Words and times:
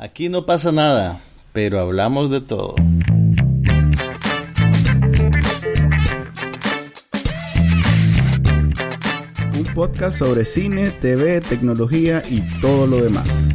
Aquí 0.00 0.28
no 0.28 0.46
pasa 0.46 0.70
nada, 0.70 1.20
pero 1.52 1.80
hablamos 1.80 2.30
de 2.30 2.40
todo. 2.40 2.76
Un 9.56 9.64
podcast 9.74 10.16
sobre 10.20 10.44
cine, 10.44 10.92
TV, 10.92 11.40
tecnología 11.40 12.22
y 12.30 12.42
todo 12.60 12.86
lo 12.86 13.02
demás. 13.02 13.48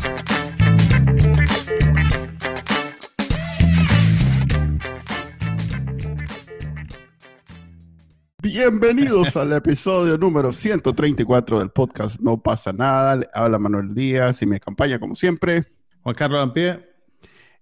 Bienvenidos 8.42 9.38
al 9.38 9.54
episodio 9.54 10.18
número 10.18 10.52
134 10.52 11.60
del 11.60 11.70
podcast 11.70 12.20
No 12.20 12.44
pasa 12.44 12.74
nada. 12.74 13.16
Le 13.16 13.28
habla 13.34 13.60
Manuel 13.60 13.94
Díaz 13.94 14.42
y 14.42 14.46
me 14.46 14.58
acompaña 14.58 15.00
como 15.00 15.16
siempre. 15.16 15.68
Juan 16.04 16.16
Carlos 16.16 16.44
Ampie. 16.44 16.80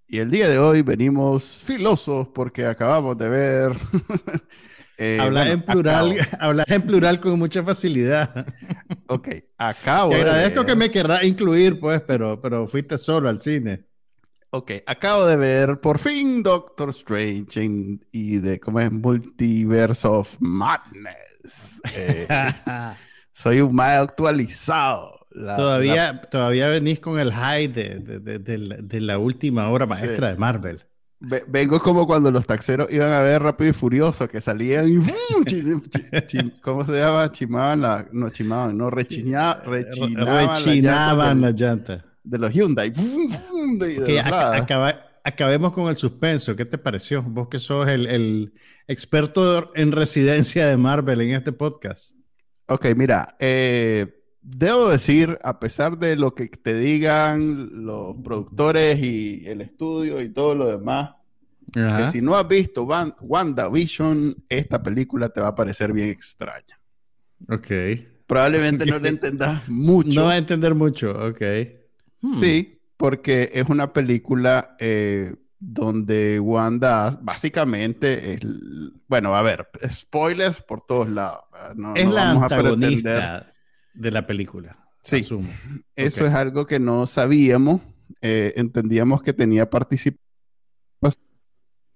Y 0.07 0.17
el 0.17 0.29
día 0.31 0.49
de 0.49 0.57
hoy 0.57 0.81
venimos 0.81 1.61
filosos 1.63 2.27
porque 2.33 2.65
acabamos 2.65 3.17
de 3.17 3.29
ver. 3.29 3.71
eh, 4.97 5.19
hablar 5.21 5.47
en 5.47 5.61
plural, 5.61 6.15
hablar 6.39 6.65
en 6.69 6.81
plural 6.81 7.19
con 7.19 7.37
mucha 7.39 7.63
facilidad. 7.63 8.45
Ok, 9.07 9.27
acabo. 9.57 10.11
Te 10.11 10.21
agradezco 10.21 10.63
que 10.63 10.73
me 10.73 10.89
querrás 10.89 11.25
incluir, 11.25 11.81
pues, 11.81 11.99
pero, 11.99 12.39
pero 12.39 12.65
fuiste 12.65 12.97
solo 12.97 13.27
al 13.27 13.41
cine. 13.41 13.83
Ok, 14.51 14.71
acabo 14.87 15.25
de 15.25 15.35
ver 15.35 15.81
por 15.81 15.99
fin 15.99 16.41
Doctor 16.41 16.91
Strange 16.91 17.99
y 18.13 18.37
de 18.37 18.57
cómo 18.61 18.79
es 18.79 18.89
Multiverse 18.89 20.07
of 20.07 20.37
Madness. 20.39 21.81
Eh, 21.93 22.25
soy 23.33 23.59
un 23.59 23.75
más 23.75 23.97
actualizado. 23.97 25.20
Todavía, 25.33 26.21
todavía 26.21 26.67
venís 26.67 26.99
con 26.99 27.19
el 27.19 27.31
high 27.31 27.67
de, 27.67 27.99
de, 27.99 28.39
de, 28.39 29.01
la, 29.01 29.17
última 29.17 29.69
obra 29.69 29.85
maestra 29.85 30.29
de 30.29 30.37
Marvel. 30.37 30.83
Vengo 31.19 31.79
como 31.79 32.07
cuando 32.07 32.31
los 32.31 32.47
taxeros 32.47 32.91
iban 32.91 33.11
a 33.11 33.21
ver 33.21 33.43
Rápido 33.43 33.69
y 33.69 33.73
Furioso, 33.73 34.27
que 34.27 34.41
salían 34.41 34.87
y 34.87 34.97
¿cómo 36.61 36.83
se 36.83 36.93
llama? 36.93 37.31
Chimaban 37.31 37.81
la, 37.81 38.07
no 38.11 38.29
chimaban, 38.31 38.75
no, 38.75 38.89
rechinaban, 38.89 39.61
rechinaban, 39.69 41.41
la 41.41 41.51
llanta 41.51 42.05
de 42.23 42.37
los 42.37 42.51
Hyundai. 42.51 42.91
acabemos 45.23 45.71
con 45.73 45.89
el 45.89 45.95
suspenso. 45.95 46.55
¿Qué 46.55 46.65
te 46.65 46.79
pareció? 46.79 47.21
Vos 47.21 47.49
que 47.49 47.59
sos 47.59 47.87
el, 47.87 48.07
el, 48.07 48.53
experto 48.87 49.71
en 49.75 49.91
residencia 49.91 50.67
de 50.67 50.77
Marvel 50.77 51.21
en 51.21 51.35
este 51.35 51.51
podcast. 51.51 52.15
Ok, 52.67 52.87
mira, 52.95 53.35
eh, 53.39 54.20
debo 54.41 54.89
decir, 54.89 55.37
a 55.43 55.59
pesar 55.59 55.97
de 55.97 56.15
lo 56.15 56.33
que 56.33 56.47
te 56.47 56.73
digan 56.77 57.85
los 57.85 58.15
productores 58.23 58.99
y 58.99 59.43
el 59.45 59.61
estudio 59.61 60.21
y 60.21 60.29
todo 60.29 60.55
lo 60.55 60.67
demás, 60.67 61.11
que 61.73 62.05
si 62.07 62.21
no 62.21 62.35
has 62.35 62.47
visto 62.47 62.83
WandaVision, 62.83 64.35
esta 64.49 64.83
película 64.83 65.29
te 65.29 65.39
va 65.39 65.47
a 65.47 65.55
parecer 65.55 65.93
bien 65.93 66.09
extraña. 66.09 66.79
Ok. 67.47 67.71
Probablemente 68.27 68.85
no 68.85 68.99
le 68.99 69.09
entendas 69.09 69.67
mucho. 69.69 70.21
No 70.21 70.25
va 70.25 70.33
a 70.33 70.37
entender 70.37 70.75
mucho, 70.75 71.11
ok. 71.11 71.41
Hmm. 72.21 72.39
Sí, 72.41 72.81
porque 72.97 73.49
es 73.53 73.65
una 73.69 73.93
película 73.93 74.75
eh, 74.79 75.33
donde 75.59 76.39
Wanda 76.39 77.17
básicamente 77.21 78.33
es, 78.33 78.39
bueno, 79.07 79.33
a 79.33 79.41
ver, 79.41 79.69
spoilers 79.89 80.61
por 80.61 80.81
todos 80.81 81.09
lados. 81.09 81.41
es 81.95 82.09
la 82.09 82.31
antagonista 82.31 83.50
de 83.93 84.11
la 84.11 84.27
película. 84.27 84.77
Sí, 85.01 85.25
eso 85.95 86.25
es 86.25 86.33
algo 86.33 86.65
que 86.65 86.79
no 86.79 87.05
sabíamos. 87.07 87.81
Eh, 88.21 88.53
entendíamos 88.57 89.21
que 89.23 89.33
tenía 89.33 89.69
participación, 89.69 90.21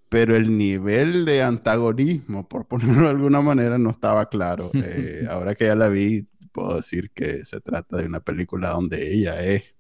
pero 0.10 0.36
el 0.36 0.58
nivel 0.58 1.26
de 1.26 1.44
antagonismo, 1.44 2.48
por 2.48 2.68
ponerlo 2.68 3.04
de 3.04 3.10
alguna 3.10 3.42
manera, 3.42 3.78
no 3.78 3.92
estaba 3.92 4.30
claro. 4.30 4.72
Eh, 4.84 5.26
ahora 5.30 5.54
que 5.54 5.66
ya 5.66 5.76
la 5.76 5.90
vi, 5.90 6.28
puedo 6.52 6.78
decir 6.78 7.12
que 7.14 7.44
se 7.44 7.60
trata 7.62 7.98
de 7.98 8.08
una 8.08 8.22
película 8.22 8.70
donde 8.70 9.14
ella 9.14 9.44
es 9.44 9.76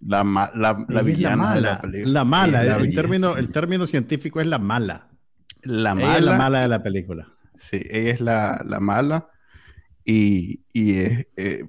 la, 0.00 0.22
la, 0.54 0.84
la 0.88 1.02
villana 1.02 1.36
mala, 1.36 1.54
de 1.54 1.62
la 1.62 1.80
película. 1.80 2.12
La 2.12 2.24
mala, 2.24 2.76
el, 2.76 2.94
término, 2.94 3.36
el 3.36 3.48
término 3.48 3.86
científico 3.86 4.40
es 4.40 4.46
la 4.46 4.58
mala. 4.58 5.08
La 5.62 5.94
mala. 5.94 6.18
es 6.18 6.24
la 6.24 6.36
mala 6.36 6.60
de 6.60 6.68
la 6.68 6.82
película. 6.82 7.28
Sí, 7.56 7.82
ella 7.88 8.10
es 8.10 8.20
la, 8.20 8.62
la 8.66 8.80
mala. 8.80 9.30
Y, 10.04 10.60
y, 10.72 10.96
es, 10.96 11.26
eh, 11.36 11.64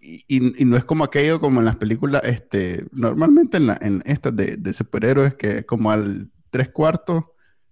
y, 0.00 0.62
y, 0.62 0.64
no 0.64 0.76
es 0.76 0.84
como 0.84 1.04
aquello 1.04 1.40
como 1.40 1.60
en 1.60 1.66
las 1.66 1.76
películas, 1.76 2.22
este, 2.24 2.84
normalmente 2.92 3.56
en, 3.56 3.68
la, 3.68 3.78
en 3.80 4.02
estas 4.04 4.36
de, 4.36 4.56
de 4.56 4.72
superhéroes 4.72 5.34
que 5.34 5.64
como 5.64 5.90
al 5.90 6.30
tres 6.50 6.68
cuartos 6.68 7.24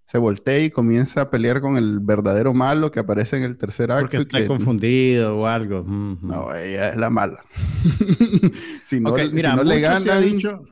se 0.09 0.17
voltea 0.17 0.59
y 0.61 0.71
comienza 0.71 1.21
a 1.21 1.31
pelear 1.31 1.61
con 1.61 1.77
el 1.77 2.01
verdadero 2.01 2.55
malo 2.55 2.91
que 2.91 3.01
aparece 3.01 3.37
en 3.37 3.43
el 3.43 3.59
tercer 3.59 3.93
acto. 3.93 4.17
Porque 4.17 4.39
está 4.39 4.47
confundido 4.47 5.37
o 5.37 5.47
algo. 5.47 5.83
No, 5.83 6.55
ella 6.55 6.89
es 6.89 6.97
la 6.97 7.11
mala. 7.11 7.45
si 8.83 9.01
no, 9.01 9.13
mira, 9.13 9.51
si 9.51 9.57
no 9.57 9.65
le 9.65 9.81
ganan... 9.81 10.23
dicho... 10.23 10.65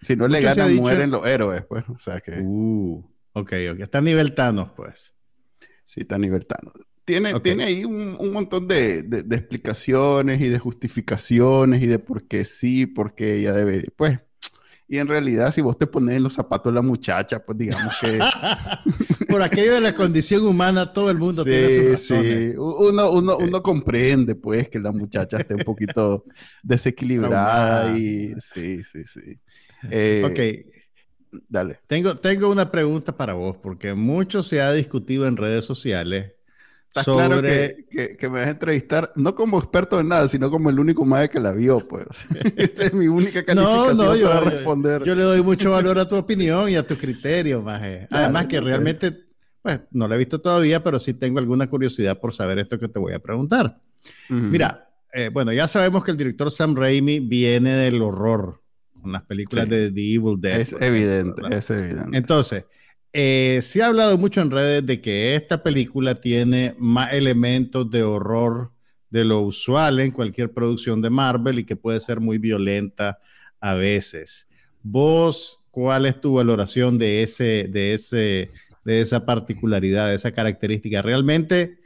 Si 0.00 0.16
no 0.16 0.28
le 0.28 0.40
ganan, 0.40 0.74
mueren 0.76 1.10
los 1.10 1.26
héroes, 1.26 1.64
pues. 1.64 1.84
O 1.88 1.98
sea 1.98 2.20
que... 2.20 2.40
Uh, 2.40 3.04
ok, 3.32 3.52
ok. 3.72 3.80
Está 3.80 4.00
nivel 4.00 4.34
Thanos, 4.34 4.70
pues. 4.76 5.12
Sí, 5.84 6.02
está 6.02 6.16
nivel 6.16 6.46
Thanos. 6.46 6.72
Tiene, 7.10 7.40
tiene 7.40 7.64
ahí 7.64 7.84
un, 7.84 8.16
un 8.18 8.32
montón 8.32 8.68
de, 8.68 9.02
de, 9.02 9.22
de, 9.22 9.36
explicaciones 9.36 10.40
y 10.40 10.48
de 10.48 10.58
justificaciones 10.58 11.82
y 11.82 11.86
de 11.86 11.98
por 11.98 12.28
qué 12.28 12.44
sí, 12.44 12.86
por 12.86 13.14
qué 13.14 13.36
ella 13.36 13.52
debe... 13.52 13.84
Pues 13.96 14.20
y 14.90 14.98
en 14.98 15.06
realidad, 15.06 15.52
si 15.52 15.60
vos 15.60 15.78
te 15.78 15.86
pones 15.86 16.16
en 16.16 16.24
los 16.24 16.32
zapatos 16.34 16.72
de 16.72 16.74
la 16.74 16.82
muchacha, 16.82 17.38
pues 17.46 17.56
digamos 17.56 17.94
que... 18.00 18.18
Por 19.28 19.40
aquello 19.40 19.74
de 19.74 19.80
la 19.80 19.94
condición 19.94 20.44
humana, 20.44 20.92
todo 20.92 21.12
el 21.12 21.16
mundo 21.18 21.44
tiene 21.44 21.70
sus 21.70 21.90
razones. 21.92 22.50
Sí, 22.50 22.56
uno, 22.58 23.12
uno, 23.12 23.36
uno, 23.36 23.62
comprende, 23.62 24.34
pues, 24.34 24.68
que 24.68 24.80
la 24.80 24.90
muchacha 24.90 25.36
esté 25.36 25.54
un 25.54 25.62
poquito 25.62 26.24
desequilibrada 26.64 27.96
y... 27.96 28.34
Sí, 28.40 28.82
sí, 28.82 29.04
sí. 29.04 29.38
Eh, 29.92 30.22
ok. 30.24 31.40
Dale. 31.48 31.78
Tengo, 31.86 32.16
tengo 32.16 32.50
una 32.50 32.72
pregunta 32.72 33.16
para 33.16 33.34
vos, 33.34 33.56
porque 33.62 33.94
mucho 33.94 34.42
se 34.42 34.60
ha 34.60 34.72
discutido 34.72 35.28
en 35.28 35.36
redes 35.36 35.64
sociales 35.64 36.32
Está 36.92 37.04
claro 37.04 37.40
que, 37.40 38.16
que, 38.18 38.28
me 38.28 38.40
vas 38.40 38.48
a 38.48 38.50
entrevistar, 38.50 39.12
no 39.14 39.36
como 39.36 39.58
experto 39.60 40.00
en 40.00 40.08
nada, 40.08 40.26
sino 40.26 40.50
como 40.50 40.70
el 40.70 40.80
único 40.80 41.04
madre 41.06 41.28
que 41.28 41.38
la 41.38 41.52
vio, 41.52 41.86
pues. 41.86 42.04
Esa 42.56 42.84
es 42.84 42.92
mi 42.92 43.06
única 43.06 43.44
calificación 43.46 43.96
no, 43.96 44.04
no, 44.04 44.16
yo, 44.16 44.28
para 44.28 44.40
responder. 44.40 45.04
Yo, 45.04 45.14
le 45.14 45.22
doy 45.22 45.40
mucho 45.40 45.70
valor 45.70 46.00
a 46.00 46.08
tu 46.08 46.16
opinión 46.16 46.68
y 46.68 46.74
a 46.74 46.84
tu 46.84 46.96
criterio, 46.96 47.62
maje. 47.62 48.08
Además 48.10 48.46
que 48.46 48.60
realmente, 48.60 49.16
pues, 49.62 49.82
no 49.92 50.08
la 50.08 50.16
he 50.16 50.18
visto 50.18 50.40
todavía, 50.40 50.82
pero 50.82 50.98
sí 50.98 51.14
tengo 51.14 51.38
alguna 51.38 51.68
curiosidad 51.68 52.18
por 52.18 52.32
saber 52.32 52.58
esto 52.58 52.76
que 52.76 52.88
te 52.88 52.98
voy 52.98 53.12
a 53.12 53.20
preguntar. 53.20 53.80
Mira, 54.28 54.90
eh, 55.12 55.30
bueno, 55.32 55.52
ya 55.52 55.68
sabemos 55.68 56.04
que 56.04 56.10
el 56.10 56.16
director 56.16 56.50
Sam 56.50 56.74
Raimi 56.74 57.20
viene 57.20 57.70
del 57.70 58.02
horror 58.02 58.60
con 59.00 59.12
las 59.12 59.22
películas 59.22 59.68
de 59.68 59.92
The 59.92 60.14
Evil 60.14 60.40
Dead. 60.40 60.58
Es 60.58 60.72
evidente, 60.80 61.42
es 61.50 61.70
evidente. 61.70 62.16
Entonces, 62.16 62.64
eh, 63.12 63.58
se 63.62 63.82
ha 63.82 63.86
hablado 63.86 64.16
mucho 64.18 64.40
en 64.40 64.50
redes 64.50 64.86
de 64.86 65.00
que 65.00 65.34
esta 65.34 65.62
película 65.62 66.14
tiene 66.14 66.74
más 66.78 67.12
elementos 67.12 67.90
de 67.90 68.02
horror 68.02 68.72
de 69.10 69.24
lo 69.24 69.40
usual 69.40 70.00
en 70.00 70.12
cualquier 70.12 70.52
producción 70.52 71.02
de 71.02 71.10
Marvel 71.10 71.58
y 71.58 71.64
que 71.64 71.76
puede 71.76 72.00
ser 72.00 72.20
muy 72.20 72.38
violenta 72.38 73.18
a 73.60 73.74
veces. 73.74 74.48
¿Vos 74.82 75.66
cuál 75.70 76.06
es 76.06 76.20
tu 76.20 76.34
valoración 76.34 76.98
de, 76.98 77.22
ese, 77.22 77.68
de, 77.68 77.94
ese, 77.94 78.50
de 78.84 79.00
esa 79.00 79.26
particularidad, 79.26 80.08
de 80.08 80.14
esa 80.14 80.30
característica? 80.30 81.02
¿Realmente 81.02 81.78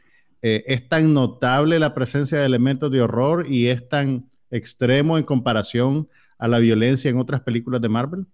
eh, 0.43 0.63
es 0.67 0.89
tan 0.89 1.15
notable 1.15 1.79
la 1.79 1.95
presencia 1.95 2.39
de 2.39 2.47
elementos 2.47 2.91
de 2.91 3.01
horror 3.01 3.47
y 3.49 3.69
es 3.69 3.89
tan 3.89 4.31
extremo 4.51 5.17
en 5.17 5.25
comparación 5.25 6.09
a 6.39 6.49
la 6.49 6.59
violencia 6.59 7.11
en 7.11 7.17
otras 7.17 7.41
películas 7.41 7.81
de 7.81 7.89
Marvel? 7.89 8.27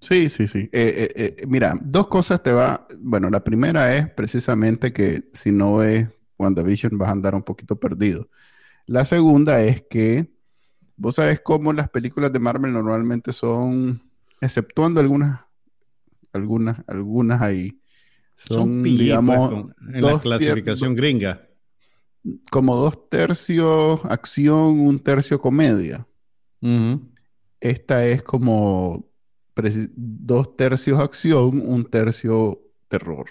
Sí, 0.00 0.28
sí, 0.28 0.46
sí. 0.46 0.70
Eh, 0.72 1.08
eh, 1.16 1.36
eh, 1.40 1.46
mira, 1.48 1.74
dos 1.82 2.06
cosas 2.06 2.42
te 2.42 2.52
va. 2.52 2.86
Bueno, 3.00 3.30
la 3.30 3.42
primera 3.42 3.96
es 3.96 4.08
precisamente 4.08 4.92
que 4.92 5.28
si 5.32 5.50
no 5.50 5.78
ves 5.78 6.08
WandaVision 6.38 6.96
vas 6.96 7.08
a 7.08 7.12
andar 7.12 7.34
un 7.34 7.42
poquito 7.42 7.76
perdido. 7.76 8.28
La 8.86 9.04
segunda 9.04 9.60
es 9.62 9.82
que 9.82 10.32
vos 10.96 11.16
sabes 11.16 11.40
cómo 11.40 11.72
las 11.72 11.88
películas 11.88 12.32
de 12.32 12.38
Marvel 12.38 12.72
normalmente 12.72 13.32
son, 13.32 14.00
exceptuando 14.40 15.00
algunas, 15.00 15.40
algunas, 16.32 16.76
algunas 16.86 17.42
ahí. 17.42 17.80
Son, 18.34 18.84
digamos, 18.84 19.68
en 19.92 20.00
la 20.00 20.18
clasificación 20.20 20.94
gringa. 20.94 21.44
Como 22.52 22.76
dos 22.76 23.08
tercios 23.08 24.04
acción, 24.04 24.78
un 24.78 25.00
tercio 25.00 25.40
comedia. 25.40 26.06
Esta 27.60 28.06
es 28.06 28.22
como 28.22 29.08
dos 29.94 30.56
tercios 30.56 31.00
acción, 31.00 31.62
un 31.64 31.84
tercio 31.84 32.60
terror. 32.88 33.26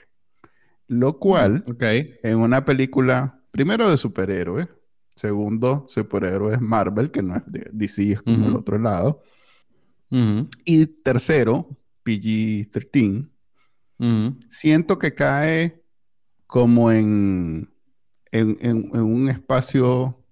Lo 0.88 1.20
cual, 1.20 1.64
en 1.80 2.38
una 2.38 2.64
película, 2.64 3.42
primero 3.52 3.90
de 3.90 3.98
superhéroes, 3.98 4.68
segundo, 5.16 5.86
superhéroes 5.90 6.62
Marvel, 6.62 7.12
que 7.12 7.22
no 7.22 7.36
es 7.36 7.44
de 7.48 7.70
DC, 7.74 8.12
es 8.12 8.22
como 8.22 8.48
el 8.48 8.56
otro 8.56 8.78
lado, 8.78 9.22
Y 10.64 10.86
tercero, 10.86 11.68
PG-13. 12.06 13.30
Siento 14.48 14.98
que 14.98 15.14
cae 15.14 15.84
como 16.46 16.92
en, 16.92 17.70
en, 18.32 19.02
un 19.02 19.28
espacio, 19.30 20.24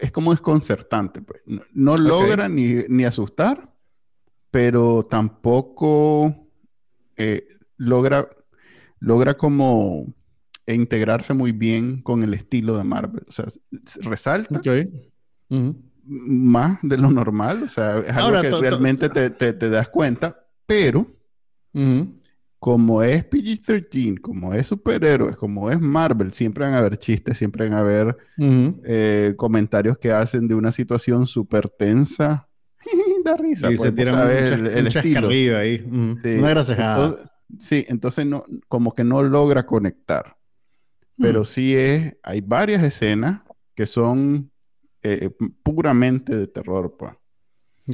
es 0.00 0.10
como 0.10 0.32
desconcertante. 0.32 1.22
Pues. 1.22 1.44
No, 1.72 1.96
logra 1.96 2.48
ni, 2.48 3.04
asustar, 3.04 3.69
pero 4.50 5.02
tampoco 5.02 6.48
eh, 7.16 7.46
logra, 7.76 8.28
logra 8.98 9.34
como 9.34 10.06
integrarse 10.66 11.34
muy 11.34 11.52
bien 11.52 12.02
con 12.02 12.22
el 12.22 12.34
estilo 12.34 12.76
de 12.76 12.84
Marvel. 12.84 13.24
O 13.28 13.32
sea, 13.32 13.46
resalta 14.02 14.60
más 16.02 16.78
de 16.82 16.98
lo 16.98 17.10
normal. 17.10 17.62
O 17.62 17.68
sea, 17.68 17.98
es 17.98 18.12
algo 18.12 18.40
que 18.40 18.50
realmente 18.50 19.08
te, 19.08 19.70
das 19.70 19.88
cuenta, 19.88 20.46
pero 20.66 21.06
como 22.58 23.02
es 23.02 23.24
PG-13, 23.28 24.20
como 24.20 24.52
es 24.52 24.66
superhéroes, 24.66 25.36
como 25.36 25.70
es 25.70 25.80
Marvel, 25.80 26.32
siempre 26.32 26.64
van 26.64 26.74
a 26.74 26.78
haber 26.78 26.98
chistes, 26.98 27.38
siempre 27.38 27.68
van 27.68 27.78
a 27.78 27.80
haber 27.80 28.16
eh, 28.84 29.34
comentarios 29.36 29.96
que 29.98 30.12
hacen 30.12 30.46
de 30.46 30.54
una 30.54 30.72
situación 30.72 31.26
súper 31.26 31.68
tensa. 31.68 32.49
Da 33.24 33.36
risa. 33.36 33.70
Y 33.70 33.76
pues, 33.76 33.90
se 33.90 33.96
tiran 33.96 34.30
el, 34.30 34.66
el 34.66 34.86
estilo. 34.86 35.28
ahí. 35.28 35.78
Sí. 36.22 36.28
Entonces, 36.28 36.76
sí, 37.58 37.84
entonces 37.88 38.26
no, 38.26 38.44
como 38.68 38.92
que 38.94 39.04
no 39.04 39.22
logra 39.22 39.66
conectar. 39.66 40.36
Pero 41.16 41.44
sí 41.44 41.76
es, 41.76 42.16
hay 42.22 42.40
varias 42.40 42.82
escenas 42.82 43.42
que 43.74 43.84
son 43.84 44.50
eh, 45.02 45.30
puramente 45.62 46.34
de 46.34 46.46
terror, 46.46 46.96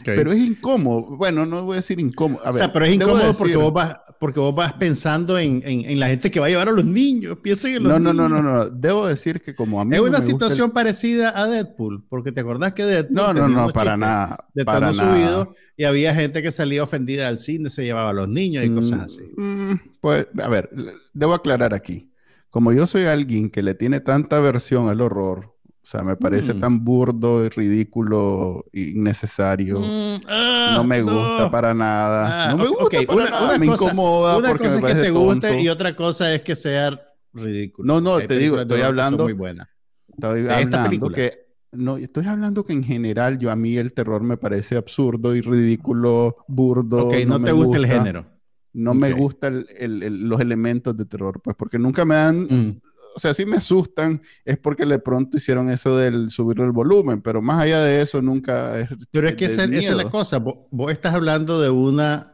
Pero 0.04 0.32
es 0.32 0.38
incómodo. 0.38 1.16
Bueno, 1.16 1.46
no 1.46 1.64
voy 1.64 1.74
a 1.74 1.76
decir 1.76 1.98
incómodo. 2.00 2.42
o 2.44 2.52
sea, 2.52 2.72
pero 2.72 2.84
es 2.84 2.94
incómodo 2.94 3.32
porque, 3.38 3.56
vos 3.56 3.72
vas, 3.72 3.96
porque 4.20 4.40
vos 4.40 4.54
vas 4.54 4.72
pensando 4.74 5.38
en, 5.38 5.62
en, 5.64 5.98
la 5.98 6.08
gente 6.08 6.30
que 6.30 6.40
va 6.40 6.46
a 6.46 6.48
llevar 6.48 6.68
a 6.68 6.72
los 6.72 6.84
niños. 6.84 7.38
Piensen 7.42 7.76
en 7.76 7.82
los 7.84 7.92
no, 7.92 7.98
niños. 7.98 8.14
No, 8.14 8.28
no, 8.28 8.42
no, 8.42 8.64
no. 8.64 8.70
Debo 8.70 9.06
decir 9.06 9.40
que 9.40 9.54
como 9.54 9.80
a 9.80 9.84
mí. 9.84 9.96
Es 9.96 10.02
una 10.02 10.20
situación 10.20 10.70
parecida 10.70 11.40
a 11.40 11.46
Deadpool. 11.46 12.04
Porque 12.08 12.32
te 12.32 12.40
acordás 12.40 12.74
que 12.74 12.84
Deadpool. 12.84 13.14
No, 13.14 13.32
no, 13.32 13.48
no, 13.48 13.68
para 13.70 13.96
nada. 13.96 14.46
De 14.54 14.64
para 14.64 14.92
nada. 14.92 14.94
subido 14.94 15.54
y 15.76 15.84
había 15.84 16.14
gente 16.14 16.42
que 16.42 16.50
salía 16.50 16.82
ofendida 16.82 17.28
al 17.28 17.38
cine, 17.38 17.68
se 17.68 17.84
llevaba 17.84 18.10
a 18.10 18.14
los 18.14 18.28
niños 18.28 18.64
y 18.64 18.70
cosas 18.70 19.02
así. 19.02 19.22
Mm, 19.36 19.72
mm, 19.72 19.80
pues, 20.00 20.26
a 20.42 20.48
ver, 20.48 20.70
debo 21.12 21.34
aclarar 21.34 21.74
aquí. 21.74 22.12
Como 22.48 22.72
yo 22.72 22.86
soy 22.86 23.04
alguien 23.04 23.50
que 23.50 23.62
le 23.62 23.74
tiene 23.74 24.00
tanta 24.00 24.38
aversión 24.38 24.88
al 24.88 25.02
horror, 25.02 25.55
o 25.86 25.88
sea, 25.88 26.02
me 26.02 26.16
parece 26.16 26.52
mm. 26.52 26.58
tan 26.58 26.84
burdo 26.84 27.44
y 27.44 27.48
ridículo, 27.48 28.64
innecesario. 28.72 29.78
Mm, 29.78 30.20
ah, 30.26 30.72
no 30.74 30.82
me 30.82 31.00
gusta 31.00 31.48
para 31.48 31.74
nada. 31.74 32.48
Ah, 32.48 32.50
no 32.50 32.56
me 32.56 32.66
gusta 32.66 32.98
para 33.06 33.14
una, 33.14 33.30
nada. 33.30 33.56
me 33.58 33.66
incomoda 33.66 34.36
una 34.36 34.58
cosa 34.58 34.78
es 34.78 34.84
que 34.84 34.94
te 35.00 35.10
guste 35.10 35.60
y 35.60 35.68
otra 35.68 35.94
cosa 35.94 36.34
es 36.34 36.42
que 36.42 36.56
sea 36.56 37.00
ridículo. 37.32 37.86
No, 37.86 38.00
no, 38.00 38.18
te 38.18 38.36
digo, 38.36 38.60
estoy 38.60 38.80
hablando. 38.80 39.22
Muy 39.22 39.34
buena. 39.34 39.70
Estoy 40.08 40.48
hablando 40.48 41.08
que 41.10 41.46
no, 41.70 41.98
estoy 41.98 42.26
hablando 42.26 42.64
que 42.64 42.72
en 42.72 42.82
general 42.82 43.38
yo 43.38 43.52
a 43.52 43.54
mí 43.54 43.76
el 43.76 43.92
terror 43.92 44.24
me 44.24 44.36
parece 44.36 44.76
absurdo 44.76 45.36
y 45.36 45.40
ridículo, 45.40 46.38
burdo. 46.48 47.06
Ok, 47.06 47.14
no, 47.28 47.40
te 47.40 47.52
gusta, 47.52 47.76
el 47.76 47.86
género. 47.86 48.26
No 48.72 48.92
me 48.92 49.12
gustan 49.12 49.64
los 49.80 50.40
elementos 50.40 50.96
de 50.96 51.04
terror, 51.04 51.40
pues 51.40 51.54
porque 51.54 51.78
nunca 51.78 52.04
me 52.04 52.16
dan 52.16 52.40
mm 52.42 52.80
o 53.16 53.18
sea, 53.18 53.32
si 53.32 53.46
me 53.46 53.56
asustan, 53.56 54.20
es 54.44 54.58
porque 54.58 54.84
de 54.84 54.98
pronto 54.98 55.38
hicieron 55.38 55.70
eso 55.70 55.96
del 55.96 56.28
subir 56.28 56.60
el 56.60 56.70
volumen, 56.70 57.22
pero 57.22 57.40
más 57.40 57.62
allá 57.62 57.80
de 57.80 58.02
eso 58.02 58.20
nunca 58.20 58.78
es. 58.78 58.90
Pero 59.10 59.26
es 59.26 59.36
que 59.36 59.46
esa, 59.46 59.64
es 59.64 59.88
la 59.88 60.10
cosa. 60.10 60.38
Vos, 60.38 60.92
estás 60.92 61.14
hablando 61.14 61.58
de 61.58 61.70
una 61.70 62.30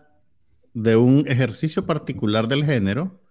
de 0.75 0.96
un 0.96 1.25
ejercicio 1.29 1.87
particular 1.87 2.49
del 2.49 2.64
género 2.64 3.23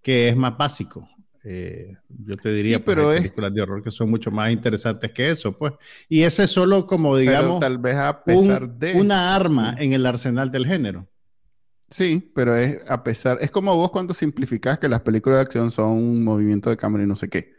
que 0.00 0.30
es 0.30 0.36
más 0.36 0.56
básico. 0.56 1.06
Eh, 1.44 1.94
yo 2.08 2.36
te 2.36 2.52
diría, 2.52 2.78
sí, 2.78 2.82
pero 2.86 3.10
hay 3.10 3.18
películas 3.18 3.52
de 3.52 3.60
horror 3.60 3.82
que 3.82 3.90
son 3.90 4.08
mucho 4.08 4.30
más 4.30 4.50
interesantes 4.50 5.12
que 5.12 5.28
eso, 5.28 5.58
pues. 5.58 5.74
Y 6.08 6.22
ese 6.22 6.44
es 6.44 6.50
solo 6.50 6.86
como, 6.86 7.18
digamos, 7.18 7.60
tal 7.60 7.76
vez 7.76 7.96
a 7.96 8.24
pesar 8.24 8.66
de 8.66 8.94
una 8.94 9.34
arma 9.34 9.74
en 9.76 9.92
el 9.92 10.06
arsenal 10.06 10.50
del 10.50 10.66
género. 10.66 11.06
Sí, 11.94 12.28
pero 12.34 12.56
es 12.56 12.84
a 12.90 13.04
pesar, 13.04 13.38
es 13.40 13.52
como 13.52 13.76
vos 13.76 13.92
cuando 13.92 14.14
simplificás 14.14 14.80
que 14.80 14.88
las 14.88 15.02
películas 15.02 15.38
de 15.38 15.42
acción 15.42 15.70
son 15.70 15.92
un 15.92 16.24
movimiento 16.24 16.68
de 16.68 16.76
cámara 16.76 17.04
y 17.04 17.06
no 17.06 17.14
sé 17.14 17.28
qué. 17.28 17.53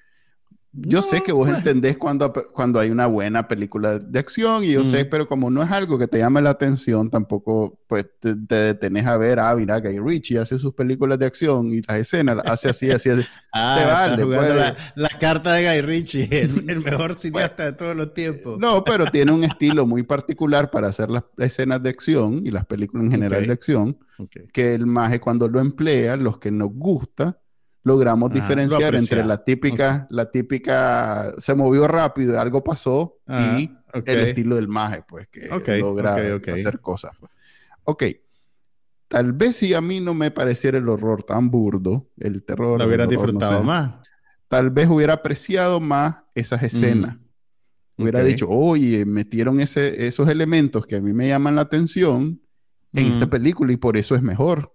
Yo 0.77 1.01
sé 1.01 1.21
que 1.21 1.31
vos 1.31 1.47
pues. 1.47 1.57
entendés 1.57 1.97
cuando, 1.97 2.33
cuando 2.53 2.79
hay 2.79 2.89
una 2.89 3.07
buena 3.07 3.47
película 3.47 3.97
de 3.97 4.19
acción 4.19 4.63
y 4.63 4.71
yo 4.71 4.83
sé, 4.83 5.05
pero 5.05 5.27
como 5.27 5.49
no 5.49 5.63
es 5.63 5.71
algo 5.71 5.97
que 5.97 6.07
te 6.07 6.17
llame 6.17 6.41
la 6.41 6.49
atención, 6.49 7.09
tampoco 7.09 7.79
pues 7.87 8.05
te, 8.19 8.35
te 8.35 8.55
detenés 8.55 9.05
a 9.05 9.17
ver, 9.17 9.39
ah, 9.39 9.55
mira, 9.55 9.79
Guy 9.79 9.99
Ritchie 9.99 10.39
hace 10.39 10.59
sus 10.59 10.73
películas 10.73 11.17
de 11.17 11.27
acción 11.27 11.71
y 11.71 11.81
las 11.81 11.97
escenas 11.97 12.39
hace 12.45 12.69
así, 12.69 12.91
así, 12.91 13.09
así. 13.09 13.25
ah, 13.53 14.13
te 14.17 14.23
vale. 14.23 14.25
Pues. 14.25 14.55
La, 14.55 14.75
la, 14.95 15.09
carta 15.19 15.53
de 15.53 15.65
Guy 15.65 15.81
Ritchie, 15.81 16.27
el, 16.67 16.81
mejor 16.83 17.13
cineasta 17.13 17.65
de 17.65 17.73
todos 17.73 17.95
los 17.95 18.13
tiempos. 18.13 18.59
No, 18.59 18.83
pero 18.83 19.05
tiene 19.05 19.31
un 19.31 19.43
estilo 19.45 19.85
muy 19.85 20.03
particular 20.03 20.71
para 20.71 20.87
hacer 20.87 21.09
las 21.09 21.23
escenas 21.37 21.81
de 21.83 21.89
acción 21.89 22.41
y 22.45 22.51
las 22.51 22.65
películas 22.65 23.05
en 23.05 23.11
general 23.11 23.47
de 23.47 23.53
acción, 23.53 23.97
que 24.51 24.73
el 24.73 24.87
maje 24.87 25.19
cuando 25.21 25.47
lo 25.47 25.59
emplea, 25.59 26.17
los 26.17 26.37
que 26.37 26.51
nos 26.51 26.69
gusta, 26.69 27.39
logramos 27.85 28.33
diferenciar 28.33 28.95
entre 28.95 29.23
la 29.23 29.43
típica, 29.43 30.07
la 30.09 30.29
típica, 30.31 31.31
se 31.37 31.53
movió 31.53 31.87
rápido 31.87 32.33
y 32.33 32.37
algo 32.37 32.63
pasó 32.63 33.19
y 33.27 33.71
el 33.93 34.21
estilo 34.21 34.55
del 34.55 34.67
maje, 34.67 35.03
pues, 35.07 35.27
que 35.27 35.47
logra 35.77 36.15
hacer 36.15 36.81
cosas. 36.81 37.11
Pues. 37.19 37.31
Ok, 37.83 38.03
tal 39.07 39.33
vez 39.33 39.57
si 39.57 39.75
a 39.75 39.81
mí 39.81 39.99
no 39.99 40.15
me 40.15 40.31
pareciera 40.31 40.79
el 40.79 40.89
horror 40.89 41.23
tan 41.23 41.51
burdo, 41.51 42.09
el 42.17 42.43
terror. 42.43 42.79
Lo 42.79 42.87
hubiera 42.87 43.05
disfrutado 43.05 43.63
más. 43.63 43.93
Tal 44.47 44.71
vez 44.71 44.89
hubiera 44.89 45.13
apreciado 45.13 45.79
más 45.79 46.25
esas 46.33 46.63
escenas. 46.63 47.17
Hubiera 47.97 48.23
dicho, 48.23 48.49
oye, 48.49 49.05
metieron 49.05 49.59
ese, 49.61 50.07
esos 50.07 50.27
elementos 50.27 50.87
que 50.87 50.95
a 50.95 51.01
mí 51.01 51.13
me 51.13 51.27
llaman 51.27 51.55
la 51.55 51.61
atención 51.61 52.41
en 52.93 53.13
esta 53.13 53.29
película 53.29 53.71
y 53.71 53.77
por 53.77 53.95
eso 53.95 54.15
es 54.15 54.23
mejor. 54.23 54.74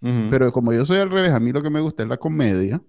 Pero 0.00 0.50
como 0.52 0.72
yo 0.72 0.86
soy 0.86 0.98
al 0.98 1.10
revés, 1.10 1.32
a 1.32 1.40
mí 1.40 1.52
lo 1.52 1.62
que 1.62 1.70
me 1.70 1.80
gusta 1.80 2.02
es 2.02 2.08
la 2.08 2.16
comedia. 2.16 2.82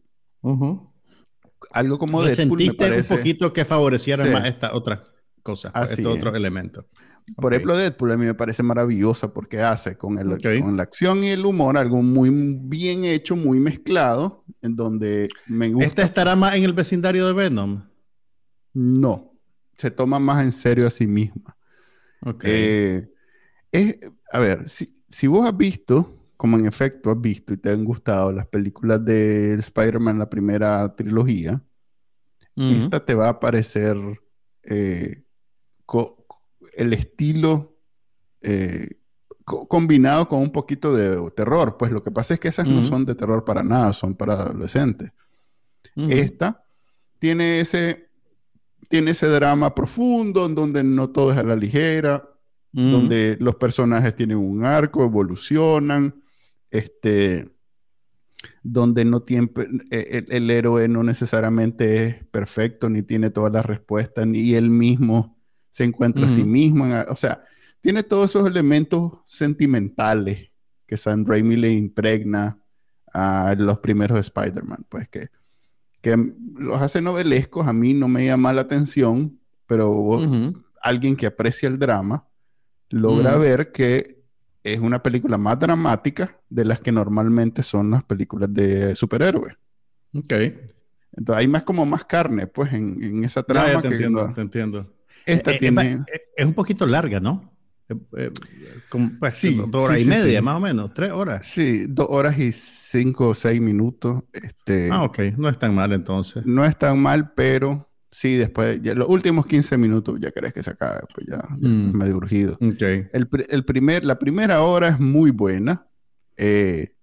Algo 1.71 1.97
como 1.97 2.23
de 2.23 2.31
sentiste 2.31 2.97
un 2.97 3.17
poquito 3.17 3.53
que 3.53 3.65
favoreciera 3.65 4.25
más 4.25 4.45
esta 4.45 4.73
otra 4.73 5.03
cosa, 5.43 5.71
este 5.83 6.05
otro 6.05 6.35
elemento. 6.35 6.87
Por 7.35 7.53
ejemplo, 7.53 7.77
Deadpool 7.77 8.11
a 8.11 8.17
mí 8.17 8.25
me 8.25 8.33
parece 8.33 8.63
maravillosa 8.63 9.33
porque 9.33 9.61
hace 9.61 9.95
con, 9.95 10.17
el, 10.17 10.41
con 10.61 10.75
la 10.75 10.83
acción 10.83 11.23
y 11.23 11.29
el 11.29 11.45
humor 11.45 11.77
algo 11.77 12.01
muy 12.01 12.29
bien 12.31 13.05
hecho, 13.05 13.35
muy 13.35 13.59
mezclado, 13.59 14.43
en 14.61 14.75
donde 14.75 15.29
me 15.47 15.69
gusta. 15.69 15.87
¿Esta 15.87 16.01
estará 16.03 16.35
más 16.35 16.55
en 16.55 16.63
el 16.63 16.73
vecindario 16.73 17.27
de 17.27 17.33
Venom? 17.33 17.83
No, 18.73 19.33
se 19.75 19.91
toma 19.91 20.19
más 20.19 20.43
en 20.43 20.51
serio 20.51 20.87
a 20.87 20.91
sí 20.91 21.07
misma. 21.07 21.55
Ok. 22.25 22.43
Eh, 22.47 23.09
es, 23.71 23.99
a 24.31 24.39
ver, 24.39 24.67
si, 24.67 24.91
si 25.07 25.27
vos 25.27 25.45
has 25.47 25.55
visto 25.55 26.20
como 26.41 26.57
en 26.57 26.65
efecto 26.65 27.11
has 27.11 27.21
visto 27.21 27.53
y 27.53 27.57
te 27.57 27.69
han 27.69 27.85
gustado 27.85 28.31
las 28.31 28.47
películas 28.47 29.05
de 29.05 29.53
Spider-Man, 29.53 30.17
la 30.17 30.27
primera 30.27 30.95
trilogía, 30.95 31.63
esta 32.55 33.05
te 33.05 33.13
va 33.13 33.29
a 33.29 33.39
parecer 33.39 33.95
eh, 34.63 35.23
el 36.73 36.93
estilo 36.93 37.77
eh, 38.41 38.89
combinado 39.45 40.27
con 40.27 40.41
un 40.41 40.51
poquito 40.51 40.95
de 40.95 41.29
terror. 41.35 41.77
Pues 41.77 41.91
lo 41.91 42.01
que 42.01 42.09
pasa 42.09 42.33
es 42.33 42.39
que 42.39 42.47
esas 42.47 42.65
no 42.65 42.81
son 42.81 43.05
de 43.05 43.13
terror 43.13 43.45
para 43.45 43.61
nada, 43.61 43.93
son 43.93 44.15
para 44.15 44.33
adolescentes. 44.33 45.11
Esta 45.95 46.65
tiene 47.19 47.59
ese, 47.59 48.09
tiene 48.89 49.11
ese 49.11 49.27
drama 49.27 49.75
profundo 49.75 50.47
en 50.47 50.55
donde 50.55 50.83
no 50.83 51.11
todo 51.11 51.33
es 51.33 51.37
a 51.37 51.43
la 51.43 51.55
ligera, 51.55 52.27
donde 52.71 53.37
los 53.39 53.57
personajes 53.57 54.15
tienen 54.15 54.37
un 54.37 54.65
arco, 54.65 55.03
evolucionan, 55.03 56.20
este, 56.71 57.51
donde 58.63 59.05
no 59.05 59.21
tiene, 59.21 59.51
eh, 59.91 60.25
el, 60.29 60.49
héroe 60.49 60.87
no 60.87 61.03
necesariamente 61.03 62.07
es 62.07 62.25
perfecto, 62.25 62.89
ni 62.89 63.03
tiene 63.03 63.29
todas 63.29 63.53
las 63.53 63.65
respuestas, 63.65 64.25
ni 64.25 64.53
él 64.55 64.69
mismo 64.71 65.37
se 65.69 65.83
encuentra 65.83 66.25
a 66.25 66.29
sí 66.29 66.43
mismo. 66.43 66.85
o 67.09 67.15
sea, 67.15 67.41
tiene 67.81 68.03
todos 68.03 68.31
esos 68.31 68.47
elementos 68.47 69.13
sentimentales 69.25 70.51
que 70.85 70.97
Sam 70.97 71.25
Raimi 71.25 71.55
le 71.55 71.71
impregna 71.71 72.59
a 73.13 73.55
los 73.57 73.79
primeros 73.79 74.19
Spider-Man, 74.19 74.85
pues 74.89 75.07
que, 75.07 75.29
que 76.01 76.17
los 76.55 76.81
hace 76.81 77.01
novelescos, 77.01 77.67
a 77.67 77.73
mí 77.73 77.93
no 77.93 78.07
me 78.07 78.25
llama 78.25 78.53
la 78.53 78.61
atención, 78.61 79.39
pero 79.65 80.17
alguien 80.81 81.15
que 81.15 81.27
aprecia 81.27 81.69
el 81.69 81.79
drama 81.79 82.27
logra 82.89 83.37
ver 83.37 83.71
que 83.71 84.20
es 84.63 84.79
una 84.79 85.01
película 85.01 85.37
más 85.37 85.59
dramática 85.59 86.39
de 86.49 86.65
las 86.65 86.79
que 86.79 86.91
normalmente 86.91 87.63
son 87.63 87.91
las 87.91 88.03
películas 88.03 88.53
de 88.53 88.95
superhéroes. 88.95 89.55
Ok. 90.13 90.33
Entonces 91.13 91.35
hay 91.35 91.47
más 91.47 91.63
como 91.63 91.85
más 91.85 92.05
carne, 92.05 92.47
pues, 92.47 92.71
en, 92.73 93.23
esa 93.23 93.43
trama. 93.43 93.81
te 93.81 93.87
entiendo, 93.89 94.33
te 94.33 94.41
entiendo. 94.41 94.93
Esta 95.25 95.51
eh, 95.51 95.55
eh, 95.55 95.59
tiene... 95.59 96.05
Es, 96.35 96.45
un 96.45 96.53
poquito 96.53 96.85
larga, 96.85 97.19
¿no? 97.19 97.51
eh, 98.17 98.31
pues, 99.19 99.33
sí, 99.33 99.61
dos 99.67 99.83
horas 99.83 100.01
y 100.01 100.05
media, 100.05 100.41
más 100.41 100.57
o 100.57 100.59
menos, 100.59 100.93
tres 100.93 101.11
horas. 101.11 101.45
Sí, 101.45 101.85
dos 101.89 102.07
horas 102.09 102.37
y 102.39 102.51
cinco 102.51 103.29
o 103.29 103.33
seis 103.33 103.59
minutos. 103.59 104.23
Este, 104.31 104.89
ah, 104.91 105.03
ok, 105.03 105.19
no 105.37 105.49
es 105.49 105.59
tan 105.59 105.75
mal 105.75 105.91
entonces. 105.91 106.45
No 106.45 106.63
es 106.63 106.77
tan 106.77 106.99
mal, 106.99 107.33
pero 107.33 107.90
sí, 108.11 108.35
después, 108.35 108.79
los 108.95 109.07
últimos 109.07 109.45
15 109.45 109.77
minutos 109.77 110.19
ya 110.19 110.31
crees 110.31 110.53
que 110.53 110.61
se 110.61 110.69
acaba, 110.69 110.99
pues 111.13 111.27
ya, 111.27 111.41
mm. 111.59 111.97
medio 111.97 112.17
urgido. 112.17 112.57
Okay. 112.61 113.07
El, 113.13 113.27
el, 113.49 113.65
primer, 113.65 114.05
la 114.05 114.19
primera 114.19 114.61
hora 114.61 114.89
es 114.89 114.99
muy 114.99 115.31
buena. 115.31 115.87
Eh, 116.37 116.95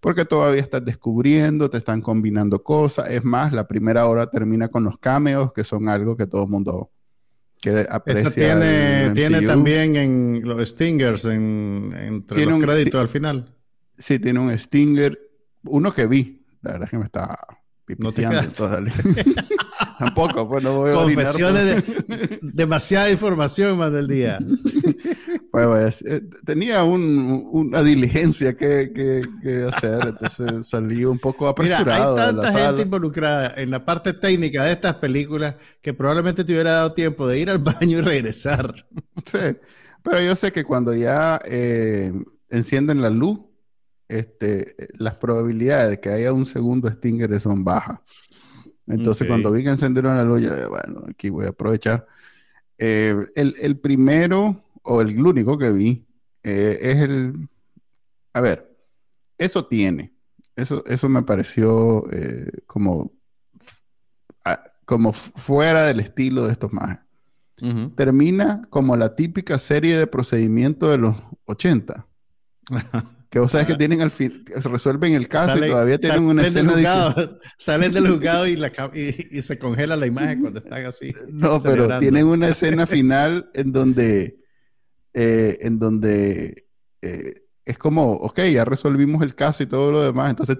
porque 0.00 0.24
todavía 0.24 0.60
estás 0.60 0.84
descubriendo, 0.84 1.68
te 1.68 1.78
están 1.78 2.00
combinando 2.00 2.62
cosas. 2.62 3.10
Es 3.10 3.24
más, 3.24 3.52
la 3.52 3.66
primera 3.66 4.06
hora 4.06 4.30
termina 4.30 4.68
con 4.68 4.84
los 4.84 4.98
cameos, 4.98 5.52
que 5.52 5.64
son 5.64 5.88
algo 5.88 6.16
que 6.16 6.26
todo 6.26 6.44
el 6.44 6.48
mundo 6.48 6.92
que 7.60 7.86
aprecia. 7.90 8.30
tiene, 8.30 9.10
tiene 9.14 9.42
también 9.42 9.96
en 9.96 10.42
los 10.44 10.68
Stingers, 10.68 11.24
en, 11.24 11.92
entre 11.96 12.46
los 12.46 12.60
créditos 12.60 13.00
al 13.00 13.08
final. 13.08 13.52
Sí, 13.98 14.18
tiene 14.18 14.38
un 14.38 14.56
Stinger, 14.56 15.18
uno 15.64 15.92
que 15.92 16.06
vi. 16.06 16.46
La 16.62 16.72
verdad 16.72 16.84
es 16.84 16.90
que 16.90 16.98
me 16.98 17.04
está 17.06 17.36
no 17.98 18.10
te 18.10 18.26
Tampoco, 19.98 20.48
pues 20.48 20.62
no 20.62 20.76
voy 20.76 20.90
a 20.90 20.94
Confesiones 20.94 21.64
de 21.64 22.38
demasiada 22.42 23.10
información 23.10 23.78
más 23.78 23.92
del 23.92 24.08
día. 24.08 24.38
Pues, 25.50 26.02
eh, 26.02 26.20
tenía 26.44 26.84
una 26.84 27.82
diligencia 27.82 28.54
que, 28.54 28.92
que, 28.92 29.64
hacer, 29.64 30.08
entonces 30.08 30.66
salí 30.66 31.04
un 31.06 31.18
poco 31.18 31.48
apresurado. 31.48 32.12
Mira, 32.12 32.26
hay 32.26 32.36
tanta 32.36 32.52
gente 32.52 32.82
involucrada 32.82 33.54
en 33.56 33.70
la 33.70 33.82
parte 33.82 34.12
técnica 34.12 34.64
de 34.64 34.72
estas 34.72 34.96
películas 34.96 35.56
que 35.80 35.94
probablemente 35.94 36.44
te 36.44 36.52
hubiera 36.52 36.72
dado 36.72 36.92
tiempo 36.92 37.26
de 37.26 37.38
ir 37.38 37.48
al 37.48 37.58
baño 37.58 37.98
y 37.98 38.00
regresar. 38.02 38.74
Sí, 39.24 39.56
pero 40.02 40.20
yo 40.20 40.36
sé 40.36 40.52
que 40.52 40.64
cuando 40.64 40.94
ya 40.94 41.40
eh, 41.46 42.12
encienden 42.50 43.00
la 43.00 43.08
luz, 43.08 43.40
este, 44.08 44.76
las 44.98 45.14
probabilidades 45.14 45.90
de 45.90 46.00
que 46.00 46.10
haya 46.10 46.32
un 46.32 46.44
segundo 46.44 46.90
Stinger 46.90 47.40
son 47.40 47.64
bajas. 47.64 47.98
Entonces, 48.86 49.26
cuando 49.26 49.50
vi 49.50 49.64
que 49.64 49.70
encendieron 49.70 50.16
la 50.16 50.24
luz, 50.24 50.42
ya, 50.42 50.68
bueno, 50.68 51.02
aquí 51.08 51.28
voy 51.28 51.46
a 51.46 51.50
aprovechar. 51.50 52.06
Eh, 52.78 53.16
el, 53.34 53.54
el, 53.60 53.78
primero, 53.78 54.64
o 54.82 55.00
el 55.00 55.20
único 55.24 55.58
que 55.58 55.72
vi, 55.72 56.06
eh, 56.42 56.78
es 56.80 56.98
el. 56.98 57.48
A 58.32 58.40
ver, 58.40 58.76
eso 59.38 59.66
tiene. 59.66 60.14
Eso, 60.54 60.84
eso 60.86 61.08
me 61.08 61.22
pareció 61.22 62.04
eh, 62.12 62.50
como, 62.66 63.12
como 64.84 65.12
fuera 65.12 65.84
del 65.84 66.00
estilo 66.00 66.46
de 66.46 66.52
estos 66.52 66.72
más. 66.72 67.00
Termina 67.96 68.60
como 68.68 68.96
la 68.96 69.16
típica 69.16 69.58
serie 69.58 69.96
de 69.96 70.06
procedimiento 70.06 70.90
de 70.90 70.98
los 70.98 71.16
80. 71.46 72.06
Que 73.30 73.40
vos 73.40 73.50
sabes 73.50 73.66
que 73.66 73.74
tienen 73.74 74.00
al 74.02 74.10
fin, 74.10 74.44
resuelven 74.64 75.14
el 75.14 75.28
caso 75.28 75.56
y 75.58 75.68
todavía 75.68 75.98
tienen 75.98 76.24
una 76.24 76.46
escena 76.46 76.72
Salen 77.58 77.92
del 77.92 78.08
juzgado 78.08 78.46
y, 78.46 78.56
la, 78.56 78.70
y, 78.94 79.42
se 79.42 79.58
congela 79.58 79.96
la 79.96 80.06
imagen 80.06 80.40
cuando 80.40 80.60
están 80.60 80.84
así. 80.84 81.12
No, 81.32 81.60
pero 81.60 81.98
tienen 81.98 82.26
una 82.26 82.48
escena 82.48 82.86
final 82.86 83.50
en 83.54 83.72
donde, 83.72 84.38
eh, 85.12 85.58
en 85.60 85.78
donde 85.78 86.66
eh, 87.02 87.34
es 87.64 87.78
como, 87.78 88.12
ok, 88.12 88.42
ya 88.52 88.64
resolvimos 88.64 89.22
el 89.22 89.34
caso 89.34 89.62
y 89.62 89.66
todo 89.66 89.90
lo 89.90 90.02
demás, 90.02 90.30
entonces 90.30 90.56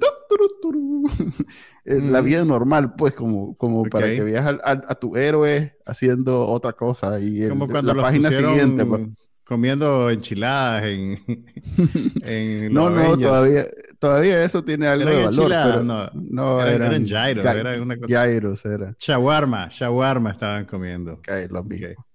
la 1.84 2.20
vida 2.20 2.44
normal, 2.44 2.94
pues, 2.96 3.14
como, 3.14 3.56
como 3.56 3.84
para 3.84 4.08
que 4.08 4.24
veas 4.24 4.58
a, 4.64 4.94
tu 4.96 5.16
héroe 5.16 5.78
haciendo 5.86 6.46
otra 6.48 6.72
cosa 6.72 7.20
y 7.20 7.42
en, 7.42 7.58
la 7.58 7.94
página 7.94 8.30
siguiente, 8.30 8.84
pues 8.84 9.08
comiendo 9.46 10.10
enchiladas 10.10 10.82
en, 10.84 11.18
No, 12.72 12.90
no, 12.90 13.16
todavía, 13.16 13.64
todavía 13.98 14.42
eso 14.42 14.64
tiene 14.64 14.88
algo 14.88 15.08
de 15.08 15.24
valor, 15.24 15.48
pero 15.48 15.84
no, 15.84 16.10
no 16.14 16.64
eran, 16.64 16.92
eran 16.92 17.04
gyros, 17.04 17.44
era 17.44 17.80
una 17.80 17.96
cosa. 17.96 18.26
Gyros 18.26 18.66
era. 18.66 18.94
Shawarma, 18.98 19.68
shawarma 19.70 20.30
estaban 20.32 20.64
comiendo. 20.66 21.14
Okay, 21.14 21.46
lo 21.48 21.62
mismo. 21.62 22.06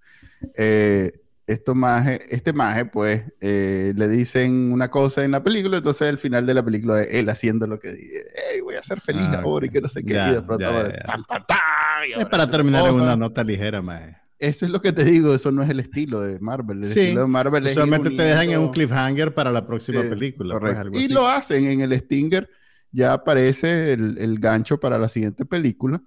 Eh, 0.56 1.12
esto 1.48 1.74
maje, 1.74 2.20
este 2.30 2.54
maje, 2.54 2.86
pues, 2.86 3.24
eh, 3.42 3.94
le 3.96 4.08
dicen 4.08 4.72
una 4.72 4.90
cosa 4.90 5.24
en 5.24 5.32
la 5.32 5.44
película, 5.44 5.78
entonces 5.78 6.08
al 6.08 6.18
final 6.18 6.46
de 6.46 6.54
la 6.54 6.64
película 6.64 7.02
es 7.02 7.14
él 7.14 7.30
haciendo 7.30 7.68
lo 7.68 7.80
que 7.80 7.92
dice, 7.92 8.26
hey, 8.36 8.62
voy 8.62 8.76
a 8.76 8.84
ser 8.84 9.02
feliz 9.02 9.28
ah, 9.32 9.42
ahora 9.44 9.66
y 9.66 9.70
que 9.70 9.82
no 9.82 9.90
sé 9.90 10.04
qué, 10.04 10.14
y 10.14 10.34
de 10.36 10.42
pronto 10.44 10.88
es 10.88 12.26
para 12.30 12.48
terminar 12.48 12.88
en 12.88 12.96
una 12.96 13.18
nota 13.18 13.44
ligera, 13.44 13.82
maje 13.82 14.21
eso 14.42 14.66
es 14.66 14.72
lo 14.72 14.82
que 14.82 14.92
te 14.92 15.04
digo, 15.04 15.36
eso 15.36 15.52
no 15.52 15.62
es 15.62 15.70
el 15.70 15.80
estilo 15.80 16.20
de 16.20 16.40
Marvel. 16.40 16.80
El 16.80 16.86
sí, 16.86 17.00
estilo 17.00 17.22
de 17.22 17.28
Marvel 17.28 17.68
es 17.68 17.76
solamente 17.76 18.10
te 18.10 18.24
dejan 18.24 18.50
en 18.50 18.60
un 18.60 18.72
cliffhanger 18.72 19.36
para 19.36 19.52
la 19.52 19.68
próxima 19.68 20.02
película. 20.02 20.60
Pues, 20.60 20.76
y 20.96 21.10
lo 21.10 21.28
hacen 21.28 21.68
en 21.68 21.82
el 21.82 21.96
Stinger, 21.98 22.50
ya 22.92 23.14
aparece 23.14 23.94
el, 23.94 24.40
gancho 24.40 24.80
para 24.80 24.98
la 24.98 25.08
siguiente 25.08 25.46
película. 25.46 26.02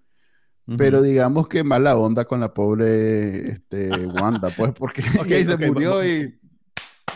Pero 0.76 1.03
digamos 1.03 1.47
que 1.47 1.62
mala 1.62 1.97
onda 1.97 2.25
con 2.25 2.41
la 2.41 2.53
pobre 2.53 3.50
este, 3.50 3.91
Wanda, 4.21 4.50
pues, 4.50 4.73
porque 4.73 5.05
okay, 5.21 5.45
se 5.45 5.57
murió 5.57 6.05
y. 6.05 6.37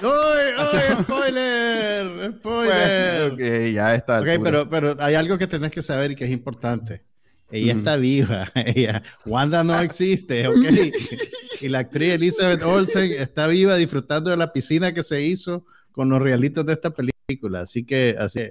¡Uy, 0.01 1.03
spoiler! 1.03 2.35
¡Spoiler! 2.39 3.33
ok, 3.33 3.73
ya 3.73 3.95
está. 3.95 4.21
Ok, 4.21 4.29
pero, 4.45 4.71
pero 4.71 4.95
hay 5.01 5.17
algo 5.17 5.37
que 5.37 5.49
tenés 5.49 5.73
que 5.73 5.83
saber 5.83 6.13
y 6.13 6.15
que 6.15 6.27
es 6.27 6.31
importante. 6.31 7.08
Ella 7.51 7.73
está 7.73 7.97
viva. 7.97 8.47
Ella, 8.55 9.03
Wanda 9.27 9.65
no 9.65 9.79
existe, 9.81 10.47
¿ok? 10.49 10.57
y 11.61 11.69
la 11.69 11.81
actriz 11.81 12.15
Elizabeth 12.15 12.63
Olsen 12.63 13.13
está 13.13 13.47
viva 13.47 13.77
disfrutando 13.77 14.31
de 14.31 14.37
la 14.37 14.53
piscina 14.53 14.93
que 14.93 15.03
se 15.03 15.23
hizo 15.23 15.65
con 15.93 16.09
los 16.09 16.21
realitos 16.21 16.67
de 16.67 16.75
esta 16.75 16.91
película. 16.91 17.61
Así 17.61 17.85
que, 17.85 18.15
así, 18.19 18.43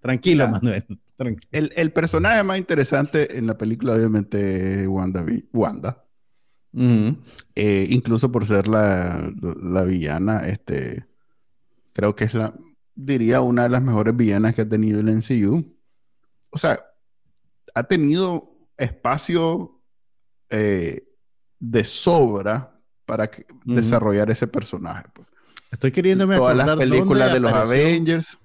tranquilo, 0.00 0.48
Manuel. 0.48 0.84
El, 1.50 1.92
personaje 1.92 2.42
más 2.42 2.58
interesante 2.58 3.36
en 3.36 3.46
la 3.46 3.58
película, 3.58 3.92
obviamente, 3.92 4.86
Wanda. 4.88 5.22
Wanda. 5.52 6.02
Eh, 6.72 7.86
incluso 7.90 8.32
por 8.32 8.46
ser 8.46 8.68
la, 8.68 9.30
la, 9.60 9.84
villana, 9.84 10.46
este, 10.46 11.06
creo 11.92 12.16
que 12.16 12.24
es 12.24 12.32
la, 12.32 12.54
diría, 12.94 13.42
una 13.42 13.64
de 13.64 13.68
las 13.68 13.82
mejores 13.82 14.16
villanas 14.16 14.54
que 14.54 14.62
ha 14.62 14.68
tenido 14.68 15.00
el 15.00 15.14
MCU. 15.14 15.76
O 16.48 16.56
sea, 16.56 16.78
ha 17.74 17.82
tenido 17.84 18.44
espacio 18.76 19.82
eh, 20.48 21.06
de 21.58 21.84
sobra 21.84 22.80
para 23.04 23.30
desarrollar 23.64 24.30
ese 24.30 24.46
personaje. 24.46 25.06
Pues. 25.12 25.28
Estoy 25.70 25.92
queriéndome 25.92 26.36
Todas 26.36 26.56
las 26.56 26.76
películas 26.76 27.32
de 27.32 27.40
los 27.40 27.52
Avengers. 27.52 28.38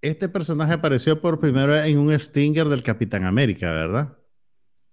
Este 0.00 0.28
personaje 0.28 0.72
apareció 0.72 1.20
por 1.20 1.38
primera 1.38 1.66
vez 1.66 1.86
en 1.86 1.98
un 1.98 2.18
Stinger 2.18 2.68
del 2.68 2.82
Capitán 2.82 3.24
América, 3.24 3.70
¿verdad? 3.70 4.16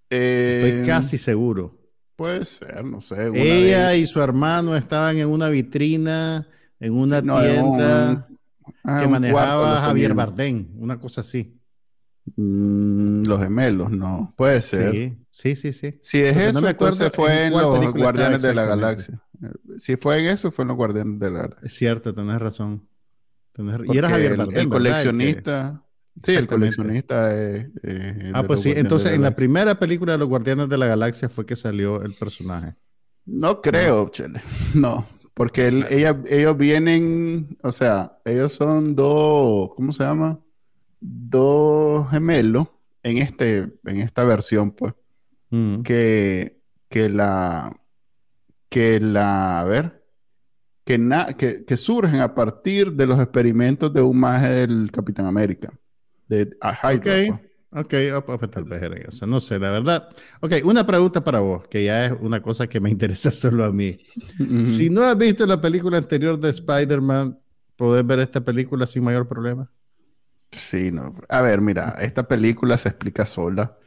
Estoy 0.09 0.81
eh, 0.81 0.83
casi 0.85 1.17
seguro. 1.17 1.79
Puede 2.15 2.45
ser, 2.45 2.83
no 2.83 3.01
sé. 3.01 3.31
Ella 3.33 3.95
y 3.95 4.05
su 4.05 4.21
hermano 4.21 4.75
estaban 4.75 5.17
en 5.17 5.27
una 5.27 5.49
vitrina, 5.49 6.47
en 6.79 6.93
una 6.93 7.21
tienda 7.21 8.27
ah, 8.83 8.99
que 9.01 9.07
manejaba 9.07 9.79
Javier 9.79 10.13
Bardem, 10.13 10.67
una 10.77 10.99
cosa 10.99 11.21
así. 11.21 11.58
Mm, 12.35 13.23
los 13.25 13.41
gemelos, 13.41 13.91
no. 13.91 14.33
Puede 14.37 14.61
ser. 14.61 15.15
Sí, 15.29 15.55
sí, 15.55 15.73
sí. 15.73 15.99
Si 16.01 16.19
es 16.19 16.37
eso, 16.37 16.67
entonces 16.67 17.11
fue 17.13 17.45
en, 17.45 17.53
los 17.53 17.93
Guardianes 17.93 18.41
de 18.41 18.53
la 18.53 18.65
Galaxia. 18.65 19.21
Si 19.77 19.95
fue 19.95 20.19
en 20.19 20.25
eso, 20.29 20.51
fue 20.51 20.63
en 20.63 20.69
los 20.69 20.77
Guardianes 20.77 21.19
de 21.19 21.31
la 21.31 21.39
Galaxia. 21.39 21.67
Es 21.67 21.73
cierto, 21.73 22.13
tenés 22.13 22.39
razón. 22.39 22.87
y 23.57 23.97
era 23.97 24.09
Javier 24.09 24.37
Bardem, 24.37 24.59
el, 24.59 24.69
coleccionista. 24.69 25.85
Sí, 26.23 26.35
el 26.35 26.47
coleccionista 26.47 27.35
es. 27.37 27.67
ah, 28.33 28.43
pues 28.43 28.61
sí. 28.61 28.73
Entonces, 28.75 29.13
en 29.13 29.21
la 29.21 29.31
primera 29.31 29.79
película 29.79 30.13
de 30.13 30.17
los 30.17 30.27
Guardianes 30.27 30.69
de 30.69 30.77
la 30.77 30.87
Galaxia 30.87 31.29
fue 31.29 31.45
que 31.45 31.55
salió 31.55 32.01
el 32.01 32.13
personaje. 32.13 32.75
No 33.25 33.61
creo, 33.61 34.05
no. 34.05 34.09
Chele. 34.09 34.41
No, 34.73 35.05
porque 35.33 35.67
ella, 35.89 36.21
ellos 36.27 36.57
vienen, 36.57 37.57
o 37.63 37.71
sea, 37.71 38.19
ellos 38.25 38.53
son 38.53 38.95
dos, 38.95 39.69
¿cómo 39.75 39.93
se 39.93 40.03
llama? 40.03 40.39
Dos 40.99 42.09
gemelos 42.09 42.67
en, 43.03 43.17
este, 43.17 43.71
en 43.85 43.97
esta 43.97 44.23
versión, 44.25 44.71
pues, 44.71 44.93
mm. 45.49 45.81
que, 45.81 46.61
que 46.89 47.09
la, 47.09 47.71
que 48.69 48.99
la, 48.99 49.61
a 49.61 49.65
ver, 49.65 50.03
que, 50.85 51.65
que, 51.65 51.77
surgen 51.77 52.19
a 52.19 52.33
partir 52.33 52.93
de 52.93 53.05
los 53.05 53.19
experimentos 53.19 53.93
de 53.93 54.01
un 54.01 54.19
maje 54.19 54.49
del 54.49 54.91
Capitán 54.91 55.27
América, 55.27 55.71
de 56.27 56.49
Hydra. 56.61 57.41
Ok, 57.71 57.85
okay. 57.85 58.11
pues 58.25 58.49
tal 58.49 58.63
vez 58.63 58.81
era 58.81 58.97
eso. 58.97 59.27
No 59.27 59.39
sé, 59.39 59.59
la 59.59 59.69
verdad. 59.69 60.09
Ok, 60.41 60.53
una 60.63 60.87
pregunta 60.87 61.23
para 61.23 61.39
vos, 61.39 61.67
que 61.67 61.83
ya 61.83 62.07
es 62.07 62.13
una 62.19 62.41
cosa 62.41 62.67
que 62.67 62.79
me 62.79 62.89
interesa 62.91 63.29
solo 63.29 63.65
a 63.65 63.71
mí. 63.71 63.99
Si 64.65 64.89
no 64.89 65.03
has 65.03 65.17
visto 65.17 65.45
la 65.45 65.61
película 65.61 65.99
anterior 65.99 66.39
de 66.39 66.49
Spider-Man, 66.49 67.39
¿podés 67.75 68.05
ver 68.05 68.19
esta 68.19 68.41
película 68.41 68.87
sin 68.87 69.03
mayor 69.03 69.27
problema? 69.27 69.71
Sí, 70.51 70.91
no. 70.91 71.13
A 71.29 71.41
ver, 71.41 71.61
mira, 71.61 71.95
esta 71.99 72.27
película 72.27 72.77
se 72.77 72.89
explica 72.89 73.25
sola. 73.25 73.77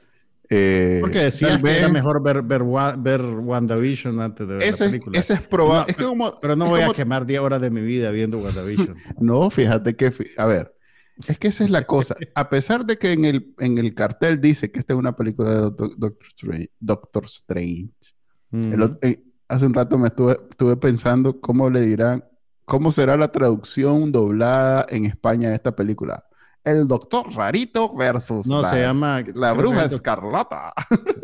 Eh, 0.48 0.98
Porque 1.00 1.20
decías 1.20 1.62
que 1.62 1.78
era 1.78 1.88
mejor 1.88 2.22
ver, 2.22 2.42
ver, 2.42 2.62
ver, 2.98 3.22
WandaVision 3.22 4.20
antes 4.20 4.46
de 4.46 4.54
ver 4.54 4.68
esa 4.68 4.84
la 4.84 4.90
película. 4.90 5.18
Es, 5.18 5.30
esa 5.30 5.40
es 5.40 5.46
probable. 5.46 5.94
pero, 5.96 6.12
pero, 6.40 6.56
no 6.56 6.66
voy 6.66 6.82
a 6.82 6.90
quemar 6.90 7.24
10 7.24 7.40
horas 7.40 7.60
de 7.60 7.70
mi 7.70 7.80
vida 7.80 8.10
viendo 8.10 8.38
WandaVision. 8.38 8.96
no, 9.20 9.48
fíjate 9.50 9.96
que, 9.96 10.12
a 10.36 10.46
ver, 10.46 10.74
es 11.26 11.38
que 11.38 11.48
esa 11.48 11.64
es 11.64 11.70
la 11.70 11.84
cosa. 11.84 12.14
A 12.34 12.50
pesar 12.50 12.84
de 12.84 12.96
que 12.96 13.12
en 13.12 13.24
el, 13.24 13.54
en 13.60 13.78
el 13.78 13.94
cartel 13.94 14.40
dice 14.40 14.70
que 14.70 14.80
esta 14.80 14.92
es 14.92 14.98
una 14.98 15.16
película 15.16 15.50
de 15.50 15.56
Doctor, 15.56 16.16
Strange, 16.36 16.70
Doctor 16.78 17.24
Strange 17.26 17.90
eh, 18.52 19.22
hace 19.48 19.66
un 19.66 19.74
rato 19.74 19.98
me 19.98 20.08
estuve, 20.08 20.32
estuve 20.32 20.76
pensando 20.76 21.40
cómo 21.40 21.70
le 21.70 21.80
dirán, 21.80 22.24
cómo 22.64 22.92
será 22.92 23.16
la 23.16 23.28
traducción 23.32 24.12
doblada 24.12 24.86
en 24.90 25.06
España 25.06 25.48
de 25.48 25.54
esta 25.54 25.74
película 25.74 26.24
el 26.64 26.86
doctor 26.86 27.32
rarito 27.34 27.94
versus 27.96 28.46
no, 28.46 28.64
se 28.64 28.80
llama, 28.80 29.22
la 29.34 29.52
bruja 29.52 29.84
escarlata. 29.84 30.72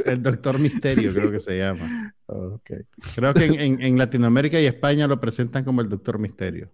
El 0.04 0.23
doctor 0.23 0.59
misterio 0.59 1.12
creo 1.12 1.30
que 1.30 1.40
se 1.40 1.59
llama. 1.59 2.14
Okay. 2.30 2.80
Creo 3.14 3.33
que 3.33 3.47
en, 3.47 3.80
en, 3.80 3.97
Latinoamérica 3.97 4.61
y 4.61 4.66
España 4.66 5.07
lo 5.07 5.18
presentan 5.18 5.64
como 5.64 5.80
el 5.80 5.88
doctor 5.88 6.18
misterio. 6.18 6.71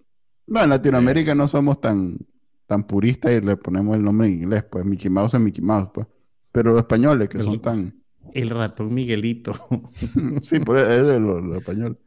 No, 0.49 0.61
en 0.65 0.69
Latinoamérica 0.69 1.33
no 1.37 1.47
somos 1.47 1.81
tan, 1.81 2.19
tan 2.67 2.85
puristas 2.89 3.31
y 3.31 3.41
le 3.41 3.57
ponemos 3.57 3.97
el 3.97 4.03
nombre 4.03 4.27
en 4.27 4.35
inglés, 4.35 4.65
pues 4.65 4.85
Mickey 4.85 5.09
Mouse 5.09 5.35
es 5.35 5.41
Mickey 5.41 5.65
Mouse, 5.65 5.91
pues. 5.95 6.09
Pero 6.51 6.71
los 6.71 6.81
españoles 6.81 7.29
que 7.29 7.41
son 7.41 7.63
tan... 7.63 8.03
El 8.33 8.51
ratón 8.51 8.93
Miguelito. 8.93 9.53
sí, 10.43 10.59
por 10.59 10.79
eso 10.79 10.91
es 10.91 11.07
de 11.07 11.21
los 11.21 11.57
españoles. 11.57 11.99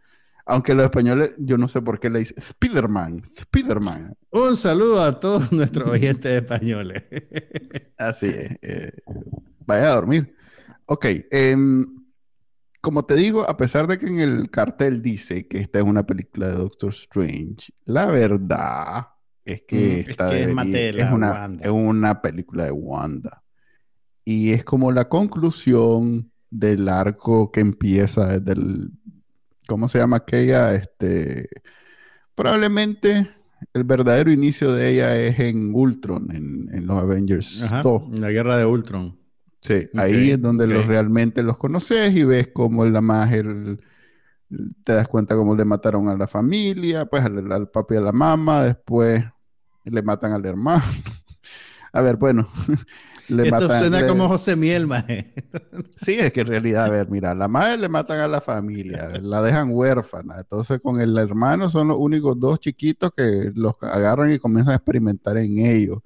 Aunque 0.49 0.73
los 0.73 0.85
españoles, 0.85 1.35
yo 1.39 1.57
no 1.57 1.67
sé 1.67 1.81
por 1.81 1.99
qué 1.99 2.09
le 2.09 2.19
dicen 2.19 2.41
Spiderman, 2.41 3.21
Spiderman. 3.37 4.15
Un 4.31 4.55
saludo 4.55 5.03
a 5.03 5.19
todos 5.19 5.51
nuestros 5.51 5.89
oyentes 5.89 6.41
españoles. 6.41 7.03
Así 7.97 8.27
es. 8.27 8.57
Eh, 8.61 8.91
vaya 9.65 9.91
a 9.91 9.95
dormir. 9.95 10.33
Ok. 10.85 11.05
Em, 11.31 11.85
como 12.79 13.05
te 13.05 13.15
digo, 13.15 13.47
a 13.49 13.57
pesar 13.57 13.87
de 13.87 13.97
que 13.97 14.05
en 14.05 14.19
el 14.19 14.49
cartel 14.49 15.01
dice 15.01 15.49
que 15.49 15.59
esta 15.59 15.79
es 15.79 15.85
una 15.85 16.05
película 16.05 16.47
de 16.47 16.55
Doctor 16.55 16.91
Strange, 16.91 17.73
la 17.83 18.05
verdad 18.05 19.07
es 19.43 19.63
que 19.67 20.05
mm, 20.07 20.09
esta 20.09 20.37
es, 20.37 21.11
una, 21.11 21.51
es 21.59 21.69
una 21.69 22.21
película 22.21 22.63
de 22.63 22.71
Wanda. 22.71 23.43
Y 24.23 24.51
es 24.51 24.63
como 24.63 24.93
la 24.93 25.09
conclusión 25.09 26.31
del 26.49 26.87
arco 26.87 27.51
que 27.51 27.59
empieza 27.59 28.39
desde 28.39 28.61
el 28.61 28.96
¿cómo 29.67 29.87
se 29.87 29.99
llama 29.99 30.17
aquella? 30.17 30.73
Este, 30.73 31.49
probablemente 32.35 33.29
el 33.73 33.83
verdadero 33.83 34.31
inicio 34.31 34.73
de 34.73 34.91
ella 34.91 35.15
es 35.15 35.39
en 35.39 35.73
Ultron, 35.73 36.27
en, 36.31 36.87
los 36.87 36.97
Avengers 36.97 37.69
En 37.71 38.21
la 38.21 38.31
guerra 38.31 38.57
de 38.57 38.65
Ultron. 38.65 39.17
Sí, 39.61 39.87
ahí 39.95 40.31
es 40.31 40.41
donde 40.41 40.67
los, 40.67 40.85
realmente 40.85 41.43
los 41.43 41.57
conoces 41.57 42.15
y 42.15 42.23
ves 42.23 42.49
cómo 42.53 42.85
la 42.85 43.01
más 43.01 43.31
te 44.83 44.93
das 44.93 45.07
cuenta 45.07 45.35
cómo 45.35 45.55
le 45.55 45.65
mataron 45.65 46.07
a 46.07 46.15
la 46.15 46.27
familia, 46.27 47.05
pues 47.05 47.23
al, 47.23 47.51
al 47.51 47.69
papi 47.69 47.95
y 47.95 47.97
a 47.97 48.01
la 48.01 48.13
mamá, 48.13 48.63
después 48.63 49.23
le 49.83 50.01
matan 50.01 50.31
al 50.33 50.45
hermano. 50.45 50.83
a 51.91 52.01
ver, 52.01 52.17
bueno, 52.17 52.47
le 53.29 53.43
Esto 53.43 53.67
suena 53.67 54.07
como 54.07 54.27
José 54.27 54.55
Miel, 54.55 54.87
maje. 54.87 55.33
Sí, 55.95 56.13
es 56.13 56.31
que 56.31 56.41
en 56.41 56.47
realidad, 56.47 56.85
a 56.85 56.89
ver, 56.89 57.09
mira, 57.09 57.33
la 57.33 57.47
madre 57.47 57.77
le 57.77 57.89
matan 57.89 58.19
a 58.19 58.27
la 58.27 58.41
familia, 58.41 59.09
la 59.21 59.41
dejan 59.41 59.69
huérfana. 59.71 60.35
Entonces, 60.37 60.79
con 60.79 61.01
el 61.01 61.17
hermano 61.17 61.69
son 61.69 61.89
los 61.89 61.97
únicos 61.99 62.39
dos 62.39 62.59
chiquitos 62.59 63.11
que 63.15 63.51
los 63.55 63.73
agarran 63.81 64.31
y 64.31 64.39
comienzan 64.39 64.73
a 64.73 64.77
experimentar 64.77 65.37
en 65.37 65.59
ellos. 65.59 65.99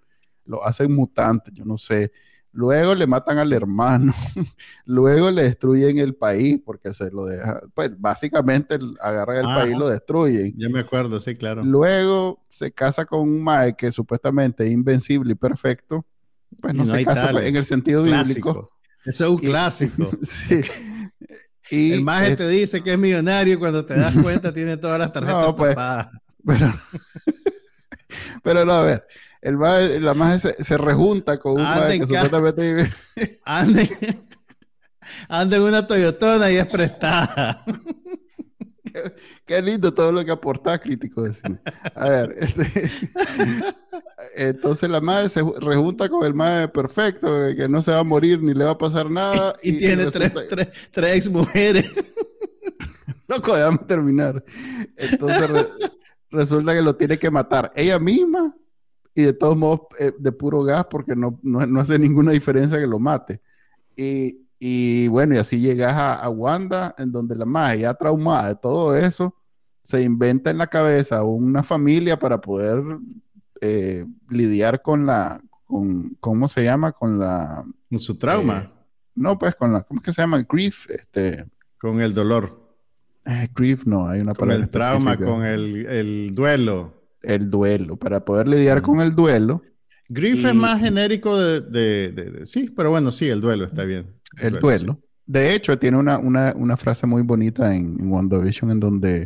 Lo 0.46 0.64
hacen 0.66 0.94
mutantes, 0.94 1.54
yo 1.54 1.66
no 1.66 1.78
sé. 1.78 2.12
Luego 2.54 2.96
le 2.96 3.08
matan 3.08 3.38
al 3.38 3.54
hermano. 3.54 4.14
Luego 4.86 5.32
le 5.32 5.44
destruyen 5.44 6.00
el 6.00 6.16
país 6.16 6.60
porque 6.66 6.94
se 6.94 7.10
lo 7.12 7.26
deja. 7.26 7.62
Pues 7.74 8.00
básicamente 8.00 8.78
agarran 9.00 9.38
el 9.38 9.46
país 9.46 9.76
y 9.76 9.80
lo 9.80 9.88
destruyen. 9.88 10.54
Ya 10.58 10.70
me 10.70 10.80
acuerdo, 10.80 11.20
sí, 11.20 11.36
claro. 11.36 11.64
Luego 11.64 12.44
se 12.50 12.72
casa 12.72 13.06
con 13.06 13.22
un 13.22 13.42
Mae 13.42 13.74
que 13.76 13.92
supuestamente 13.92 14.66
es 14.66 14.72
invencible 14.72 15.34
y 15.34 15.36
perfecto 15.36 16.06
pues 16.60 16.74
no, 16.74 16.86
se 16.86 17.06
casa 17.06 17.32
pues, 17.32 17.46
en 17.46 17.56
el 17.56 17.64
sentido 17.64 18.04
bíblico. 18.04 18.72
Eso 19.06 19.26
es 19.26 19.30
un 19.32 19.38
clásico. 19.38 20.10
sí. 20.22 20.62
Y 21.72 21.94
el 21.94 22.04
maje 22.04 22.36
te 22.36 22.50
dice 22.50 22.84
que 22.84 22.92
es 22.92 22.98
millonario 23.00 23.54
y 23.54 23.58
cuando 23.58 23.86
te 23.86 23.96
das 23.96 24.14
cuenta 24.22 24.54
tiene 24.54 24.76
todas 24.76 25.00
las 25.00 25.14
tarjetas 25.14 25.42
no, 25.42 25.56
pues, 25.56 25.74
pero, 26.46 26.74
pero 28.44 28.66
no, 28.66 28.74
a 28.74 28.84
ver. 28.84 29.08
El 29.42 29.58
la 30.04 30.14
maje 30.14 30.38
se, 30.38 30.64
se, 30.64 30.78
rejunta 30.78 31.38
con 31.38 31.54
un 31.54 31.64
maje 31.64 32.00
que 32.00 32.08
supuestamente 32.08 32.62
vive. 32.62 32.94
Ande, 33.46 34.20
ande 35.30 35.56
en 35.56 35.62
una 35.64 35.88
Toyotona 35.88 36.52
y 36.52 36.58
es 36.58 36.66
prestada. 36.68 37.64
Qué, 39.46 39.62
lindo 39.62 39.94
todo 39.94 40.12
lo 40.12 40.24
que 40.24 40.32
aporta 40.32 40.80
crítico 40.80 41.24
A 41.96 42.10
ver, 42.10 42.36
este, 42.38 42.90
entonces 44.38 44.90
la 44.90 45.02
madre 45.02 45.30
se 45.30 45.42
rejunta 45.60 46.10
con 46.10 46.26
el 46.26 46.34
madre 46.34 46.68
perfecto, 46.68 47.28
que 47.56 47.68
no 47.68 47.82
se 47.82 47.92
va 47.92 48.00
a 48.00 48.04
morir 48.04 48.42
ni 48.42 48.54
le 48.54 48.66
va 48.66 48.72
a 48.72 48.78
pasar 48.78 49.10
nada. 49.10 49.56
Y, 49.64 49.78
tiene 49.78 50.06
tres, 50.08 50.32
tres, 50.92 51.16
ex 51.16 51.30
mujeres. 51.30 51.92
Loco, 53.28 53.56
déjame 53.56 53.78
terminar. 53.80 54.44
Entonces 54.98 55.80
resulta 56.30 56.74
que 56.74 56.82
lo 56.82 56.96
tiene 56.96 57.18
que 57.18 57.30
matar 57.30 57.72
ella 57.76 58.00
misma 58.00 58.56
y 59.14 59.24
de 59.24 59.34
todos 59.34 59.58
modos 59.58 59.82
eh, 60.00 60.14
de 60.18 60.32
puro 60.32 60.64
gas 60.64 60.86
porque 60.90 61.16
no, 61.16 61.40
no, 61.44 61.80
hace 61.80 62.00
ninguna 62.00 62.32
diferencia 62.32 62.80
que 62.80 62.88
lo 62.88 63.00
mate. 63.00 63.42
Y, 63.96 64.41
y 64.64 65.08
bueno, 65.08 65.34
y 65.34 65.40
así 65.40 65.60
llegas 65.60 65.96
a, 65.98 66.30
Wanda, 66.30 66.94
en 67.00 67.12
donde 67.12 67.36
la 67.36 67.46
magia 67.46 67.76
ya 67.78 67.94
traumada 67.96 68.50
de 68.50 68.56
todo 68.56 68.96
eso, 68.96 69.36
se 69.82 70.04
inventa 70.04 70.52
en 70.52 70.60
la 70.60 70.68
cabeza 70.68 71.24
una 71.24 71.64
familia 71.64 72.20
para 72.20 72.40
poder 72.40 72.84
eh, 73.60 74.06
lidiar 74.30 74.84
con 74.84 75.08
la, 75.08 75.42
con, 75.66 76.16
¿cómo 76.20 76.48
se 76.48 76.64
llama? 76.64 76.92
Con 76.92 77.18
la... 77.18 77.66
Con 77.90 77.98
su 77.98 78.20
trauma. 78.20 78.60
Eh, 78.60 78.86
no, 79.16 79.40
pues 79.40 79.56
con 79.56 79.74
la, 79.74 79.82
¿cómo 79.82 80.00
es 80.00 80.06
que 80.06 80.14
se 80.14 80.22
llama? 80.22 80.46
Grief, 80.48 80.88
este... 80.92 81.44
Con 81.80 82.00
el 82.00 82.14
dolor. 82.14 82.78
Eh, 83.26 83.48
grief, 83.56 83.88
no, 83.88 84.08
hay 84.08 84.22
una 84.22 84.36
palabra. 84.36 84.58
Con 84.58 84.64
el 84.64 84.70
trauma, 84.70 85.18
con 85.18 85.44
el, 85.44 85.88
el, 85.88 86.36
duelo. 86.36 87.02
El 87.24 87.50
duelo, 87.50 87.98
para 87.98 88.24
poder 88.24 88.48
lidiar 88.48 88.84
con 88.84 89.02
el 89.02 89.16
duelo. 89.16 89.64
Grief 90.08 90.46
es 90.46 90.54
más 90.54 90.80
genérico 90.80 91.36
de, 91.36 91.62
de, 91.62 92.46
Sí, 92.46 92.72
pero 92.76 92.92
bueno, 92.92 93.12
sí, 93.12 93.28
el 93.28 93.42
duelo 93.42 93.66
está 93.66 93.86
bien. 93.86 94.21
El 94.40 94.54
duelo. 94.54 95.00
De 95.26 95.54
hecho, 95.54 95.78
tiene 95.78 95.98
una, 95.98 96.78
frase 96.78 97.08
muy 97.08 97.22
bonita 97.22 97.76
en, 97.76 98.12
WandaVision 98.12 98.72
en 98.72 98.80
donde 98.80 99.22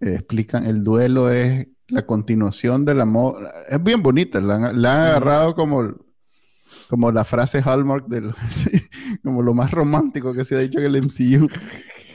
eh, 0.00 0.14
explican 0.14 0.66
el 0.66 0.84
duelo 0.84 1.30
es 1.30 1.66
la 1.88 2.04
continuación 2.04 2.84
del 2.84 3.00
amor. 3.00 3.48
Es 3.68 3.82
bien 3.82 4.02
bonita, 4.02 4.40
la, 4.40 4.56
han 4.56 4.84
agarrado 4.86 5.54
como, 5.54 5.94
como 6.88 7.12
la 7.12 7.24
frase 7.24 7.62
hallmark, 7.62 8.06
del, 8.08 8.30
como 9.22 9.42
lo 9.42 9.54
más 9.54 9.70
romántico 9.70 10.34
que 10.34 10.44
se 10.44 10.56
ha 10.56 10.58
dicho 10.58 10.78
en 10.78 10.84
el 10.84 11.02
MCU. 11.02 11.48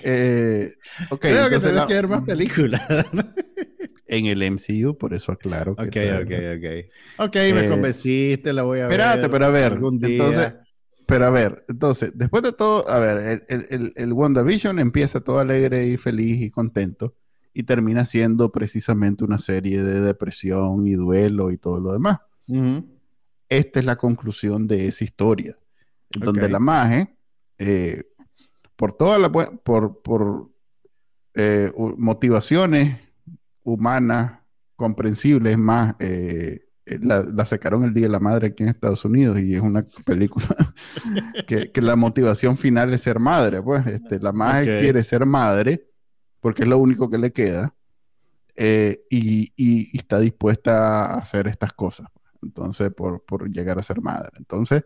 Eh, 0.03 0.71
Creo 1.19 1.47
que 1.47 1.59
se 1.59 1.71
que 1.87 1.93
ver 1.93 2.07
más 2.07 2.23
películas. 2.23 2.81
en 4.07 4.25
el 4.25 4.51
MCU, 4.51 4.97
por 4.97 5.13
eso 5.13 5.31
aclaro. 5.31 5.75
Que 5.75 6.11
ok, 6.11 6.21
ok, 6.23 6.31
ok. 6.57 7.27
Ok, 7.27 7.35
me 7.53 7.65
eh, 7.65 7.69
convenciste, 7.69 8.51
la 8.51 8.63
voy 8.63 8.79
a 8.79 8.87
ver. 8.87 8.99
Espérate, 8.99 9.29
pero 9.29 9.45
a 9.45 9.49
ver. 9.49 9.73
Entonces, 9.73 10.57
pero 11.11 11.25
a 11.25 11.29
ver, 11.29 11.61
entonces, 11.67 12.13
después 12.15 12.41
de 12.41 12.53
todo, 12.53 12.89
a 12.89 12.97
ver, 12.99 13.43
el, 13.49 13.65
el, 13.69 13.93
el, 13.97 14.13
WandaVision 14.13 14.79
empieza 14.79 15.19
todo 15.19 15.39
alegre 15.39 15.85
y 15.87 15.97
feliz 15.97 16.41
y 16.41 16.49
contento 16.49 17.15
y 17.53 17.63
termina 17.63 18.05
siendo 18.05 18.49
precisamente 18.49 19.25
una 19.25 19.39
serie 19.39 19.83
de 19.83 19.99
depresión 19.99 20.87
y 20.87 20.93
duelo 20.93 21.51
y 21.51 21.57
todo 21.57 21.81
lo 21.81 21.91
demás. 21.91 22.19
Esta 23.49 23.79
es 23.81 23.85
la 23.85 23.97
conclusión 23.97 24.67
de 24.67 24.87
esa 24.87 25.03
historia, 25.03 25.57
en 26.11 26.21
donde 26.21 26.47
la 26.47 26.59
magia, 26.59 27.13
eh, 27.57 28.03
por 28.77 28.93
todas 28.93 29.19
las 29.19 29.31
por, 29.31 30.01
por 30.01 30.49
eh, 31.33 31.73
motivaciones 31.97 33.01
humanas 33.63 34.39
comprensibles 34.77 35.57
más 35.57 35.93
eh, 35.99 36.70
la, 36.85 37.23
la, 37.23 37.45
sacaron 37.45 37.83
el 37.83 37.93
Día 37.93 38.05
de 38.07 38.11
la 38.11 38.19
Madre 38.19 38.47
aquí 38.47 38.63
en 38.63 38.69
Estados 38.69 39.05
Unidos 39.05 39.39
y 39.39 39.55
es 39.55 39.61
una 39.61 39.85
película 40.05 40.47
que, 41.47 41.71
que, 41.71 41.81
la 41.81 41.95
motivación 41.95 42.57
final 42.57 42.93
es 42.93 43.01
ser 43.01 43.19
madre. 43.19 43.61
Pues 43.61 43.85
este, 43.87 44.19
la 44.19 44.31
madre 44.31 44.81
quiere 44.81 45.03
ser 45.03 45.25
madre 45.25 45.87
porque 46.39 46.63
es 46.63 46.67
lo 46.67 46.79
único 46.79 47.09
que 47.09 47.17
le 47.17 47.31
queda 47.31 47.73
eh, 48.55 49.05
y, 49.09 49.53
y, 49.55 49.95
está 49.95 50.19
dispuesta 50.19 51.05
a 51.05 51.17
hacer 51.17 51.47
estas 51.47 51.73
cosas. 51.73 52.07
Entonces, 52.41 52.89
por, 52.89 53.23
por, 53.23 53.49
llegar 53.51 53.77
a 53.77 53.83
ser 53.83 54.01
madre. 54.01 54.31
Entonces, 54.37 54.83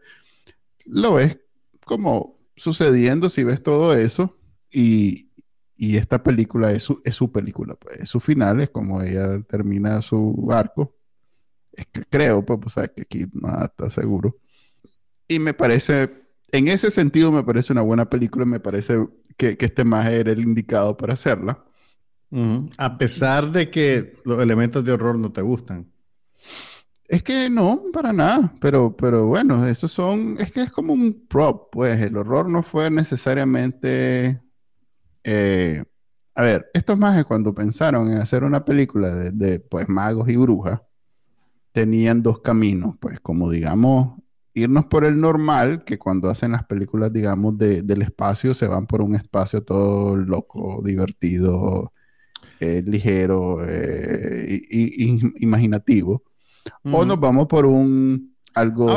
lo 0.86 1.16
ves 1.16 1.40
como 1.86 2.38
sucediendo 2.56 3.30
si 3.30 3.44
ves 3.44 3.64
todo 3.64 3.96
eso 3.96 4.38
y, 4.70 5.32
y 5.78 5.98
esta 5.98 6.22
película 6.22 6.72
es 6.72 6.84
su, 6.84 7.02
es 7.06 7.16
su 7.16 7.32
película, 7.32 7.76
pues, 7.76 8.02
es 8.02 8.10
su 8.10 8.20
final, 8.20 8.60
es 8.62 8.70
como 8.70 9.02
ella 9.02 9.42
termina 9.44 10.02
su 10.02 10.48
arco 10.52 10.96
es 11.76 11.86
que 11.88 12.04
creo, 12.10 12.46
pues, 12.46 12.60
pues 12.62 12.90
que 12.96 13.02
aquí 13.02 13.26
nada 13.34 13.66
está 13.66 13.90
seguro. 13.90 14.38
Y 15.28 15.40
me 15.40 15.54
parece 15.54 16.10
en 16.56 16.70
ese 16.70 16.90
sentido 16.90 17.32
me 17.32 17.44
parece 17.44 17.74
una 17.74 17.82
buena 17.82 18.10
película 18.10 18.46
y 18.46 18.50
me 18.50 18.60
parece 18.60 19.08
que, 19.38 19.58
que 19.58 19.66
este 19.66 19.84
más 19.84 20.08
era 20.08 20.32
el 20.32 20.40
indicado 20.40 20.96
para 20.96 21.14
hacerla. 21.14 21.64
A 22.78 22.98
pesar 22.98 23.52
de 23.52 23.70
que 23.70 24.18
los 24.26 24.42
elementos 24.42 24.84
de 24.84 24.92
horror 24.92 25.18
no 25.18 25.32
te 25.32 25.42
gustan. 25.42 25.90
Es 27.08 27.24
que 27.24 27.50
no, 27.50 27.84
para 27.94 28.12
nada, 28.12 28.54
pero, 28.60 28.96
pero 28.96 29.28
bueno, 29.28 29.66
esos 29.66 29.92
son, 29.92 30.36
es 30.40 30.52
que 30.52 30.62
es 30.62 30.72
como 30.72 30.92
un 30.92 31.28
prop, 31.28 31.70
pues 31.72 32.02
el 32.02 32.18
horror 32.18 32.50
no 32.50 32.64
fue 32.64 32.90
necesariamente... 32.90 34.42
Eh, 35.24 35.84
a 36.34 36.42
ver, 36.42 36.70
estos 36.74 36.98
mages 36.98 37.26
cuando 37.26 37.54
pensaron 37.54 38.12
en 38.12 38.18
hacer 38.18 38.44
una 38.44 38.66
película 38.66 39.10
de, 39.10 39.32
de, 39.32 39.60
pues 39.60 39.88
magos 39.88 40.28
y 40.30 40.36
brujas, 40.36 40.82
tenían 41.76 42.24
dos 42.24 42.40
caminos, 42.40 42.96
pues 43.02 43.20
como 43.20 43.52
digamos, 43.52 44.18
irnos 44.54 44.86
por 44.86 45.04
el 45.04 45.20
normal, 45.20 45.84
que 45.84 46.00
cuando 46.00 46.30
hacen 46.30 46.54
las 46.54 46.64
películas, 46.64 47.12
digamos, 47.12 47.58
de, 47.58 47.82
del 47.82 48.02
espacio, 48.02 48.54
se 48.54 48.66
van 48.66 48.88
por 48.88 49.02
un 49.02 49.14
espacio 49.14 49.62
todo 49.62 50.16
loco, 50.16 50.82
divertido, 50.86 51.92
eh, 52.62 52.82
ligero, 52.86 53.58
eh, 53.68 54.62
imaginativo. 55.36 56.24
O 56.86 57.04
nos 57.04 57.20
vamos 57.20 57.48
por 57.48 57.66
un 57.66 58.34
algo 58.54 58.90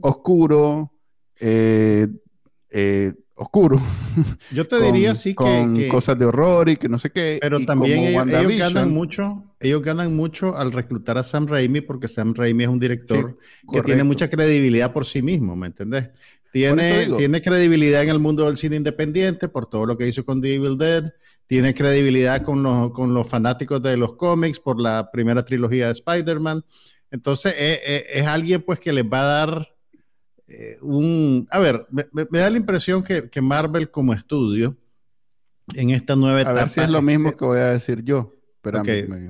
oscuro, 0.00 0.90
eh, 1.38 2.08
oscuro. 3.34 3.78
Yo 4.52 4.66
te 4.66 4.80
diría 4.80 5.14
sí 5.14 5.34
que, 5.34 5.88
cosas 5.90 6.18
de 6.18 6.24
horror 6.24 6.70
y 6.70 6.78
que 6.78 6.88
no 6.88 6.96
sé 6.96 7.10
qué. 7.10 7.36
Pero 7.42 7.60
también 7.60 7.98
ellos, 7.98 8.56
ganan 8.56 8.90
mucho, 8.90 9.44
ellos 9.60 9.82
ganan 9.82 10.14
mucho 10.14 10.56
al 10.56 10.72
reclutar 10.72 11.18
a 11.18 11.24
Sam 11.24 11.46
Raimi 11.46 11.80
porque 11.80 12.08
Sam 12.08 12.34
Raimi 12.34 12.64
es 12.64 12.70
un 12.70 12.78
director 12.78 13.38
que 13.72 13.82
tiene 13.82 14.04
mucha 14.04 14.28
credibilidad 14.28 14.92
por 14.92 15.06
sí 15.06 15.22
mismo, 15.22 15.56
¿me 15.56 15.68
entendés? 15.68 16.10
Tiene, 16.52 17.06
tiene 17.18 17.42
credibilidad 17.42 18.02
en 18.02 18.08
el 18.08 18.18
mundo 18.18 18.46
del 18.46 18.56
cine 18.56 18.76
independiente 18.76 19.48
por 19.48 19.66
todo 19.66 19.84
lo 19.84 19.98
que 19.98 20.08
hizo 20.08 20.24
con 20.24 20.40
The 20.40 20.54
Evil 20.54 20.78
Dead, 20.78 21.04
tiene 21.46 21.74
credibilidad 21.74 22.42
con 22.42 22.62
los, 22.62 22.92
con 22.92 23.12
los 23.12 23.28
fanáticos 23.28 23.82
de 23.82 23.96
los 23.96 24.14
cómics 24.14 24.58
por 24.58 24.80
la 24.80 25.10
primera 25.10 25.44
trilogía 25.44 25.86
de 25.86 25.92
Spider-Man. 25.92 26.64
Entonces 27.10 27.54
es, 27.58 28.26
alguien 28.26 28.62
pues 28.62 28.80
que 28.80 28.92
les 28.92 29.04
va 29.04 29.20
a 29.20 29.24
dar 29.24 29.68
eh, 30.48 30.76
un... 30.82 31.46
A 31.50 31.58
ver, 31.58 31.86
me, 31.90 32.38
da 32.38 32.50
la 32.50 32.56
impresión 32.56 33.02
que, 33.02 33.42
Marvel 33.42 33.90
como 33.90 34.12
estudio 34.12 34.76
en 35.74 35.90
esta 35.90 36.16
nueva 36.16 36.40
etapa... 36.40 36.58
A 36.58 36.62
ver 36.62 36.68
si 36.68 36.80
es 36.80 36.90
lo 36.90 37.02
mismo 37.02 37.36
que 37.36 37.44
voy 37.44 37.58
a 37.58 37.68
decir 37.68 38.02
yo. 38.02 38.35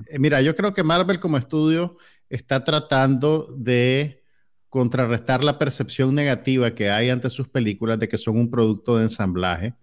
Eh, 0.07 0.19
mira, 0.19 0.41
yo 0.43 0.55
creo 0.55 0.73
que 0.73 0.83
Marvel 0.83 1.21
como 1.21 1.37
estudio 1.37 1.97
está 2.29 2.65
tratando 2.65 3.47
de 3.57 4.23
contrarrestar 4.69 5.45
la 5.45 5.59
percepción 5.59 6.15
negativa 6.15 6.75
que 6.75 6.91
hay 6.91 7.11
ante 7.11 7.31
sus 7.31 7.49
películas 7.49 7.99
de 7.99 8.09
que 8.09 8.19
son 8.19 8.37
un 8.37 8.51
producto 8.51 8.97
de 8.97 9.05
ensamblaje. 9.05 9.75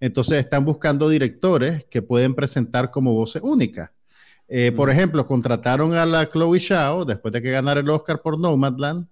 Entonces 0.00 0.40
están 0.40 0.64
buscando 0.64 1.08
directores 1.08 1.84
que 1.84 2.02
pueden 2.02 2.34
presentar 2.34 2.90
como 2.90 3.14
voces 3.14 3.40
únicas. 3.42 3.90
Eh, 4.48 4.72
por 4.72 4.90
ejemplo, 4.90 5.26
contrataron 5.26 5.94
a 5.94 6.04
la 6.04 6.28
Chloe 6.28 6.58
Shao 6.58 7.04
después 7.04 7.32
de 7.32 7.40
que 7.40 7.50
ganara 7.52 7.80
el 7.80 7.88
Oscar 7.88 8.20
por 8.20 8.38
Nomadland 8.38 9.06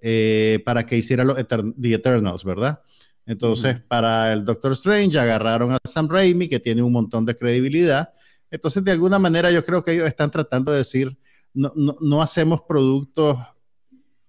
eh, 0.00 0.60
para 0.64 0.84
que 0.84 0.96
hiciera 0.96 1.24
los 1.24 1.36
The 1.36 1.94
Eternals, 1.94 2.42
¿verdad? 2.44 2.80
Entonces, 3.26 3.80
para 3.80 4.32
el 4.32 4.44
Doctor 4.44 4.72
Strange 4.72 5.18
agarraron 5.18 5.72
a 5.72 5.78
Sam 5.84 6.08
Raimi, 6.08 6.48
que 6.48 6.60
tiene 6.60 6.82
un 6.82 6.92
montón 6.92 7.24
de 7.24 7.34
credibilidad. 7.34 8.12
Entonces, 8.50 8.84
de 8.84 8.92
alguna 8.92 9.18
manera, 9.18 9.50
yo 9.50 9.64
creo 9.64 9.82
que 9.82 9.92
ellos 9.92 10.06
están 10.06 10.30
tratando 10.30 10.72
de 10.72 10.78
decir, 10.78 11.16
no, 11.52 11.72
no, 11.74 11.96
no 12.00 12.22
hacemos 12.22 12.62
productos 12.62 13.38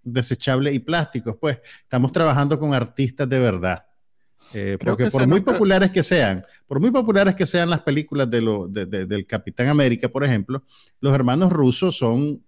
desechables 0.04 0.74
y 0.74 0.80
plásticos, 0.80 1.36
pues 1.40 1.60
estamos 1.82 2.12
trabajando 2.12 2.58
con 2.60 2.74
artistas 2.74 3.28
de 3.28 3.40
verdad. 3.40 3.86
Eh, 4.54 4.78
porque 4.84 5.08
por 5.08 5.28
muy 5.28 5.42
populares 5.42 5.92
que 5.92 6.04
sean, 6.04 6.46
por 6.68 6.80
muy 6.80 6.92
populares 6.92 7.36
que 7.36 7.46
sean 7.46 7.70
las 7.70 7.82
películas 7.82 8.30
de 8.30 8.42
lo, 8.42 8.68
del 8.68 9.26
Capitán 9.26 9.68
América, 9.68 10.08
por 10.08 10.24
ejemplo, 10.24 10.64
los 11.02 11.14
hermanos 11.14 11.52
rusos 11.52 11.98
son, 11.98 12.45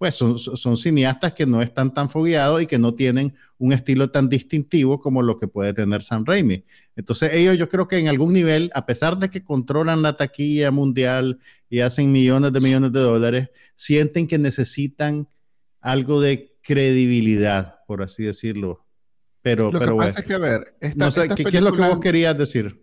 pues 0.00 0.14
son, 0.14 0.38
son, 0.38 0.78
cineastas 0.78 1.34
que 1.34 1.44
no 1.44 1.60
están 1.60 1.92
tan 1.92 2.08
fogueados 2.08 2.62
y 2.62 2.66
que 2.66 2.78
no 2.78 2.94
tienen 2.94 3.34
un 3.58 3.74
estilo 3.74 4.10
tan 4.10 4.30
distintivo 4.30 4.98
como 4.98 5.20
lo 5.20 5.36
que 5.36 5.46
puede 5.46 5.74
tener 5.74 6.02
Sam 6.02 6.24
Raimi. 6.24 6.64
Entonces 6.96 7.34
ellos 7.34 7.58
yo 7.58 7.68
creo 7.68 7.86
que 7.86 7.98
en 7.98 8.08
algún 8.08 8.32
nivel, 8.32 8.70
a 8.72 8.86
pesar 8.86 9.18
de 9.18 9.28
que 9.28 9.44
controlan 9.44 10.00
la 10.00 10.14
taquilla 10.14 10.70
mundial 10.70 11.38
y 11.68 11.80
hacen 11.80 12.10
millones 12.10 12.50
de 12.50 12.60
millones 12.62 12.92
de 12.92 13.00
dólares, 13.00 13.50
sienten 13.74 14.26
que 14.26 14.38
necesitan 14.38 15.28
algo 15.82 16.22
de 16.22 16.56
credibilidad, 16.62 17.84
por 17.86 18.02
así 18.02 18.22
decirlo, 18.22 18.86
pero, 19.42 19.70
lo 19.70 19.80
que 19.80 19.86
pasa 19.86 20.20
es 20.20 20.26
que, 20.26 20.32
a 20.32 20.38
ver, 20.38 20.64
no 20.96 21.10
sé, 21.10 21.28
¿qué, 21.28 21.42
es 21.42 21.60
lo 21.60 21.72
que 21.72 21.82
vos 21.82 22.00
querías 22.00 22.38
decir? 22.38 22.79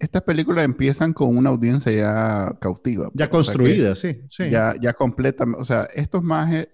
Estas 0.00 0.22
películas 0.22 0.64
empiezan 0.64 1.12
con 1.12 1.36
una 1.36 1.50
audiencia 1.50 1.92
ya 1.92 2.58
cautiva. 2.58 3.10
Ya 3.12 3.28
pues, 3.28 3.46
construida, 3.48 3.94
sí, 3.94 4.22
sí. 4.28 4.48
Ya, 4.48 4.74
ya 4.80 4.94
completa. 4.94 5.44
O 5.58 5.64
sea, 5.64 5.84
estos 5.94 6.22
más... 6.22 6.66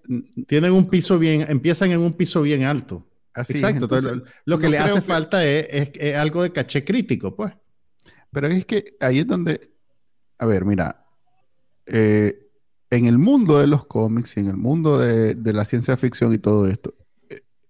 Tienen 0.47 0.71
un 0.71 0.87
piso 0.87 1.19
bien, 1.19 1.45
empiezan 1.49 1.91
en 1.91 1.99
un 1.99 2.13
piso 2.13 2.41
bien 2.41 2.63
alto. 2.63 3.05
Así 3.33 3.51
Exacto. 3.51 3.87
lo, 4.45 4.57
que 4.57 4.69
le 4.69 4.79
hace 4.79 5.01
falta 5.01 5.45
es, 5.45 5.91
algo 6.15 6.41
de 6.41 6.53
caché 6.53 6.85
crítico, 6.85 7.35
pues. 7.35 7.51
Pero 8.31 8.47
es 8.47 8.65
que 8.65 8.95
ahí 9.01 9.19
es 9.19 9.27
donde... 9.27 9.59
A 10.39 10.45
ver, 10.45 10.63
mira. 10.63 11.05
Eh, 11.85 12.49
en 12.89 13.07
el 13.07 13.17
mundo 13.17 13.59
de 13.59 13.67
los 13.67 13.85
cómics 13.85 14.37
y 14.37 14.39
en 14.39 14.47
el 14.47 14.57
mundo 14.57 14.99
de, 14.99 15.35
de 15.35 15.53
la 15.53 15.65
ciencia 15.65 15.97
ficción 15.97 16.31
y 16.31 16.37
todo 16.37 16.65
esto, 16.65 16.95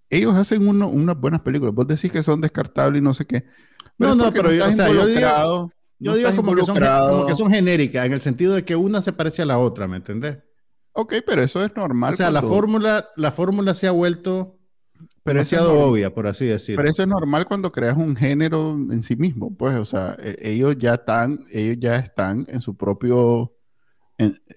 ellos 0.10 0.36
hacen 0.36 0.68
unas 0.68 1.20
buenas 1.20 1.42
películas. 1.42 1.74
Vos 1.74 1.88
decís 1.88 2.12
que 2.12 2.24
son 2.24 2.42
descartables 2.42 3.02
y 3.02 3.04
no 3.04 3.14
sé 3.14 3.26
qué. 3.26 3.46
no, 3.98 4.16
no, 4.16 4.32
pero 4.32 4.52
yo, 4.52 4.68
o 4.68 4.72
sea, 4.72 4.88
yo 4.90 5.06
digo, 5.06 5.72
yo 6.00 6.16
digo 6.16 6.36
como, 6.36 6.56
que 6.56 6.64
son, 6.64 6.78
como 6.78 7.26
que 7.26 7.36
son 7.36 7.52
genéricas, 7.52 8.06
en 8.06 8.14
el 8.14 8.22
sentido 8.22 8.54
de 8.56 8.64
que 8.64 8.76
una 8.76 9.02
se 9.02 9.14
parece 9.14 9.42
a 9.42 9.46
la 9.46 9.58
otra, 9.58 9.88
¿me 9.88 9.98
entendés? 9.98 10.38
Ok, 10.94 11.16
pero 11.26 11.44
eso 11.44 11.64
es 11.64 11.76
normal. 11.76 12.14
O 12.14 12.18
sea, 12.18 12.32
la 12.32 12.42
fórmula, 12.42 13.10
la 13.16 13.32
fórmula 13.32 13.74
se 13.74 13.88
ha 13.88 13.92
vuelto 13.92 14.58
demasiado 15.24 15.80
obvia, 15.80 16.14
por 16.14 16.28
así 16.28 16.46
decirlo. 16.46 16.78
Pero 16.78 16.90
eso 16.90 17.02
es 17.02 17.08
normal 17.08 17.46
cuando 17.46 17.72
creas 17.72 17.98
un 17.98 18.16
género 18.16 18.72
en 18.72 19.02
sí 19.02 19.16
mismo, 19.16 19.56
pues, 19.56 19.76
o 19.76 19.86
sea, 19.86 20.16
e, 20.20 20.36
ellos 20.52 20.78
ya 20.78 20.96
están, 20.96 21.44
ellos 21.52 21.78
ya 21.80 21.98
están 21.98 22.46
en 22.50 22.62
su 22.62 22.76
propio 22.76 23.57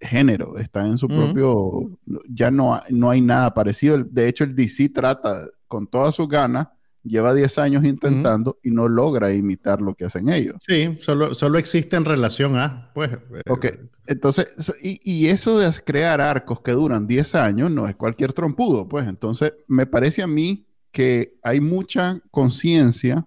género, 0.00 0.56
está 0.56 0.86
en 0.86 0.96
su 0.96 1.06
propio, 1.08 1.98
ya 2.28 2.50
no, 2.50 2.80
no 2.90 3.10
hay 3.10 3.20
nada 3.20 3.52
parecido. 3.52 4.02
De 4.04 4.28
hecho, 4.28 4.44
el 4.44 4.54
DC 4.54 4.88
trata 4.90 5.42
con 5.68 5.86
todas 5.86 6.14
sus 6.14 6.28
ganas, 6.28 6.68
lleva 7.02 7.34
10 7.34 7.58
años 7.58 7.84
intentando 7.84 8.58
y 8.62 8.70
no 8.70 8.88
logra 8.88 9.32
imitar 9.32 9.80
lo 9.80 9.94
que 9.94 10.06
hacen 10.06 10.30
ellos. 10.30 10.56
Sí, 10.66 10.94
solo, 10.98 11.34
solo 11.34 11.58
existe 11.58 11.96
en 11.96 12.04
relación 12.04 12.56
a, 12.56 12.90
pues... 12.94 13.10
Eh, 13.10 13.42
ok, 13.48 13.66
entonces, 14.06 14.74
y, 14.82 14.98
y, 15.04 15.28
eso 15.28 15.58
de 15.58 15.70
crear 15.84 16.20
arcos 16.20 16.60
que 16.62 16.72
duran 16.72 17.06
10 17.06 17.34
años 17.34 17.70
no 17.70 17.86
es 17.86 17.96
cualquier 17.96 18.32
trompudo, 18.32 18.88
pues 18.88 19.06
entonces 19.08 19.52
me 19.68 19.86
parece 19.86 20.22
a 20.22 20.26
mí 20.26 20.66
que 20.90 21.38
hay 21.42 21.60
mucha 21.60 22.20
conciencia 22.30 23.26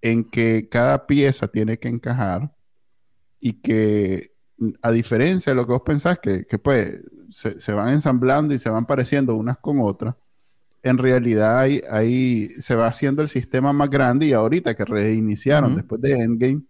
en 0.00 0.24
que 0.24 0.68
cada 0.68 1.06
pieza 1.06 1.48
tiene 1.48 1.78
que 1.78 1.88
encajar 1.88 2.54
y 3.40 3.54
que 3.54 4.37
a 4.82 4.90
diferencia 4.90 5.52
de 5.52 5.56
lo 5.56 5.66
que 5.66 5.72
vos 5.72 5.82
pensás, 5.84 6.18
que, 6.18 6.44
que 6.44 6.58
pues 6.58 7.00
se, 7.30 7.72
van 7.72 7.92
ensamblando 7.92 8.54
y 8.54 8.58
se 8.58 8.70
van 8.70 8.86
pareciendo 8.86 9.34
unas 9.36 9.58
con 9.58 9.80
otras, 9.80 10.14
en 10.82 10.98
realidad 10.98 11.58
ahí, 11.90 12.48
se 12.58 12.74
va 12.74 12.86
haciendo 12.86 13.22
el 13.22 13.28
sistema 13.28 13.72
más 13.72 13.90
grande 13.90 14.26
y 14.26 14.32
ahorita 14.32 14.74
que 14.74 14.84
reiniciaron 14.84 15.76
después 15.76 16.00
de 16.00 16.12
Endgame, 16.12 16.62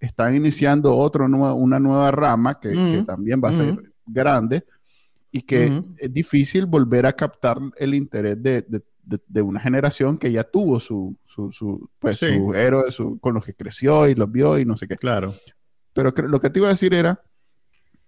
están 0.00 0.36
iniciando 0.36 0.96
otro 0.96 1.26
una 1.26 1.80
nueva 1.80 2.10
rama 2.10 2.58
que, 2.58 3.04
también 3.06 3.40
va 3.44 3.50
a 3.50 3.52
ser 3.52 3.76
grande 4.06 4.64
y 5.30 5.42
que 5.42 5.82
es 5.98 6.12
difícil 6.12 6.66
volver 6.66 7.04
a 7.06 7.12
captar 7.12 7.58
el 7.76 7.94
interés 7.94 8.40
de, 8.40 9.42
una 9.42 9.60
generación 9.60 10.18
que 10.18 10.30
ya 10.30 10.44
tuvo 10.44 10.78
su, 10.78 11.16
su, 11.26 11.90
pues, 11.98 12.18
su 12.18 12.54
héroe 12.54 12.84
con 13.20 13.34
los 13.34 13.44
que 13.44 13.54
creció 13.54 14.08
y 14.08 14.14
los 14.14 14.30
vio 14.30 14.58
y 14.58 14.64
no 14.64 14.76
sé 14.76 14.86
qué. 14.86 14.96
Claro. 14.96 15.34
Pero 15.92 16.12
lo 16.28 16.40
que 16.40 16.48
te 16.48 16.60
iba 16.60 16.68
a 16.68 16.72
decir 16.72 16.94
era 16.94 17.20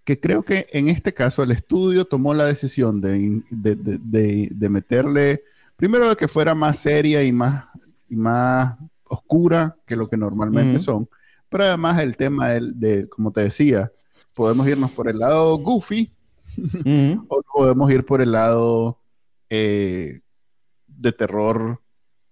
que 0.03 0.19
creo 0.19 0.43
que 0.43 0.67
en 0.71 0.87
este 0.87 1.13
caso 1.13 1.43
el 1.43 1.51
estudio 1.51 2.05
tomó 2.05 2.33
la 2.33 2.45
decisión 2.45 3.01
de, 3.01 3.41
de, 3.49 4.69
meterle, 4.69 5.43
primero 5.75 6.09
de 6.09 6.15
que 6.15 6.27
fuera 6.27 6.55
más 6.55 6.79
seria 6.79 7.23
y 7.23 7.31
más, 7.31 7.65
y 8.09 8.15
más 8.15 8.77
oscura 9.03 9.77
que 9.85 9.95
lo 9.95 10.09
que 10.09 10.17
normalmente 10.17 10.79
son, 10.79 11.07
pero 11.49 11.65
además 11.65 12.01
el 12.01 12.17
tema 12.17 12.49
de, 12.49 13.07
como 13.09 13.31
te 13.31 13.41
decía, 13.41 13.91
podemos 14.33 14.67
irnos 14.67 14.91
por 14.91 15.07
el 15.07 15.19
lado 15.19 15.57
goofy 15.57 16.11
o 17.27 17.41
podemos 17.53 17.91
ir 17.91 18.05
por 18.05 18.21
el 18.21 18.31
lado 18.31 18.99
eh, 19.49 20.21
de 20.87 21.11
terror 21.11 21.81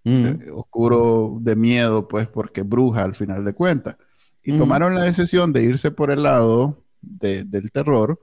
eh, 0.06 0.38
oscuro, 0.54 1.38
de 1.42 1.56
miedo, 1.56 2.08
pues 2.08 2.28
porque 2.28 2.64
bruja 2.64 3.04
al 3.04 3.14
final 3.14 3.46
de 3.46 3.54
cuentas. 3.54 3.98
Y 4.42 4.58
tomaron 4.58 4.96
la 4.96 5.04
decisión 5.04 5.54
de 5.54 5.64
irse 5.64 5.92
por 5.92 6.10
el 6.10 6.24
lado 6.24 6.84
del 7.02 7.72
terror 7.72 8.20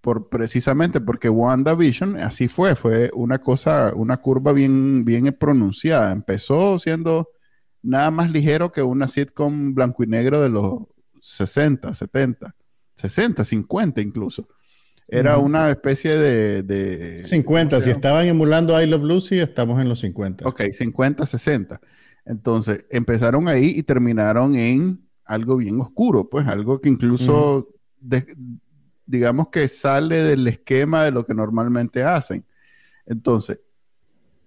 por 0.00 0.28
precisamente 0.28 1.00
porque 1.00 1.28
WandaVision 1.28 2.16
así 2.16 2.48
fue, 2.48 2.74
fue 2.74 3.10
una 3.14 3.38
cosa, 3.38 3.92
una 3.94 4.16
curva 4.16 4.52
bien, 4.52 5.04
bien 5.04 5.36
pronunciada. 5.38 6.12
Empezó 6.12 6.78
siendo 6.78 7.28
nada 7.82 8.10
más 8.10 8.30
ligero 8.30 8.72
que 8.72 8.82
una 8.82 9.08
sitcom 9.08 9.74
blanco 9.74 10.02
y 10.02 10.06
negro 10.06 10.40
de 10.40 10.48
los 10.48 10.74
60, 11.20 11.92
70, 11.92 12.54
60, 12.94 13.44
50 13.44 14.00
incluso. 14.00 14.48
Era 15.12 15.38
una 15.38 15.70
especie 15.70 16.16
de... 16.16 17.24
50, 17.24 17.80
si 17.80 17.90
estaban 17.90 18.26
emulando 18.26 18.80
I 18.80 18.86
Love 18.86 19.02
Lucy, 19.02 19.40
estamos 19.40 19.80
en 19.80 19.88
los 19.88 19.98
50. 19.98 20.46
Ok, 20.46 20.62
50, 20.70 21.26
60. 21.26 21.80
Entonces, 22.26 22.86
empezaron 22.90 23.48
ahí 23.48 23.72
y 23.74 23.82
terminaron 23.82 24.54
en 24.54 25.04
algo 25.24 25.56
bien 25.56 25.80
oscuro, 25.80 26.28
pues 26.28 26.46
algo 26.46 26.78
que 26.78 26.88
incluso 26.88 27.68
digamos 29.06 29.48
que 29.48 29.68
sale 29.68 30.22
del 30.22 30.46
esquema 30.46 31.04
de 31.04 31.10
lo 31.10 31.24
que 31.26 31.34
normalmente 31.34 32.02
hacen. 32.02 32.44
Entonces, 33.06 33.60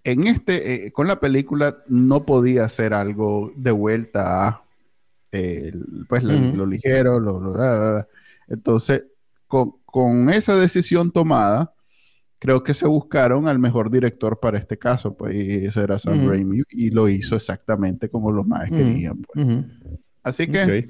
en 0.04 0.28
este, 0.28 0.88
eh, 0.88 0.92
con 0.92 1.08
la 1.08 1.20
película 1.20 1.78
no 1.88 2.26
podía 2.26 2.66
hacer 2.66 2.94
algo 2.94 3.52
de 3.56 3.72
vuelta 3.72 4.48
a 4.48 4.64
pues 6.08 6.24
lo 6.24 6.66
ligero, 6.66 7.20
lo, 7.20 8.06
entonces 8.48 9.06
con, 9.48 9.78
con, 9.86 10.30
esa 10.30 10.56
decisión 10.56 11.12
tomada, 11.12 11.74
creo 12.38 12.62
que 12.62 12.76
se 12.76 12.88
buscaron 12.88 13.48
al 13.48 13.58
mejor 13.58 13.90
director 13.90 14.40
para 14.40 14.60
este 14.60 14.78
caso, 14.78 15.16
pues 15.16 15.34
y 15.34 15.66
ese 15.66 15.82
era 15.82 15.98
Sam 15.98 16.28
Raimi 16.28 16.62
y 16.70 16.92
lo 16.92 17.10
hizo 17.10 17.36
exactamente 17.36 18.10
como 18.10 18.32
los 18.32 18.46
más 18.46 18.70
querían. 18.70 19.24
Pues. 19.24 19.48
Así 20.22 20.48
que 20.48 20.88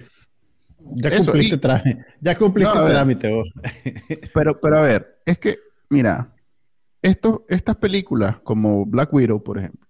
ya 0.95 1.17
cumpliste, 1.17 1.57
traje, 1.57 1.97
ya 2.19 2.37
cumpliste 2.37 2.73
trámite 2.73 3.31
vos. 3.31 3.49
pero, 4.33 4.59
pero 4.59 4.77
a 4.79 4.81
ver, 4.81 5.09
es 5.25 5.39
que, 5.39 5.57
mira, 5.89 6.33
esto, 7.01 7.45
estas 7.49 7.75
películas 7.77 8.39
como 8.43 8.85
Black 8.85 9.13
Widow, 9.13 9.43
por 9.43 9.57
ejemplo, 9.57 9.87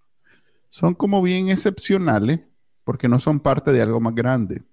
son 0.70 0.96
como 0.96 1.22
bien 1.22 1.50
excepcionales 1.50 2.42
porque 2.84 3.08
no 3.08 3.20
son 3.20 3.40
parte 3.40 3.72
de 3.72 3.82
algo 3.82 4.00
más 4.00 4.16
grande. 4.16 4.64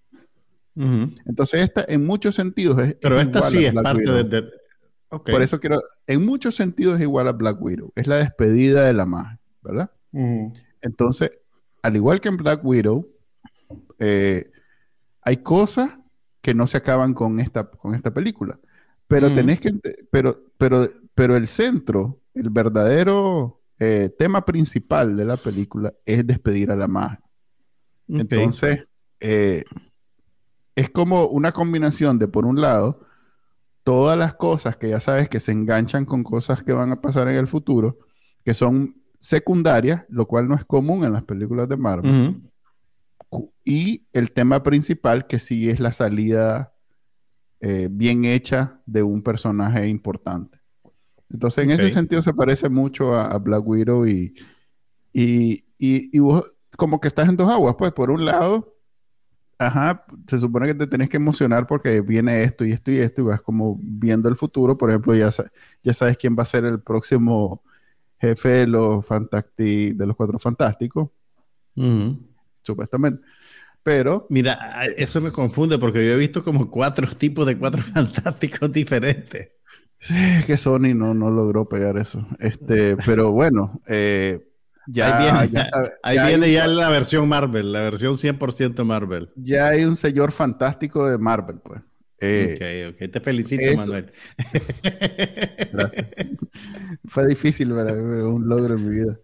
Entonces, 0.74 1.62
esta 1.62 1.84
en 1.86 2.06
muchos 2.06 2.34
sentidos 2.34 2.80
es. 2.80 2.96
Pero 3.00 3.20
esta 3.20 3.42
sí 3.42 3.66
es 3.66 3.74
parte 3.74 4.24
de. 4.24 4.50
Por 5.10 5.42
eso 5.42 5.60
quiero. 5.60 5.78
En 6.06 6.24
muchos 6.24 6.54
sentidos 6.54 6.94
es 6.96 7.02
igual 7.02 7.28
a 7.28 7.32
Black 7.32 7.60
Widow. 7.60 7.92
Es 7.96 8.06
la 8.06 8.16
despedida 8.16 8.84
de 8.84 8.94
la 8.94 9.04
magia, 9.04 9.38
¿verdad? 9.62 9.90
Entonces, 10.80 11.32
al 11.82 11.96
igual 11.96 12.20
que 12.20 12.28
en 12.28 12.38
Black 12.38 12.64
Widow, 12.64 13.06
eh, 13.98 14.50
hay 15.22 15.36
cosas 15.38 15.98
que 16.40 16.54
no 16.54 16.66
se 16.66 16.78
acaban 16.78 17.14
con 17.14 17.40
esta, 17.40 17.70
con 17.70 17.94
esta 17.94 18.12
película. 18.12 18.58
Pero 19.08 19.34
tenés 19.34 19.60
que, 19.60 19.72
pero, 20.10 20.36
pero, 20.56 20.86
pero 21.14 21.36
el 21.36 21.48
centro, 21.48 22.20
el 22.32 22.48
verdadero 22.50 23.60
eh, 23.78 24.08
tema 24.16 24.44
principal 24.44 25.16
de 25.16 25.24
la 25.24 25.36
película 25.36 25.92
es 26.04 26.24
despedir 26.26 26.70
a 26.70 26.76
la 26.76 26.86
magia. 26.86 27.20
Entonces, 28.06 28.84
eh, 29.18 29.64
es 30.76 30.90
como 30.90 31.26
una 31.26 31.50
combinación 31.50 32.18
de, 32.18 32.28
por 32.28 32.46
un 32.46 32.60
lado, 32.60 33.00
todas 33.82 34.16
las 34.16 34.34
cosas 34.34 34.76
que 34.76 34.90
ya 34.90 35.00
sabes 35.00 35.28
que 35.28 35.40
se 35.40 35.52
enganchan 35.52 36.04
con 36.04 36.22
cosas 36.22 36.62
que 36.62 36.72
van 36.72 36.92
a 36.92 37.00
pasar 37.00 37.28
en 37.28 37.36
el 37.36 37.48
futuro, 37.48 37.98
que 38.44 38.54
son 38.54 38.94
secundarias, 39.18 40.06
lo 40.08 40.26
cual 40.26 40.48
no 40.48 40.54
es 40.54 40.64
común 40.64 41.04
en 41.04 41.12
las 41.12 41.24
películas 41.24 41.68
de 41.68 41.76
Marvel 41.76 42.49
y 43.64 44.06
el 44.12 44.32
tema 44.32 44.62
principal 44.62 45.26
que 45.26 45.38
sí 45.38 45.70
es 45.70 45.80
la 45.80 45.92
salida 45.92 46.74
eh, 47.60 47.88
bien 47.90 48.24
hecha 48.24 48.80
de 48.86 49.02
un 49.02 49.22
personaje 49.22 49.86
importante. 49.86 50.58
Entonces, 51.28 51.64
en 51.64 51.70
ese 51.70 51.90
sentido 51.90 52.22
se 52.22 52.34
parece 52.34 52.68
mucho 52.68 53.14
a, 53.14 53.38
Black 53.38 53.64
Widow 53.64 54.06
y, 54.06 54.34
y, 55.12 55.64
y, 55.78 56.18
vos 56.18 56.56
como 56.76 57.00
que 57.00 57.08
estás 57.08 57.28
en 57.28 57.36
dos 57.36 57.48
aguas, 57.48 57.76
pues 57.78 57.92
por 57.92 58.10
un 58.10 58.24
lado, 58.24 58.74
ajá, 59.58 60.04
se 60.26 60.40
supone 60.40 60.66
que 60.66 60.74
te 60.74 60.88
tenés 60.88 61.08
que 61.08 61.18
emocionar 61.18 61.68
porque 61.68 62.00
viene 62.00 62.42
esto 62.42 62.64
y 62.64 62.72
esto 62.72 62.90
y 62.90 62.98
esto 62.98 63.20
y 63.20 63.24
vas 63.26 63.42
como 63.42 63.78
viendo 63.80 64.28
el 64.28 64.36
futuro, 64.36 64.76
por 64.76 64.90
ejemplo, 64.90 65.14
ya, 65.14 65.30
ya 65.82 65.92
sabes 65.92 66.16
quién 66.16 66.34
va 66.36 66.42
a 66.42 66.46
ser 66.46 66.64
el 66.64 66.80
próximo 66.80 67.62
jefe 68.18 68.48
de 68.48 68.66
los, 68.66 69.06
de 69.56 69.94
los 70.06 70.16
Cuatro 70.16 70.38
Fantásticos 70.38 71.10
supuestamente. 72.70 73.22
Pero. 73.82 74.26
Mira, 74.30 74.84
eso 74.96 75.20
me 75.20 75.30
confunde 75.30 75.78
porque 75.78 76.04
yo 76.04 76.12
he 76.12 76.16
visto 76.16 76.42
como 76.42 76.70
cuatro 76.70 77.06
tipos 77.08 77.46
de 77.46 77.56
cuatro 77.58 77.82
fantásticos 77.94 78.70
diferentes. 78.72 79.50
Sí, 79.98 80.14
que 80.46 80.56
Sony 80.56 80.94
no, 80.94 81.12
no 81.12 81.30
logró 81.30 81.68
pegar 81.68 81.98
eso. 81.98 82.26
Este, 82.38 82.96
pero 83.04 83.32
bueno, 83.32 83.80
eh, 83.86 84.50
ya, 84.86 85.18
ahí 85.18 85.24
viene 85.24 85.50
ya, 85.52 85.64
ahí 86.02 86.18
viene 86.26 86.52
ya 86.52 86.66
la 86.66 86.88
versión 86.88 87.28
Marvel, 87.28 87.72
la 87.72 87.82
versión 87.82 88.14
100% 88.14 88.82
Marvel. 88.84 89.30
Ya 89.36 89.68
hay 89.68 89.84
un 89.84 89.96
señor 89.96 90.32
fantástico 90.32 91.08
de 91.08 91.18
Marvel, 91.18 91.60
pues. 91.62 91.82
Eh, 92.22 92.90
ok, 92.90 92.94
ok, 92.94 93.10
te 93.10 93.20
felicito, 93.20 93.62
Manuel. 93.76 94.12
Gracias. 95.72 96.06
Fue 97.06 97.26
difícil, 97.26 97.72
pero 97.74 98.30
un 98.30 98.46
logro 98.46 98.74
en 98.74 98.88
mi 98.88 98.94
vida. 98.94 99.18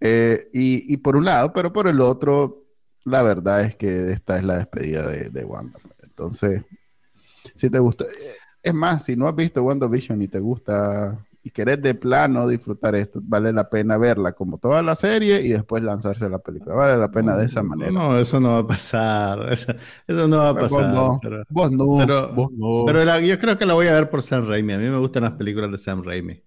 Eh, 0.00 0.38
y, 0.52 0.92
y, 0.92 0.96
por 0.98 1.16
un 1.16 1.24
lado, 1.24 1.52
pero 1.52 1.72
por 1.72 1.88
el 1.88 2.00
otro, 2.00 2.67
la 3.04 3.22
verdad 3.22 3.62
es 3.62 3.76
que 3.76 4.10
esta 4.10 4.36
es 4.36 4.44
la 4.44 4.58
despedida 4.58 5.08
de, 5.08 5.44
Wanda. 5.44 5.78
Entonces, 6.02 6.64
si 7.54 7.70
te 7.70 7.78
gusta, 7.78 8.04
es 8.62 8.74
más, 8.74 9.04
si 9.04 9.16
no 9.16 9.28
has 9.28 9.34
visto 9.34 9.62
WandaVision 9.62 10.20
y 10.22 10.28
te 10.28 10.40
gusta 10.40 11.18
y 11.42 11.50
querés 11.50 11.80
de 11.80 11.94
plano 11.94 12.46
disfrutar 12.46 12.94
esto, 12.94 13.20
vale 13.22 13.52
la 13.52 13.70
pena 13.70 13.96
verla 13.96 14.32
como 14.32 14.58
toda 14.58 14.82
la 14.82 14.94
serie 14.94 15.40
y 15.40 15.50
después 15.50 15.82
lanzarse 15.82 16.28
la 16.28 16.40
película. 16.40 16.74
Vale 16.74 16.98
la 16.98 17.10
pena 17.10 17.36
de 17.36 17.46
esa 17.46 17.62
manera. 17.62 17.90
No, 17.90 18.18
eso 18.18 18.40
no 18.40 18.52
va 18.52 18.58
a 18.58 18.66
pasar. 18.66 19.52
Eso, 20.06 20.28
no 20.28 20.38
va 20.38 20.50
a 20.50 20.54
pasar. 20.54 20.92
Vos 21.48 21.70
no. 21.72 21.98
Pero, 21.98 22.34
vos 22.34 22.50
no. 22.52 22.84
pero, 22.86 23.20
yo 23.20 23.38
creo 23.38 23.56
que 23.56 23.64
la 23.64 23.74
voy 23.74 23.86
a 23.86 23.94
ver 23.94 24.10
por 24.10 24.20
Sam 24.20 24.46
Raimi. 24.46 24.74
A 24.74 24.78
mí 24.78 24.88
me 24.88 24.98
gustan 24.98 25.22
las 25.22 25.32
películas 25.32 25.70
de 25.70 25.78
Sam 25.78 26.02
Raimi. 26.02 26.42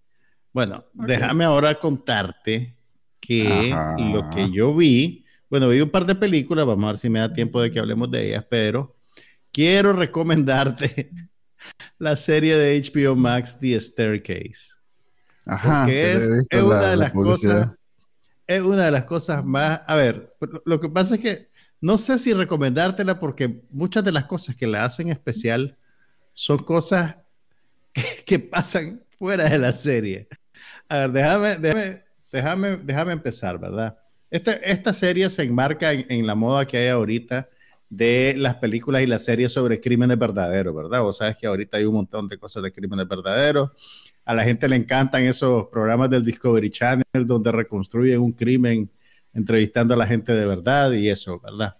Bueno, 0.53 0.85
déjame 0.93 1.45
ahora 1.45 1.75
contarte 1.75 2.75
que 3.19 3.73
lo 3.97 4.29
que 4.29 4.51
yo 4.51 4.73
vi 4.73 5.20
bueno, 5.51 5.67
vi 5.67 5.81
un 5.81 5.89
par 5.89 6.05
de 6.05 6.15
películas, 6.15 6.65
vamos 6.65 6.85
a 6.85 6.87
ver 6.93 6.97
si 6.97 7.09
me 7.09 7.19
da 7.19 7.33
tiempo 7.33 7.61
de 7.61 7.69
que 7.69 7.77
hablemos 7.77 8.09
de 8.09 8.29
ellas, 8.29 8.45
pero 8.49 8.95
quiero 9.51 9.91
recomendarte 9.93 11.11
la 11.99 12.15
serie 12.15 12.55
de 12.55 12.81
HBO 12.81 13.17
Max, 13.17 13.59
The 13.59 13.81
Staircase. 13.81 14.77
Ajá. 15.45 15.85
Que 15.85 16.13
es, 16.13 16.29
una 16.53 16.79
de 16.91 16.95
las 16.95 17.11
cosas. 17.11 17.71
Es 18.47 18.61
una 18.61 18.85
de 18.85 18.91
las 18.91 19.03
cosas 19.03 19.43
más. 19.43 19.81
A 19.87 19.95
ver, 19.95 20.33
lo 20.63 20.79
que 20.79 20.87
pasa 20.87 21.15
es 21.15 21.21
que 21.21 21.49
no 21.81 21.97
sé 21.97 22.17
si 22.17 22.31
recomendártela 22.31 23.19
porque 23.19 23.61
muchas 23.71 24.05
de 24.05 24.13
las 24.13 24.25
cosas 24.27 24.55
que 24.55 24.67
la 24.67 24.85
hacen 24.85 25.09
especial 25.09 25.77
son 26.31 26.59
cosas 26.59 27.17
que, 28.25 28.39
pasan 28.39 29.03
fuera 29.19 29.49
de 29.49 29.57
la 29.57 29.73
serie. 29.73 30.29
A 30.87 30.99
ver, 30.99 31.11
déjame, 31.11 31.55
déjame, 31.57 32.03
déjame, 32.31 32.77
déjame 32.77 33.11
empezar, 33.11 33.59
¿verdad? 33.59 34.00
Esta, 34.31 34.93
serie 34.93 35.29
se 35.29 35.43
enmarca 35.43 35.91
en, 35.91 36.25
la 36.25 36.35
moda 36.35 36.65
que 36.65 36.77
hay 36.77 36.87
ahorita 36.87 37.49
de 37.89 38.33
las 38.37 38.55
películas 38.55 39.03
y 39.03 39.05
las 39.05 39.25
series 39.25 39.51
sobre 39.51 39.81
crímenes 39.81 40.17
verdaderos, 40.17 40.73
¿verdad? 40.73 41.01
Vos 41.01 41.17
sabes 41.17 41.35
que 41.35 41.47
ahorita 41.47 41.77
hay 41.77 41.83
un 41.83 41.95
montón 41.95 42.29
de 42.29 42.37
cosas 42.37 42.63
de 42.63 42.71
crímenes 42.71 43.05
verdaderos. 43.09 43.71
A 44.23 44.33
la 44.33 44.45
gente 44.45 44.69
le 44.69 44.77
encantan 44.77 45.23
esos 45.23 45.67
programas 45.67 46.09
del 46.09 46.23
Discovery 46.23 46.69
Channel 46.69 47.03
donde 47.25 47.51
reconstruyen 47.51 48.21
un 48.21 48.31
crimen 48.31 48.89
entrevistando 49.33 49.93
a 49.93 49.97
la 49.97 50.07
gente 50.07 50.31
de 50.31 50.45
verdad 50.45 50.93
y 50.93 51.09
eso, 51.09 51.39
¿verdad? 51.41 51.75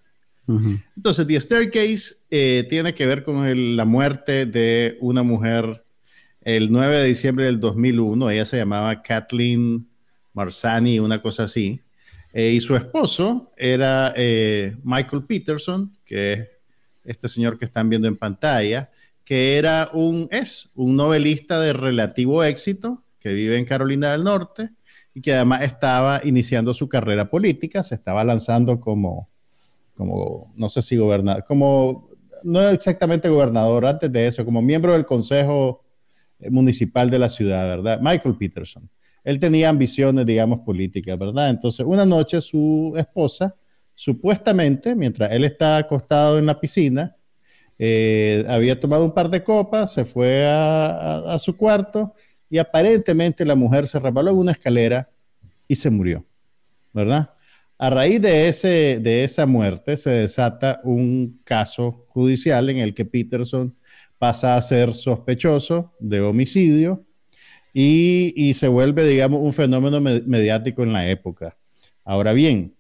Entonces, 0.97 1.25
The 1.25 1.39
Staircase 1.39 2.15
eh, 2.29 2.67
tiene 2.69 2.93
que 2.93 3.05
ver 3.05 3.23
con 3.23 3.77
la 3.77 3.85
muerte 3.85 4.45
de 4.45 4.97
una 4.99 5.23
mujer 5.23 5.85
el 6.41 6.69
9 6.69 6.97
de 6.97 7.05
diciembre 7.05 7.45
del 7.45 7.61
2001. 7.61 8.29
Ella 8.29 8.45
se 8.45 8.57
llamaba 8.57 9.01
Kathleen 9.01 9.87
Marsani, 10.33 10.99
una 10.99 11.21
cosa 11.21 11.43
así. 11.43 11.79
Eh, 12.33 12.51
y 12.51 12.61
su 12.61 12.75
esposo 12.75 13.51
era 13.57 14.13
eh, 14.15 14.77
Michael 14.83 15.25
Peterson, 15.25 15.91
que 16.05 16.33
es 16.33 16.47
este 17.03 17.27
señor 17.27 17.57
que 17.57 17.65
están 17.65 17.89
viendo 17.89 18.07
en 18.07 18.15
pantalla, 18.15 18.89
que 19.25 19.57
era 19.57 19.89
un, 19.93 20.27
es 20.31 20.71
un 20.75 20.95
novelista 20.95 21.59
de 21.59 21.73
relativo 21.73 22.43
éxito, 22.43 23.03
que 23.19 23.33
vive 23.33 23.57
en 23.57 23.65
Carolina 23.65 24.11
del 24.11 24.23
Norte 24.23 24.69
y 25.13 25.21
que 25.21 25.33
además 25.33 25.61
estaba 25.61 26.21
iniciando 26.23 26.73
su 26.73 26.87
carrera 26.87 27.29
política, 27.29 27.83
se 27.83 27.95
estaba 27.95 28.23
lanzando 28.23 28.79
como, 28.79 29.29
como 29.95 30.51
no 30.55 30.69
sé 30.69 30.81
si 30.81 30.97
gobernador, 30.97 31.43
como, 31.45 32.07
no 32.43 32.67
exactamente 32.69 33.29
gobernador, 33.29 33.85
antes 33.85 34.11
de 34.11 34.27
eso, 34.27 34.45
como 34.45 34.61
miembro 34.61 34.93
del 34.93 35.05
Consejo 35.05 35.83
Municipal 36.49 37.11
de 37.11 37.19
la 37.19 37.29
ciudad, 37.29 37.65
¿verdad? 37.67 37.99
Michael 38.01 38.37
Peterson 38.37 38.89
él 39.23 39.39
tenía 39.39 39.69
ambiciones, 39.69 40.25
digamos, 40.25 40.59
políticas, 40.59 41.17
¿verdad? 41.17 41.49
Entonces, 41.49 41.85
una 41.85 42.05
noche 42.05 42.41
su 42.41 42.93
esposa, 42.97 43.55
supuestamente, 43.93 44.95
mientras 44.95 45.31
él 45.31 45.45
está 45.45 45.77
acostado 45.77 46.39
en 46.39 46.45
la 46.47 46.59
piscina, 46.59 47.15
eh, 47.77 48.45
había 48.47 48.79
tomado 48.79 49.05
un 49.05 49.13
par 49.13 49.29
de 49.29 49.43
copas, 49.43 49.93
se 49.93 50.05
fue 50.05 50.45
a, 50.47 51.35
su 51.39 51.57
cuarto 51.57 52.13
y 52.49 52.57
aparentemente 52.57 53.45
la 53.45 53.55
mujer 53.55 53.87
se 53.87 53.99
resbaló 53.99 54.31
en 54.31 54.37
una 54.37 54.51
escalera 54.51 55.09
y 55.67 55.75
se 55.75 55.89
murió, 55.89 56.25
¿verdad? 56.93 57.33
A 57.79 57.89
raíz 57.89 58.21
de, 58.21 58.47
ese, 58.47 58.99
de 59.01 59.23
esa 59.23 59.47
muerte 59.47 59.97
se 59.97 60.11
desata 60.11 60.79
un 60.83 61.41
caso 61.43 62.05
judicial 62.09 62.69
en 62.69 62.77
el 62.77 62.93
que 62.93 63.05
Peterson 63.05 63.75
pasa 64.19 64.55
a 64.55 64.61
ser 64.61 64.93
sospechoso 64.93 65.95
de 65.99 66.21
homicidio 66.21 67.03
y, 67.73 68.53
se 68.53 68.67
vuelve, 68.67 69.07
digamos, 69.07 69.41
un 69.41 69.53
fenómeno 69.53 70.01
mediático 70.01 70.83
en 70.83 70.93
la 70.93 71.09
época. 71.09 71.57
Ahora 72.03 72.33
bien, 72.33 72.75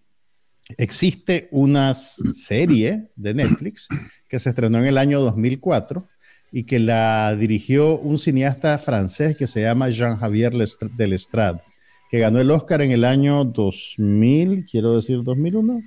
existe 0.77 1.47
una 1.51 1.93
serie 1.93 3.09
de 3.15 3.33
Netflix 3.33 3.87
que 4.27 4.39
se 4.39 4.49
estrenó 4.49 4.79
en 4.79 4.85
el 4.85 4.97
año 4.97 5.21
2004 5.21 6.05
y 6.51 6.63
que 6.63 6.79
la 6.79 7.35
dirigió 7.35 7.97
un 7.97 8.17
cineasta 8.17 8.77
francés 8.77 9.37
que 9.37 9.47
se 9.47 9.61
llama 9.61 9.89
Jean-Javier 9.89 10.53
Delestrade, 10.97 11.61
que 12.09 12.19
ganó 12.19 12.39
el 12.41 12.51
Oscar 12.51 12.81
en 12.81 12.91
el 12.91 13.05
año 13.05 13.45
2000, 13.45 14.65
quiero 14.65 14.95
decir 14.95 15.23
2001, 15.23 15.81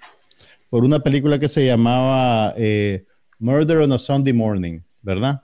por 0.71 0.85
una 0.85 1.01
película 1.01 1.39
que 1.39 1.49
se 1.49 1.67
llamaba 1.67 2.55
eh, 2.57 3.05
Murder 3.39 3.79
on 3.79 3.93
a 3.93 3.99
Sunday 3.99 4.33
Morning, 4.33 4.81
¿verdad? 5.03 5.43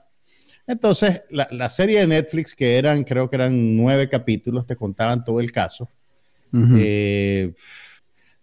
Entonces, 0.71 1.23
la, 1.29 1.67
serie 1.67 1.99
de 1.99 2.07
Netflix, 2.07 2.55
que 2.55 2.77
eran, 2.77 3.03
creo 3.03 3.29
que 3.29 3.35
eran 3.35 3.75
nueve 3.75 4.07
capítulos, 4.07 4.65
te 4.65 4.77
contaban 4.77 5.21
todo 5.21 5.41
el 5.41 5.51
caso. 5.51 5.89
Eh, 6.53 7.53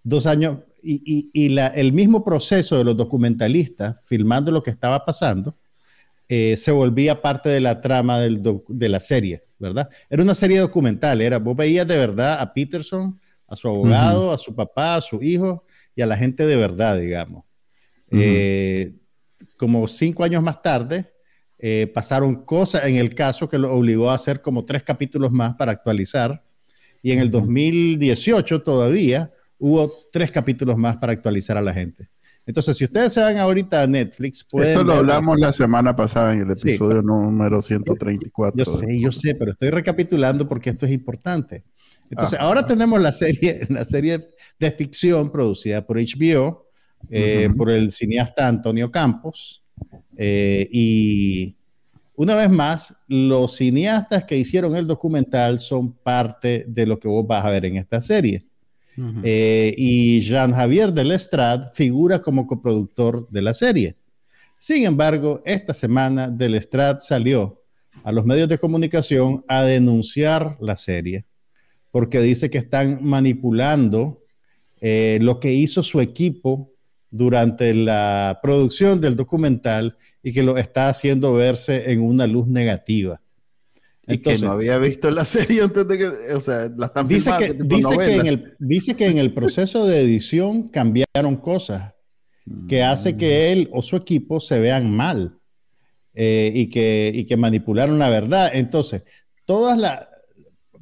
dos 0.03 0.27
años, 0.27 0.59
y, 0.83 1.57
el 1.57 1.93
mismo 1.95 2.23
proceso 2.23 2.77
de 2.77 2.85
los 2.85 2.99
documentalistas 2.99 3.97
filmando 4.05 4.53
lo 4.53 4.63
que 4.63 4.71
estaba 4.71 5.07
pasando, 5.07 5.57
eh, 6.29 6.59
se 6.59 6.71
volvía 6.71 7.23
parte 7.23 7.49
de 7.49 7.63
la 7.63 7.81
trama 7.81 8.21
de 8.21 8.89
la 8.91 9.01
serie, 9.01 9.45
¿verdad? 9.59 9.89
Era 10.11 10.23
una 10.23 10.35
serie 10.35 10.59
documental, 10.59 11.23
era, 11.23 11.39
vos 11.39 11.57
veías 11.57 11.89
de 11.89 11.97
verdad 11.97 12.39
a 12.41 12.53
Peterson, 12.53 13.19
a 13.47 13.57
su 13.57 13.69
abogado, 13.69 14.33
a 14.33 14.37
su 14.37 14.55
papá, 14.55 14.97
a 14.97 15.01
su 15.01 15.23
hijo 15.23 15.65
y 15.97 16.03
a 16.03 16.07
la 16.07 16.19
gente 16.19 16.45
de 16.45 16.57
verdad, 16.57 16.99
digamos. 16.99 17.45
Eh, 18.11 18.93
como 19.57 19.89
cinco 19.89 20.25
años 20.25 20.43
más 20.43 20.61
tarde, 20.61 21.11
eh, 21.59 21.91
pasaron 21.93 22.45
cosas 22.45 22.85
en 22.85 22.97
el 22.97 23.15
caso 23.15 23.49
que 23.49 23.59
lo 23.59 23.73
obligó 23.73 24.11
a 24.11 24.15
hacer 24.15 24.41
como 24.41 24.65
tres 24.65 24.83
capítulos 24.83 25.33
más 25.33 25.55
para 25.55 25.73
actualizar. 25.73 26.45
Y 27.03 27.13
en 27.13 27.19
el 27.19 27.31
2018 27.31 28.63
todavía 28.63 29.33
hubo 29.59 29.93
tres 30.13 30.31
capítulos 30.31 30.77
más 30.79 30.97
para 30.97 31.13
actualizar 31.13 31.57
a 31.57 31.63
la 31.63 31.73
gente. 31.73 32.09
Entonces, 32.49 32.79
si 32.79 32.85
ustedes 32.85 33.13
se 33.13 33.21
van 33.21 33.37
ahorita 33.37 33.83
a 33.83 33.87
Netflix, 33.87 34.43
pueden. 34.51 34.71
Esto 34.71 34.83
lo 34.83 34.95
hablamos 34.95 35.39
la 35.39 35.53
semana 35.53 35.95
pasada 35.95 36.33
en 36.33 36.43
el 36.43 36.51
episodio 36.51 37.03
número 37.03 37.61
134. 37.61 38.57
Yo 38.57 38.65
sé, 38.65 38.99
yo 38.99 39.13
sé, 39.13 39.35
pero 39.35 39.51
estoy 39.51 39.69
recapitulando 39.69 40.49
porque 40.49 40.71
esto 40.71 40.87
es 40.87 40.93
importante. 40.93 41.65
Entonces, 42.09 42.39
ahora 42.41 42.65
tenemos 42.65 43.03
la 43.03 43.13
serie, 43.13 43.61
la 43.69 43.85
serie 43.85 44.31
de 44.59 44.71
ficción 44.71 45.31
producida 45.31 45.87
por 45.87 45.99
HBO, 45.99 46.71
eh, 47.11 47.51
por 47.55 47.71
el 47.71 47.91
cineasta 47.91 48.49
Antonio 48.49 48.91
Campos. 48.91 49.63
Eh, 50.19 50.69
y 50.71 51.57
una 52.15 52.35
vez 52.35 52.51
más, 52.51 52.97
los 53.07 53.57
cineastas 53.57 54.25
que 54.25 54.37
hicieron 54.37 54.77
el 54.77 54.87
documental 54.87 55.59
son 55.61 55.93
parte 55.93 56.67
de 56.69 56.85
lo 56.85 56.99
que 56.99 57.09
vos 57.09 57.27
vas 57.27 57.45
a 57.45 57.51
ver 57.51 57.65
en 57.65 57.77
esta 57.77 58.01
serie. 58.03 58.45
Eh, 59.23 59.75
y 59.79 60.21
Jean-Javier 60.23 60.93
Delestrade 60.93 61.71
figura 61.73 62.21
como 62.21 62.49
coproductor 62.49 63.29
de 63.31 63.43
la 63.43 63.55
serie. 63.55 63.97
Sin 64.59 64.85
embargo, 64.85 65.41
esta 65.47 65.73
semana 65.73 66.29
Delestrade 66.29 66.99
salió 66.99 67.63
a 68.03 68.11
los 68.11 68.27
medios 68.27 68.49
de 68.49 68.59
comunicación 68.59 69.45
a 69.47 69.63
denunciar 69.63 70.57
la 70.61 70.75
serie 70.75 71.25
porque 71.91 72.21
dice 72.21 72.51
que 72.51 72.59
están 72.59 72.99
manipulando 73.03 74.23
eh, 74.81 75.19
lo 75.21 75.41
que 75.41 75.53
hizo 75.53 75.83
su 75.83 76.01
equipo 76.01 76.73
durante 77.11 77.75
la 77.75 78.39
producción 78.43 79.01
del 79.01 79.17
documental 79.17 79.97
y 80.29 80.33
que 80.35 80.43
lo 80.43 80.59
está 80.59 80.91
haciendo 80.91 81.33
verse 81.33 81.91
en 81.91 82.03
una 82.03 82.27
luz 82.27 82.47
negativa. 82.49 83.19
Y 84.07 84.19
que 84.19 84.37
no 84.37 84.51
había 84.51 84.77
visto 84.77 85.11
la 85.11 85.25
serie 85.37 85.63
antes 85.63 85.89
de 85.89 85.97
que, 85.97 86.07
o 86.35 86.41
sea, 86.43 86.71
la 86.77 86.87
están 86.87 87.09
dice 87.09 87.31
que, 87.39 87.55
dice 87.55 87.97
que, 87.97 88.15
en 88.15 88.27
el, 88.27 88.57
dice 88.59 88.95
que 88.95 89.07
en 89.07 89.17
el 89.17 89.33
proceso 89.33 89.87
de 89.87 90.03
edición 90.03 90.69
cambiaron 90.69 91.37
cosas 91.37 91.95
que 92.69 92.83
hace 92.83 93.17
que 93.17 93.53
él 93.53 93.71
o 93.73 93.81
su 93.81 93.97
equipo 93.97 94.39
se 94.39 94.59
vean 94.59 94.95
mal 94.95 95.39
eh, 96.13 96.53
y, 96.55 96.69
que, 96.69 97.11
y 97.15 97.25
que 97.25 97.39
manipularon 97.39 97.99
la 97.99 98.11
verdad. 98.11 98.51
Entonces, 98.53 99.05
toda 99.47 99.79
la 99.79 100.11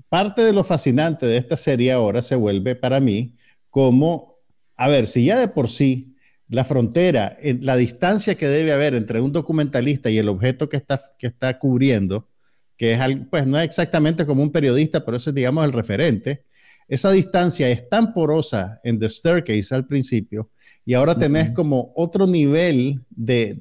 parte 0.09 0.43
de 0.43 0.55
lo 0.55 0.65
fascinante 0.65 1.25
de 1.25 1.37
esta 1.37 1.57
serie 1.57 1.93
ahora 1.93 2.21
se 2.21 2.35
vuelve 2.35 2.75
para 2.75 2.99
mí 2.99 3.37
como, 3.71 4.41
a 4.77 4.89
ver, 4.89 5.07
si 5.07 5.25
ya 5.25 5.39
de 5.39 5.47
por 5.47 5.71
sí 5.71 6.16
la 6.49 6.65
frontera, 6.65 7.37
la 7.61 7.77
distancia 7.77 8.37
que 8.37 8.47
debe 8.47 8.73
haber 8.73 8.95
entre 8.95 9.21
un 9.21 9.33
documentalista 9.33 10.11
y 10.11 10.19
el 10.19 10.29
objeto 10.29 10.69
que 10.69 10.77
está, 10.77 11.01
que 11.19 11.27
está 11.27 11.59
cubriendo, 11.59 12.29
que 12.77 12.93
es 12.93 13.01
algo, 13.01 13.27
pues 13.31 13.47
no 13.47 13.59
es 13.59 13.65
exactamente 13.65 14.27
como 14.27 14.43
un 14.43 14.53
periodista, 14.53 15.05
pero 15.05 15.17
eso 15.17 15.31
es, 15.31 15.35
digamos, 15.35 15.65
el 15.65 15.73
referente. 15.73 16.45
Esa 16.89 17.11
distancia 17.11 17.69
es 17.69 17.89
tan 17.89 18.13
porosa 18.13 18.79
en 18.85 18.99
The 18.99 19.09
Staircase 19.09 19.75
al 19.75 19.87
principio, 19.87 20.51
y 20.85 20.95
ahora 20.95 21.19
tenés 21.19 21.51
como 21.51 21.93
otro 21.97 22.29
nivel 22.29 23.05
de, 23.11 23.61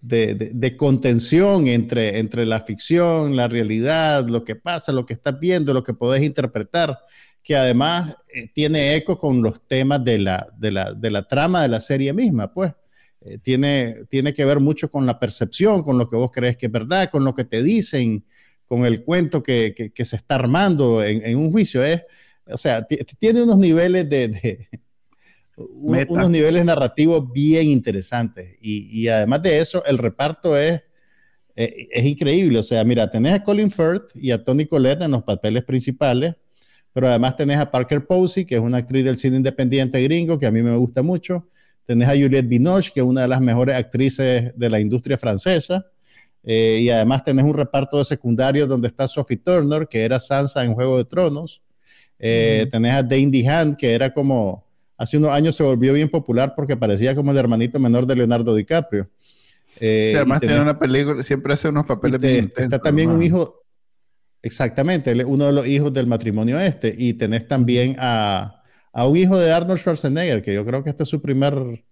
de, 0.00 0.76
contención 0.76 1.68
entre, 1.68 2.18
entre 2.18 2.44
la 2.44 2.60
ficción, 2.60 3.36
la 3.36 3.46
realidad, 3.46 4.26
lo 4.26 4.42
que 4.42 4.56
pasa, 4.56 4.92
lo 4.92 5.06
que 5.06 5.12
estás 5.12 5.38
viendo, 5.38 5.72
lo 5.72 5.84
que 5.84 5.94
podés 5.94 6.22
interpretar 6.22 6.98
que 7.48 7.56
además 7.56 8.14
eh, 8.28 8.48
tiene 8.52 8.94
eco 8.94 9.16
con 9.16 9.40
los 9.40 9.66
temas 9.66 10.04
de 10.04 10.18
la, 10.18 10.52
de 10.58 10.70
la, 10.70 10.92
de 10.92 11.10
la 11.10 11.26
trama 11.26 11.62
de 11.62 11.68
la 11.68 11.80
serie 11.80 12.12
misma, 12.12 12.52
pues. 12.52 12.74
Eh, 13.22 13.38
tiene, 13.38 14.04
tiene 14.10 14.34
que 14.34 14.44
ver 14.44 14.60
mucho 14.60 14.90
con 14.90 15.06
la 15.06 15.18
percepción, 15.18 15.82
con 15.82 15.96
lo 15.96 16.10
que 16.10 16.16
vos 16.16 16.30
crees 16.30 16.58
que 16.58 16.66
es 16.66 16.72
verdad, 16.72 17.08
con 17.10 17.24
lo 17.24 17.34
que 17.34 17.44
te 17.44 17.62
dicen, 17.62 18.26
con 18.66 18.84
el 18.84 19.02
cuento 19.02 19.42
que, 19.42 19.74
que, 19.74 20.04
se 20.04 20.16
está 20.16 20.34
armando 20.34 21.02
en, 21.02 21.24
en, 21.24 21.38
un 21.38 21.50
juicio. 21.50 21.82
Es, 21.82 22.04
o 22.44 22.58
sea, 22.58 22.86
tiene 23.18 23.42
unos 23.42 23.56
niveles 23.56 24.10
de, 24.10 24.28
de 24.28 24.68
unos 25.56 26.28
niveles 26.28 26.66
narrativos 26.66 27.32
bien 27.32 27.66
interesantes. 27.68 28.58
Y, 28.60 28.90
y, 28.92 29.08
además 29.08 29.40
de 29.40 29.58
eso, 29.58 29.82
el 29.86 29.96
reparto 29.96 30.54
es, 30.54 30.82
eh, 31.56 31.88
es 31.92 32.04
increíble. 32.04 32.58
O 32.58 32.62
sea, 32.62 32.84
mira, 32.84 33.08
tenés 33.08 33.32
a 33.32 33.42
Colin 33.42 33.70
Firth 33.70 34.14
y 34.16 34.32
a 34.32 34.44
Tony 34.44 34.66
Collette 34.66 35.04
en 35.04 35.12
los 35.12 35.22
papeles 35.22 35.64
principales 35.64 36.34
pero 36.92 37.08
además 37.08 37.36
tenés 37.36 37.58
a 37.58 37.70
Parker 37.70 38.06
Posey, 38.06 38.44
que 38.44 38.56
es 38.56 38.60
una 38.60 38.78
actriz 38.78 39.04
del 39.04 39.16
cine 39.16 39.36
independiente 39.36 40.02
gringo, 40.02 40.38
que 40.38 40.46
a 40.46 40.50
mí 40.50 40.62
me 40.62 40.76
gusta 40.76 41.02
mucho. 41.02 41.46
Tenés 41.84 42.08
a 42.08 42.12
Juliette 42.12 42.48
Binoche, 42.48 42.90
que 42.92 43.00
es 43.00 43.06
una 43.06 43.22
de 43.22 43.28
las 43.28 43.40
mejores 43.40 43.76
actrices 43.76 44.52
de 44.56 44.70
la 44.70 44.80
industria 44.80 45.16
francesa. 45.16 45.86
Eh, 46.42 46.80
y 46.82 46.90
además 46.90 47.24
tenés 47.24 47.44
un 47.44 47.54
reparto 47.54 47.98
de 47.98 48.04
secundarios 48.04 48.68
donde 48.68 48.88
está 48.88 49.08
Sophie 49.08 49.36
Turner, 49.36 49.86
que 49.88 50.04
era 50.04 50.18
Sansa 50.18 50.64
en 50.64 50.74
Juego 50.74 50.96
de 50.96 51.04
Tronos. 51.04 51.62
Eh, 52.18 52.66
tenés 52.70 52.94
a 52.94 53.02
Dane 53.02 53.28
DeHaan, 53.30 53.76
que 53.76 53.94
era 53.94 54.12
como, 54.12 54.64
hace 54.96 55.16
unos 55.16 55.30
años 55.30 55.54
se 55.54 55.62
volvió 55.62 55.92
bien 55.92 56.08
popular 56.08 56.54
porque 56.56 56.76
parecía 56.76 57.14
como 57.14 57.30
el 57.30 57.38
hermanito 57.38 57.78
menor 57.78 58.06
de 58.06 58.16
Leonardo 58.16 58.54
DiCaprio. 58.54 59.08
Eh, 59.80 60.14
además 60.16 60.40
tiene 60.40 60.60
una 60.60 60.78
película, 60.78 61.22
siempre 61.22 61.54
hace 61.54 61.68
unos 61.68 61.86
papeles 61.86 62.20
bien 62.20 62.44
intensos. 62.44 62.64
Está 62.64 62.78
también 62.80 63.10
un 63.10 63.22
hijo, 63.22 63.62
Exactamente, 64.42 65.10
él 65.10 65.20
es 65.20 65.26
uno 65.26 65.46
de 65.46 65.52
los 65.52 65.66
hijos 65.66 65.92
del 65.92 66.06
matrimonio 66.06 66.58
este. 66.58 66.94
Y 66.96 67.14
tenés 67.14 67.48
también 67.48 67.96
a, 67.98 68.62
un 68.92 69.16
hijo 69.16 69.38
de 69.38 69.52
Arnold 69.52 69.78
Schwarzenegger, 69.78 70.42
que 70.42 70.54
yo 70.54 70.64
creo 70.64 70.82
que 70.82 70.90
este 70.90 71.02
es 71.02 71.08
su 71.08 71.20
primer, 71.20 71.84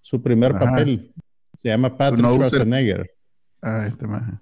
su 0.00 0.22
primer 0.22 0.52
papel. 0.52 1.12
Se 1.56 1.68
llama 1.68 1.96
Patrick 1.96 2.26
Schwarzenegger. 2.26 3.10
Ah, 3.60 3.86
este 3.86 4.06
más. 4.06 4.40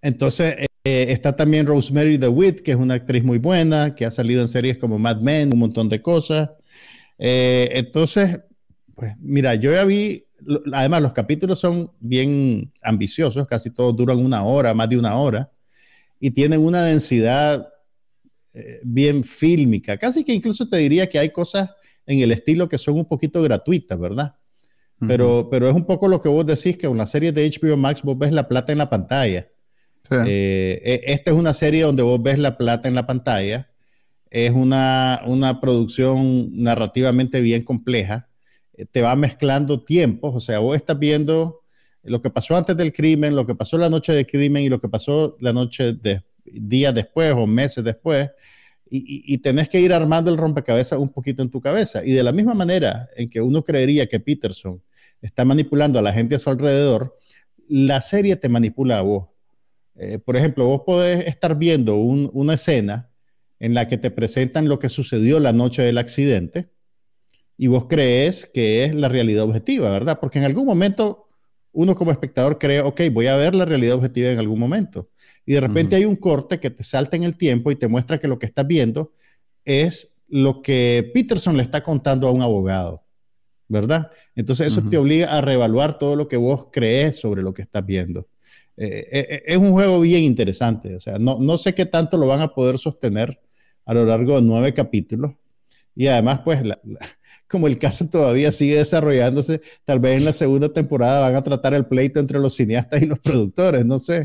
Entonces, 0.00 0.66
eh, 0.84 1.06
está 1.08 1.34
también 1.34 1.66
Rosemary 1.66 2.18
DeWitt, 2.18 2.60
que 2.60 2.72
es 2.72 2.76
una 2.76 2.94
actriz 2.94 3.24
muy 3.24 3.38
buena, 3.38 3.94
que 3.94 4.04
ha 4.04 4.10
salido 4.10 4.42
en 4.42 4.48
series 4.48 4.78
como 4.78 4.98
Mad 4.98 5.20
Men, 5.20 5.52
un 5.52 5.58
montón 5.58 5.88
de 5.88 6.00
cosas. 6.00 6.50
Eh, 7.18 7.70
entonces, 7.72 8.40
pues 8.94 9.14
mira, 9.20 9.54
yo 9.54 9.72
ya 9.72 9.84
vi, 9.84 10.24
además 10.72 11.02
los 11.02 11.12
capítulos 11.12 11.58
son 11.58 11.90
bien 12.00 12.72
ambiciosos, 12.82 13.46
casi 13.46 13.70
todos 13.70 13.96
duran 13.96 14.18
una 14.18 14.44
hora, 14.44 14.72
más 14.74 14.88
de 14.88 14.98
una 14.98 15.16
hora 15.16 15.50
y 16.24 16.30
tienen 16.30 16.60
una 16.60 16.82
densidad 16.82 17.68
eh, 18.54 18.80
bien 18.82 19.24
fílmica. 19.24 19.98
Casi 19.98 20.24
que 20.24 20.32
incluso 20.32 20.66
te 20.66 20.78
diría 20.78 21.06
que 21.06 21.18
hay 21.18 21.28
cosas 21.28 21.68
en 22.06 22.18
el 22.20 22.32
estilo 22.32 22.66
que 22.66 22.78
son 22.78 22.94
un 22.94 23.04
poquito 23.04 23.42
gratuitas, 23.42 23.98
¿verdad? 24.00 24.34
pero, 25.06 25.50
pero 25.50 25.68
es 25.68 25.74
un 25.74 25.84
poco 25.84 26.08
lo 26.08 26.22
que 26.22 26.30
vos 26.30 26.46
decís, 26.46 26.78
que 26.78 26.86
con 26.86 26.96
la 26.96 27.06
serie 27.06 27.30
de 27.30 27.46
HBO 27.46 27.76
Max 27.76 28.00
vos 28.00 28.16
ves 28.16 28.32
la 28.32 28.48
plata 28.48 28.72
en 28.72 28.78
la 28.78 28.88
pantalla. 28.88 29.50
Eh, 30.26 30.80
e, 30.82 31.12
esta 31.12 31.30
es 31.30 31.36
una 31.36 31.52
serie 31.52 31.82
donde 31.82 32.02
vos 32.02 32.22
ves 32.22 32.38
la 32.38 32.56
plata 32.56 32.88
en 32.88 32.94
la 32.94 33.06
pantalla. 33.06 33.68
Es 34.30 34.52
una, 34.52 35.20
una 35.26 35.60
producción 35.60 36.50
narrativamente 36.54 37.42
bien 37.42 37.64
compleja. 37.64 38.30
Eh, 38.72 38.86
te 38.86 39.02
va 39.02 39.14
mezclando 39.14 39.84
tiempos, 39.84 40.34
o 40.34 40.40
sea, 40.40 40.60
vos 40.60 40.74
estás 40.74 40.98
viendo 40.98 41.63
lo 42.04 42.20
que 42.20 42.30
pasó 42.30 42.56
antes 42.56 42.76
del 42.76 42.92
crimen, 42.92 43.34
lo 43.34 43.46
que 43.46 43.54
pasó 43.54 43.78
la 43.78 43.90
noche 43.90 44.12
del 44.12 44.26
crimen 44.26 44.64
y 44.64 44.68
lo 44.68 44.80
que 44.80 44.88
pasó 44.88 45.36
la 45.40 45.52
noche 45.52 45.94
de 45.94 46.22
días 46.44 46.94
después 46.94 47.32
o 47.32 47.46
meses 47.46 47.82
después, 47.82 48.30
y, 48.96 49.38
tenés 49.38 49.68
que 49.68 49.80
ir 49.80 49.92
armando 49.92 50.30
el 50.30 50.36
rompecabezas 50.36 50.98
un 51.00 51.08
poquito 51.08 51.42
en 51.42 51.50
tu 51.50 51.60
cabeza. 51.60 52.04
Y 52.04 52.12
de 52.12 52.22
la 52.22 52.32
misma 52.32 52.54
manera 52.54 53.08
en 53.16 53.28
que 53.28 53.40
uno 53.40 53.64
creería 53.64 54.06
que 54.06 54.20
Peterson 54.20 54.80
está 55.20 55.44
manipulando 55.44 55.98
a 55.98 56.02
la 56.02 56.12
gente 56.12 56.36
a 56.36 56.38
su 56.38 56.50
alrededor, 56.50 57.16
la 57.66 58.00
serie 58.02 58.36
te 58.36 58.48
manipula 58.48 58.98
a 58.98 59.02
vos. 59.02 59.28
Eh, 59.96 60.18
por 60.18 60.36
ejemplo, 60.36 60.66
vos 60.66 60.82
podés 60.86 61.26
estar 61.26 61.58
viendo 61.58 61.96
una 61.96 62.54
escena 62.54 63.10
en 63.58 63.74
la 63.74 63.88
que 63.88 63.98
te 63.98 64.10
presentan 64.10 64.68
lo 64.68 64.78
que 64.78 64.88
sucedió 64.88 65.40
la 65.40 65.52
noche 65.52 65.82
del 65.82 65.98
accidente 65.98 66.68
y 67.56 67.68
vos 67.68 67.86
crees 67.88 68.46
que 68.46 68.84
es 68.84 68.94
la 68.94 69.08
realidad 69.08 69.44
objetiva, 69.44 69.90
¿verdad? 69.90 70.18
Porque 70.20 70.38
en 70.38 70.44
algún 70.44 70.66
momento 70.66 71.23
uno 71.74 71.94
como 71.94 72.10
espectador 72.10 72.58
cree, 72.58 72.80
ok, 72.80 73.02
voy 73.12 73.26
a 73.26 73.36
ver 73.36 73.54
la 73.54 73.64
realidad 73.64 73.96
objetiva 73.96 74.30
en 74.30 74.38
algún 74.38 74.58
momento. 74.58 75.10
Y 75.44 75.52
de 75.52 75.60
repente 75.60 75.96
hay 75.96 76.04
un 76.04 76.16
corte 76.16 76.58
que 76.58 76.70
te 76.70 76.82
salta 76.84 77.16
en 77.16 77.24
el 77.24 77.36
tiempo 77.36 77.70
y 77.70 77.76
te 77.76 77.88
muestra 77.88 78.18
que 78.18 78.28
lo 78.28 78.38
que 78.38 78.46
estás 78.46 78.66
viendo 78.66 79.12
es 79.64 80.22
lo 80.28 80.62
que 80.62 81.10
Peterson 81.12 81.56
le 81.56 81.62
está 81.62 81.82
contando 81.82 82.28
a 82.28 82.30
un 82.30 82.40
abogado, 82.40 83.04
¿verdad? 83.68 84.10
Entonces 84.34 84.68
eso 84.72 84.82
te 84.88 84.96
obliga 84.96 85.36
a 85.36 85.40
reevaluar 85.40 85.98
todo 85.98 86.16
lo 86.16 86.28
que 86.28 86.36
vos 86.36 86.68
crees 86.72 87.20
sobre 87.20 87.42
lo 87.42 87.52
que 87.52 87.62
estás 87.62 87.84
viendo. 87.84 88.28
Eh, 88.76 89.06
eh, 89.12 89.26
eh, 89.30 89.42
es 89.46 89.56
un 89.56 89.72
juego 89.72 90.00
bien 90.00 90.22
interesante, 90.22 90.96
o 90.96 91.00
sea, 91.00 91.18
no, 91.18 91.38
no 91.38 91.56
sé 91.58 91.74
qué 91.74 91.86
tanto 91.86 92.16
lo 92.16 92.26
van 92.26 92.40
a 92.40 92.52
poder 92.54 92.78
sostener 92.78 93.38
a 93.84 93.94
lo 93.94 94.04
largo 94.04 94.36
de 94.36 94.42
nueve 94.42 94.72
capítulos. 94.72 95.32
Y 95.94 96.08
además, 96.08 96.40
pues, 96.44 96.62
como 97.48 97.66
el 97.66 97.78
caso 97.78 98.08
todavía 98.08 98.52
sigue 98.52 98.76
desarrollándose, 98.76 99.60
tal 99.84 100.00
vez 100.00 100.18
en 100.18 100.24
la 100.24 100.32
segunda 100.32 100.72
temporada 100.72 101.20
van 101.20 101.34
a 101.34 101.42
tratar 101.42 101.74
el 101.74 101.86
pleito 101.86 102.20
entre 102.20 102.38
los 102.38 102.54
cineastas 102.54 103.02
y 103.02 103.06
los 103.06 103.18
productores, 103.18 103.84
no 103.84 103.98
sé. 103.98 104.22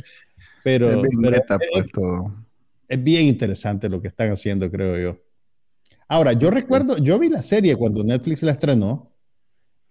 Pero, 0.64 0.90
es 0.90 1.02
bien, 1.02 3.04
bien 3.04 3.26
interesante 3.26 3.90
lo 3.90 4.02
que 4.02 4.08
están 4.08 4.32
haciendo, 4.32 4.70
creo 4.70 4.98
yo. 4.98 5.20
Ahora, 6.08 6.34
yo 6.34 6.50
recuerdo, 6.50 6.98
yo 6.98 7.20
vi 7.20 7.30
la 7.30 7.44
serie 7.44 7.76
cuando 7.76 8.04
Netflix 8.04 8.44
la 8.44 8.54
estrenó. 8.54 9.12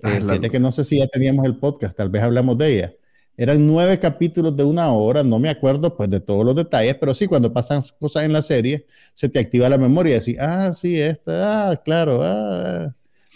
Ah, 0.03 0.17
eh, 0.17 0.51
que 0.51 0.61
no 0.61 0.71
sé 0.71 0.85
si 0.85 0.99
ya 0.99 1.07
teníamos 1.07 1.45
el 1.47 1.59
podcast, 1.59 1.97
tal 1.97 2.09
vez 2.09 2.23
hablamos 2.23 2.59
de 2.59 2.75
ella. 2.75 2.95
Eran 3.37 3.67
nueve 3.67 3.99
capítulos 4.01 4.57
de 4.57 4.65
una 4.65 4.93
hora, 4.93 5.23
no 5.23 5.39
me 5.39 5.49
acuerdo 5.49 5.97
pues 5.97 6.11
de 6.11 6.19
todos 6.19 6.45
los 6.45 6.57
detalles, 6.57 6.97
pero 6.97 7.15
sí, 7.15 7.29
cuando 7.29 7.53
pasan 7.53 7.81
cosas 8.01 8.25
en 8.25 8.33
la 8.33 8.43
serie, 8.43 8.87
se 9.15 9.29
te 9.29 9.39
activa 9.39 9.69
la 9.69 9.79
memoria 9.79 10.17
y 10.17 10.19
decís, 10.19 10.37
ah, 10.41 10.73
sí, 10.73 11.01
esta, 11.01 11.71
ah, 11.71 11.77
claro, 11.77 12.21
ah. 12.23 12.95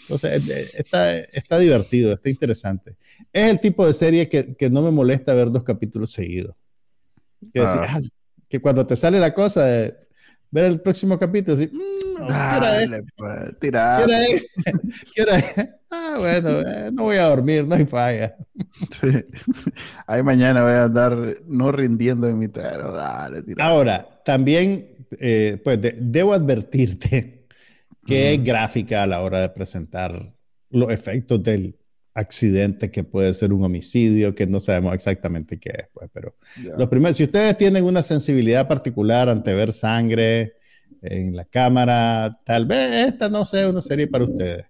O 0.09 0.17
sea, 0.17 0.35
está, 0.35 1.17
está 1.17 1.57
divertido, 1.59 2.13
está 2.13 2.29
interesante. 2.29 2.95
Es 3.31 3.49
el 3.49 3.59
tipo 3.59 3.85
de 3.85 3.93
serie 3.93 4.29
que, 4.29 4.55
que 4.55 4.69
no 4.69 4.81
me 4.81 4.91
molesta 4.91 5.33
ver 5.33 5.51
dos 5.51 5.63
capítulos 5.63 6.11
seguidos. 6.11 6.55
Que, 7.53 7.61
ah. 7.61 7.87
Ah, 7.89 7.99
que 8.49 8.61
cuando 8.61 8.85
te 8.85 8.95
sale 8.95 9.19
la 9.19 9.33
cosa 9.33 9.65
de 9.65 9.95
ver 10.51 10.65
el 10.65 10.81
próximo 10.81 11.17
capítulo, 11.17 11.55
así, 11.55 11.67
mmm, 11.67 12.03
Dale, 12.27 13.03
pues, 13.15 13.59
tirar. 13.59 14.07
¿Qué 15.15 15.21
hora 15.21 15.39
es? 15.39 15.69
Ah, 15.89 16.15
bueno, 16.19 16.49
eh, 16.61 16.89
no 16.91 17.03
voy 17.03 17.17
a 17.17 17.25
dormir, 17.25 17.67
no 17.67 17.75
hay 17.75 17.85
falla. 17.85 18.35
Sí. 18.89 19.07
Ahí 20.07 20.23
mañana 20.23 20.63
voy 20.63 20.73
a 20.73 20.83
andar 20.85 21.17
no 21.45 21.71
rindiendo 21.71 22.27
en 22.27 22.39
mi 22.39 22.47
terreno. 22.47 22.91
Dale, 22.91 23.41
tira. 23.43 23.65
Ahora, 23.65 24.21
también, 24.25 25.07
eh, 25.19 25.59
pues 25.63 25.79
debo 25.81 26.33
advertirte 26.33 27.42
que 28.05 28.33
es 28.33 28.43
gráfica 28.43 29.03
a 29.03 29.07
la 29.07 29.21
hora 29.21 29.39
de 29.39 29.49
presentar 29.49 30.33
los 30.69 30.91
efectos 30.91 31.41
del 31.43 31.77
accidente 32.15 32.91
que 32.91 33.03
puede 33.03 33.33
ser 33.33 33.53
un 33.53 33.63
homicidio, 33.63 34.35
que 34.35 34.45
no 34.45 34.59
sabemos 34.59 34.93
exactamente 34.93 35.57
qué 35.59 35.69
es, 35.69 35.87
pues, 35.93 36.09
pero 36.13 36.35
lo 36.77 36.89
primero, 36.89 37.13
si 37.13 37.23
ustedes 37.23 37.57
tienen 37.57 37.83
una 37.83 38.03
sensibilidad 38.03 38.67
particular 38.67 39.29
ante 39.29 39.53
ver 39.53 39.71
sangre 39.71 40.53
en 41.01 41.35
la 41.35 41.45
cámara, 41.45 42.39
tal 42.45 42.65
vez 42.65 43.07
esta 43.07 43.29
no 43.29 43.45
sea 43.45 43.69
una 43.69 43.81
serie 43.81 44.07
para 44.07 44.25
ustedes, 44.25 44.65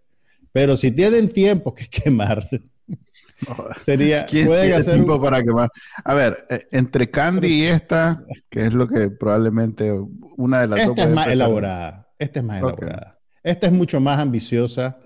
pero 0.51 0.75
si 0.75 0.91
tienen 0.91 1.29
tiempo 1.29 1.73
que 1.73 1.88
quemar, 1.89 2.47
sería, 3.79 4.25
pueden 4.25 4.73
hacer 4.73 4.93
tiempo 4.93 5.21
para 5.21 5.43
quemar. 5.43 5.69
A 6.05 6.13
ver, 6.13 6.38
eh, 6.49 6.61
entre 6.71 7.09
Candy 7.09 7.47
y 7.47 7.63
esta, 7.63 8.23
que 8.49 8.67
es 8.67 8.73
lo 8.73 8.88
que 8.88 9.09
probablemente 9.09 9.91
una 10.38 10.61
de 10.61 10.67
las 10.67 10.79
esta 10.79 10.91
dos 10.91 10.99
es 10.99 11.09
más 11.09 11.27
elaborada, 11.27 12.07
esta 12.19 12.39
es 12.39 12.45
más 12.45 12.61
elaborada, 12.61 13.12
esta 13.44 13.68
es 13.68 13.74
mucho 13.74 14.00
más 14.00 14.20
ambiciosa, 14.20 14.98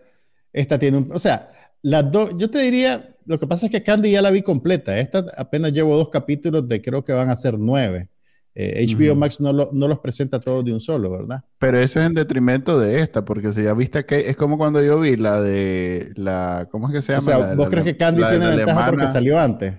esta 0.53 0.79
tiene 0.79 0.97
un, 0.97 1.11
o 1.11 1.19
sea, 1.19 1.51
las 1.81 2.11
dos, 2.11 2.37
yo 2.37 2.49
te 2.49 2.59
diría, 2.59 3.15
lo 3.25 3.37
que 3.37 3.47
pasa 3.47 3.65
es 3.65 3.71
que 3.71 3.83
Candy 3.83 4.11
ya 4.11 4.21
la 4.21 4.31
vi 4.31 4.41
completa. 4.41 4.97
Esta 4.97 5.25
apenas 5.37 5.73
llevo 5.73 5.95
dos 5.95 6.09
capítulos 6.09 6.67
de 6.67 6.81
creo 6.81 7.03
que 7.03 7.13
van 7.13 7.29
a 7.29 7.35
ser 7.35 7.59
nueve. 7.59 8.09
HBO 8.55 9.11
eh, 9.11 9.15
Max 9.15 9.39
no, 9.39 9.53
no, 9.53 9.87
los 9.87 9.99
presenta 9.99 10.39
todos 10.39 10.65
de 10.65 10.73
un 10.73 10.79
solo, 10.79 11.11
¿verdad? 11.11 11.43
Pero 11.59 11.79
eso 11.79 11.99
es 11.99 12.07
en 12.07 12.15
detrimento 12.15 12.79
de 12.79 13.01
esta, 13.01 13.23
porque 13.23 13.53
si 13.53 13.63
ya 13.63 13.75
viste 13.75 14.03
que 14.03 14.29
es 14.29 14.35
como 14.35 14.57
cuando 14.57 14.83
yo 14.83 14.99
vi 14.99 15.15
la 15.15 15.39
de 15.39 16.11
la, 16.15 16.67
¿cómo 16.71 16.87
es 16.87 16.95
que 16.95 17.01
se 17.03 17.13
llama? 17.13 17.37
O 17.37 17.41
sea, 17.43 17.55
¿vos 17.55 17.69
crees 17.69 17.85
que 17.85 17.97
Candy 17.97 18.23
tiene 18.27 18.47
ventaja 18.47 18.89
porque 18.89 19.07
salió 19.07 19.39
antes? 19.39 19.75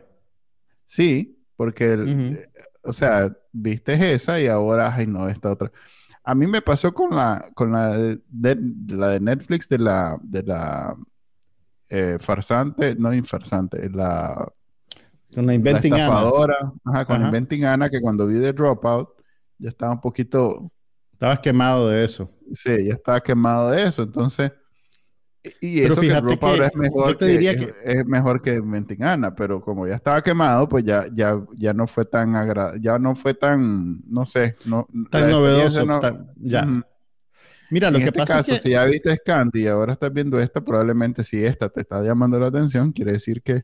Sí, 0.85 1.45
porque, 1.57 1.93
eh, 1.93 2.37
o 2.83 2.93
sea, 2.93 3.37
viste 3.51 4.13
esa 4.13 4.41
y 4.41 4.47
ahora, 4.47 4.95
ay 4.95 5.09
no, 5.09 5.29
esta 5.29 5.51
otra. 5.51 5.73
A 6.29 6.35
mí 6.35 6.47
me 6.47 6.61
pasó 6.61 6.93
con 6.93 7.17
la, 7.17 7.43
con 7.55 7.73
la 7.73 7.97
de, 7.97 8.21
la 8.89 9.09
de 9.09 9.21
Netflix 9.21 9.67
de 9.67 9.79
la, 9.79 10.19
de 10.23 10.43
la 10.43 10.95
eh, 11.89 12.19
farsante, 12.21 12.95
no 12.97 13.15
infarsante, 13.15 13.89
la, 13.89 14.47
con 15.35 15.47
la 15.47 15.55
Inventing 15.55 15.95
estafadora, 15.95 16.71
Ajá, 16.85 17.07
con 17.07 17.25
Inventing 17.25 17.65
Anna, 17.65 17.89
que 17.89 18.03
cuando 18.03 18.27
vi 18.27 18.39
The 18.41 18.53
Dropout 18.53 19.09
ya 19.57 19.71
estaba 19.71 19.93
un 19.93 20.03
poquito... 20.03 20.71
Estabas 21.15 21.41
quemado 21.41 21.89
de 21.89 22.05
eso. 22.05 22.31
Sí, 22.53 22.77
ya 22.85 22.93
estaba 22.93 23.23
quemado 23.23 23.71
de 23.71 23.85
eso, 23.85 24.03
entonces... 24.03 24.53
Y 25.61 25.81
eso 25.81 26.01
que 26.01 26.09
es 26.09 26.77
mejor 26.77 27.17
que, 27.17 27.65
Es, 27.85 28.07
mejor 28.07 28.43
que 28.43 28.55
Inventing 28.55 29.03
Anna, 29.03 29.35
pero 29.35 29.61
como 29.61 29.87
ya 29.87 29.95
estaba 29.95 30.23
quemado, 30.23 30.69
pues 30.69 30.85
ya, 30.85 31.07
ya, 31.13 31.41
ya 31.55 31.73
no 31.73 31.87
fue 31.87 32.05
tan 32.05 32.35
ya 32.81 32.99
no 32.99 33.15
fue 33.15 33.35
tan, 33.35 34.03
no 34.07 34.27
sé, 34.27 34.57
no, 34.67 34.89
tan 35.11 35.31
novedoso, 35.31 35.87
ya. 36.37 36.67
Mira, 37.71 37.91
lo 37.91 37.99
en 37.99 38.05
que 38.05 38.09
este 38.09 38.19
pasa 38.19 38.37
caso, 38.37 38.53
es 38.53 38.63
que... 38.63 38.69
si 38.69 38.71
ya 38.73 38.85
viste 38.87 39.15
Scanty 39.15 39.65
y 39.65 39.67
ahora 39.67 39.93
estás 39.93 40.13
viendo 40.13 40.41
esta, 40.41 40.63
probablemente 40.63 41.23
si 41.23 41.45
esta 41.45 41.69
te 41.69 41.81
está 41.81 42.03
llamando 42.03 42.41
la 42.41 42.49
atención, 42.49 42.93
quiere 42.93 43.13
decir 43.13 43.43
que 43.43 43.63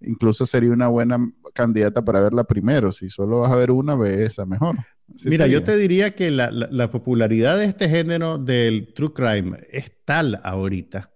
incluso 0.00 0.44
sería 0.44 0.72
una 0.72 0.88
buena 0.88 1.18
candidata 1.54 2.04
para 2.04 2.20
verla 2.20 2.44
primero. 2.44 2.90
Si 2.90 3.08
solo 3.10 3.40
vas 3.40 3.52
a 3.52 3.56
ver 3.56 3.70
una, 3.70 3.94
ve 3.94 4.24
esa 4.24 4.44
mejor. 4.44 4.76
Mira, 5.24 5.46
yo 5.46 5.62
te 5.62 5.76
diría 5.76 6.14
que 6.14 6.30
la, 6.30 6.90
popularidad 6.90 7.58
de 7.58 7.66
este 7.66 7.88
género 7.88 8.38
del 8.38 8.92
true 8.94 9.12
crime 9.12 9.58
es 9.70 9.92
tal 10.04 10.40
ahorita 10.42 11.12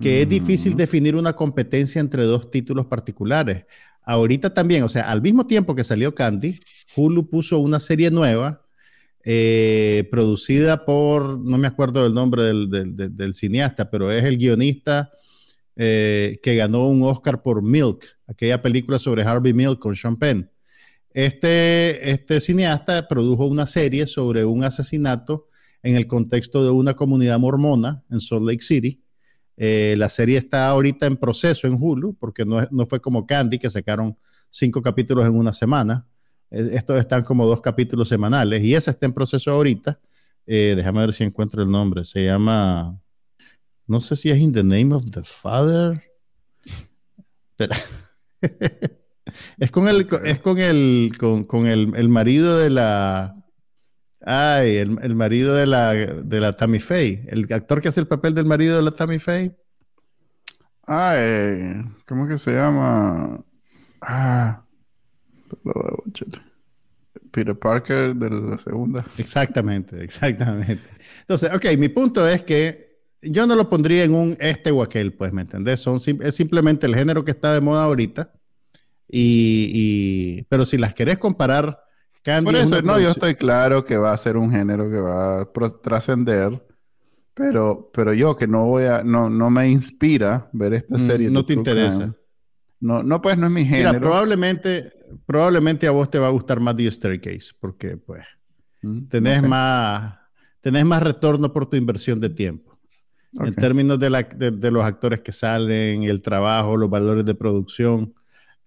que 0.00 0.22
es 0.22 0.28
difícil 0.28 0.76
definir 0.76 1.16
una 1.16 1.34
competencia 1.34 2.00
entre 2.00 2.24
dos 2.24 2.50
títulos 2.50 2.86
particulares. 2.86 3.64
Ahorita 4.04 4.54
también, 4.54 4.82
o 4.84 4.88
sea, 4.88 5.10
al 5.10 5.20
mismo 5.20 5.46
tiempo 5.46 5.74
que 5.74 5.84
salió 5.84 6.14
Candy, 6.14 6.58
Hulu 6.96 7.28
puso 7.28 7.58
una 7.58 7.78
serie 7.78 8.10
nueva 8.10 8.62
eh, 9.24 10.08
producida 10.10 10.84
por, 10.84 11.38
no 11.38 11.58
me 11.58 11.68
acuerdo 11.68 12.02
del 12.02 12.14
nombre 12.14 12.42
del, 12.42 13.34
cineasta, 13.34 13.90
pero 13.90 14.10
es 14.10 14.24
el 14.24 14.38
guionista 14.38 15.12
eh, 15.76 16.40
que 16.42 16.56
ganó 16.56 16.88
un 16.88 17.02
Oscar 17.02 17.42
por 17.42 17.62
Milk, 17.62 18.04
aquella 18.26 18.60
película 18.62 18.98
sobre 18.98 19.22
Harvey 19.22 19.52
Milk 19.52 19.78
con 19.78 19.94
Sean 19.94 20.16
Penn. 20.16 20.50
Este, 21.14 22.10
este 22.10 22.40
cineasta 22.40 23.06
produjo 23.06 23.46
una 23.46 23.66
serie 23.66 24.06
sobre 24.06 24.44
un 24.44 24.64
asesinato 24.64 25.48
en 25.82 25.96
el 25.96 26.06
contexto 26.06 26.64
de 26.64 26.70
una 26.70 26.94
comunidad 26.94 27.38
mormona 27.38 28.02
en 28.10 28.20
Salt 28.20 28.44
Lake 28.44 28.62
City. 28.62 29.02
Eh, 29.56 29.94
la 29.98 30.08
serie 30.08 30.38
está 30.38 30.68
ahorita 30.68 31.06
en 31.06 31.16
proceso 31.16 31.66
en 31.66 31.76
Hulu, 31.78 32.14
porque 32.14 32.44
no, 32.44 32.60
no 32.70 32.86
fue 32.86 33.00
como 33.00 33.26
Candy, 33.26 33.58
que 33.58 33.68
sacaron 33.68 34.16
cinco 34.48 34.80
capítulos 34.80 35.26
en 35.26 35.34
una 35.34 35.52
semana. 35.52 36.06
Estos 36.50 36.98
están 36.98 37.22
como 37.22 37.46
dos 37.46 37.60
capítulos 37.60 38.08
semanales 38.08 38.62
y 38.62 38.74
ese 38.74 38.90
está 38.90 39.06
en 39.06 39.12
proceso 39.12 39.50
ahorita. 39.50 39.98
Eh, 40.46 40.74
déjame 40.76 41.00
ver 41.00 41.12
si 41.12 41.24
encuentro 41.24 41.62
el 41.62 41.70
nombre. 41.70 42.04
Se 42.04 42.24
llama, 42.24 43.00
no 43.86 44.00
sé 44.00 44.16
si 44.16 44.30
es 44.30 44.38
In 44.38 44.52
the 44.52 44.62
Name 44.62 44.94
of 44.94 45.10
the 45.10 45.22
Father. 45.22 46.02
es 49.62 49.70
con 49.70 49.86
el, 49.86 50.08
es 50.24 50.40
con 50.40 50.58
el, 50.58 51.12
con, 51.16 51.66
el, 51.68 52.08
marido 52.08 52.58
de 52.58 52.68
la, 52.68 53.36
ay, 54.26 54.78
el, 54.78 55.14
marido 55.14 55.54
de 55.54 55.68
la, 55.68 55.92
de 55.92 56.40
la 56.40 56.52
Tammy 56.54 56.80
Faye, 56.80 57.24
el 57.28 57.46
actor 57.52 57.80
que 57.80 57.86
hace 57.86 58.00
el 58.00 58.08
papel 58.08 58.34
del 58.34 58.44
marido 58.44 58.74
de 58.74 58.82
la 58.82 58.90
Tammy 58.90 59.20
Faye. 59.20 59.56
Ay, 60.84 61.80
¿cómo 62.08 62.26
que 62.26 62.38
se 62.38 62.50
llama? 62.50 63.40
Ah, 64.00 64.64
Peter 67.30 67.56
Parker 67.56 68.16
de 68.16 68.30
la 68.30 68.58
segunda. 68.58 69.06
Exactamente, 69.16 70.02
exactamente. 70.02 70.82
Entonces, 71.20 71.54
ok, 71.54 71.78
mi 71.78 71.88
punto 71.88 72.26
es 72.26 72.42
que 72.42 72.98
yo 73.22 73.46
no 73.46 73.54
lo 73.54 73.68
pondría 73.68 74.02
en 74.02 74.14
un 74.16 74.36
este 74.40 74.72
o 74.72 74.82
aquel, 74.82 75.12
pues, 75.12 75.32
¿me 75.32 75.42
entendés? 75.42 75.78
Son, 75.78 76.00
es 76.04 76.34
simplemente 76.34 76.84
el 76.88 76.96
género 76.96 77.24
que 77.24 77.30
está 77.30 77.54
de 77.54 77.60
moda 77.60 77.84
ahorita. 77.84 78.32
Y, 79.14 80.42
pero 80.44 80.64
si 80.64 80.78
las 80.78 80.94
querés 80.94 81.18
comparar, 81.18 81.78
Candy 82.22 82.50
Por 82.50 82.56
eso, 82.56 82.80
no, 82.82 82.98
yo 82.98 83.10
estoy 83.10 83.34
claro 83.34 83.84
que 83.84 83.96
va 83.96 84.12
a 84.12 84.16
ser 84.16 84.36
un 84.36 84.50
género 84.50 84.88
que 84.88 84.96
va 84.96 85.42
a 85.42 85.48
trascender, 85.82 86.58
pero, 87.34 87.90
pero 87.92 88.14
yo 88.14 88.36
que 88.36 88.46
no 88.46 88.66
voy 88.66 88.84
a, 88.84 89.02
no, 89.04 89.28
no 89.28 89.50
me 89.50 89.68
inspira 89.68 90.48
ver 90.52 90.72
esta 90.74 90.96
mm, 90.96 91.00
serie. 91.00 91.30
no 91.30 91.44
te 91.44 91.52
interesa. 91.52 92.14
No, 92.80 93.02
no, 93.02 93.20
pues 93.20 93.36
no 93.36 93.46
es 93.46 93.52
mi 93.52 93.64
género. 93.64 93.90
Mira, 93.90 94.00
probablemente, 94.00 94.90
probablemente 95.26 95.86
a 95.86 95.90
vos 95.90 96.10
te 96.10 96.18
va 96.18 96.28
a 96.28 96.30
gustar 96.30 96.60
más 96.60 96.76
The 96.76 96.90
Staircase, 96.90 97.52
porque 97.60 97.96
pues 97.96 98.24
mm, 98.80 99.08
tenés, 99.08 99.42
más, 99.42 100.14
tenés 100.60 100.86
más 100.86 101.02
retorno 101.02 101.52
por 101.52 101.66
tu 101.66 101.76
inversión 101.76 102.18
de 102.18 102.30
tiempo. 102.30 102.78
En 103.40 103.54
términos 103.54 103.98
de, 103.98 104.10
la, 104.10 104.22
de, 104.22 104.70
los 104.70 104.84
actores 104.84 105.20
que 105.22 105.32
salen, 105.32 106.02
el 106.02 106.20
trabajo, 106.20 106.76
los 106.76 106.90
valores 106.90 107.24
de 107.24 107.34
producción. 107.34 108.14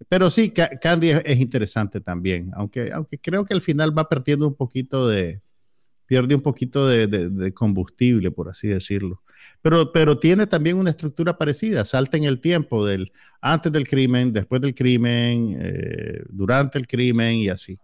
Pero 0.08 0.30
sí, 0.30 0.52
Candy 0.80 1.10
es, 1.10 1.40
interesante 1.40 2.00
también, 2.00 2.50
aunque, 2.54 2.92
aunque 2.92 3.18
creo 3.18 3.44
que 3.44 3.54
al 3.54 3.62
final 3.62 3.96
va 3.96 4.08
perdiendo 4.08 4.46
un 4.46 4.54
poquito 4.54 5.08
de, 5.08 5.40
pierde 6.06 6.34
un 6.34 6.42
poquito 6.42 6.86
de, 6.86 7.52
combustible, 7.54 8.30
por 8.30 8.48
así 8.48 8.68
decirlo. 8.68 9.22
Pero, 9.62 9.92
pero 9.92 10.18
tiene 10.18 10.46
también 10.46 10.76
una 10.76 10.90
estructura 10.90 11.38
parecida, 11.38 11.84
salta 11.84 12.16
en 12.16 12.24
el 12.24 12.40
tiempo 12.40 12.86
del 12.86 13.10
antes 13.40 13.72
del 13.72 13.88
crimen, 13.88 14.32
después 14.32 14.60
del 14.60 14.74
crimen, 14.74 15.56
eh, 15.58 16.22
durante 16.28 16.78
el 16.78 16.86
crimen 16.86 17.36
y 17.36 17.48
así. 17.48 17.78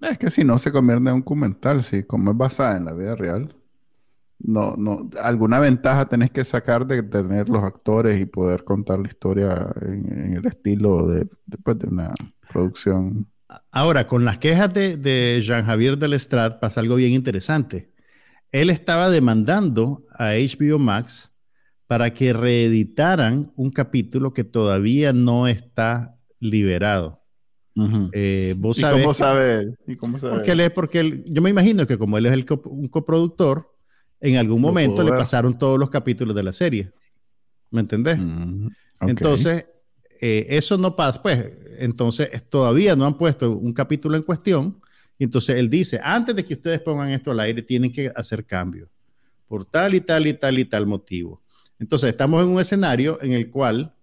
Es 0.00 0.18
que 0.18 0.30
si 0.30 0.42
no 0.42 0.58
se 0.58 0.72
convierte 0.72 1.08
en 1.08 1.14
un 1.14 1.20
documental, 1.20 1.82
sí, 1.82 2.02
como 2.02 2.32
es 2.32 2.36
basada 2.36 2.76
en 2.76 2.86
la 2.86 2.92
vida 2.92 3.14
real 3.14 3.48
no, 4.44 4.76
no, 4.76 5.08
alguna 5.22 5.58
ventaja 5.58 6.06
tenés 6.06 6.30
que 6.30 6.44
sacar 6.44 6.86
de, 6.86 7.02
tener 7.02 7.48
los 7.48 7.62
actores 7.62 8.20
y 8.20 8.26
poder 8.26 8.64
contar 8.64 8.98
la 8.98 9.08
historia 9.08 9.72
en, 9.82 10.34
el 10.34 10.46
estilo 10.46 11.06
de, 11.06 11.26
después 11.46 11.78
de 11.78 11.88
una 11.88 12.12
producción. 12.50 13.28
Ahora, 13.70 14.06
con 14.06 14.24
las 14.24 14.38
quejas 14.38 14.72
de, 14.72 15.40
Jean 15.42 15.64
Javier 15.64 15.98
del 15.98 16.14
Estrad 16.14 16.58
pasa 16.60 16.80
algo 16.80 16.96
bien 16.96 17.12
interesante. 17.12 17.92
Él 18.50 18.70
estaba 18.70 19.10
demandando 19.10 20.02
a 20.18 20.32
HBO 20.32 20.78
Max 20.78 21.36
para 21.86 22.12
que 22.12 22.32
reeditaran 22.32 23.52
un 23.56 23.70
capítulo 23.70 24.32
que 24.32 24.44
todavía 24.44 25.12
no 25.12 25.46
está 25.46 26.18
liberado. 26.38 27.22
Eh, 28.12 28.54
¿Y, 28.54 28.82
cómo 28.82 29.14
sabe? 29.14 29.74
¿Y 29.86 29.96
cómo 29.96 30.18
sabe? 30.18 30.34
Porque 30.34 30.52
él 30.52 30.72
porque 30.72 31.24
yo 31.26 31.40
me 31.40 31.48
imagino 31.48 31.86
que 31.86 31.96
como 31.96 32.18
él 32.18 32.26
es 32.26 32.32
el 32.32 32.44
un 32.64 32.88
coproductor, 32.88 33.71
en 34.22 34.36
algún 34.36 34.60
momento 34.60 35.02
le 35.02 35.10
pasaron 35.10 35.58
todos 35.58 35.78
los 35.78 35.90
capítulos 35.90 36.34
de 36.34 36.42
la 36.44 36.52
serie. 36.52 36.92
¿Me 37.70 37.80
entendés? 37.80 38.18
Mm, 38.18 38.68
entonces, 39.00 39.66
eh, 40.20 40.46
eso 40.50 40.78
no 40.78 40.94
pasa, 40.94 41.20
pues, 41.20 41.44
entonces 41.78 42.30
todavía 42.48 42.94
no 42.94 43.04
han 43.04 43.18
puesto 43.18 43.50
un 43.50 43.72
capítulo 43.72 44.16
en 44.16 44.22
cuestión. 44.22 44.80
Y 45.18 45.24
entonces 45.24 45.56
él 45.56 45.68
dice, 45.68 46.00
antes 46.02 46.36
de 46.36 46.44
que 46.44 46.54
ustedes 46.54 46.80
pongan 46.80 47.10
esto 47.10 47.32
al 47.32 47.40
aire, 47.40 47.62
tienen 47.62 47.90
que 47.90 48.12
hacer 48.14 48.46
cambios 48.46 48.88
por 49.48 49.64
tal 49.64 49.94
y 49.94 50.00
tal 50.00 50.26
y 50.26 50.34
tal 50.34 50.58
y 50.58 50.64
tal 50.64 50.86
motivo. 50.86 51.42
Entonces, 51.80 52.10
estamos 52.10 52.42
en 52.44 52.50
un 52.50 52.60
escenario 52.60 53.18
en 53.22 53.32
el 53.32 53.50
cual 53.50 53.94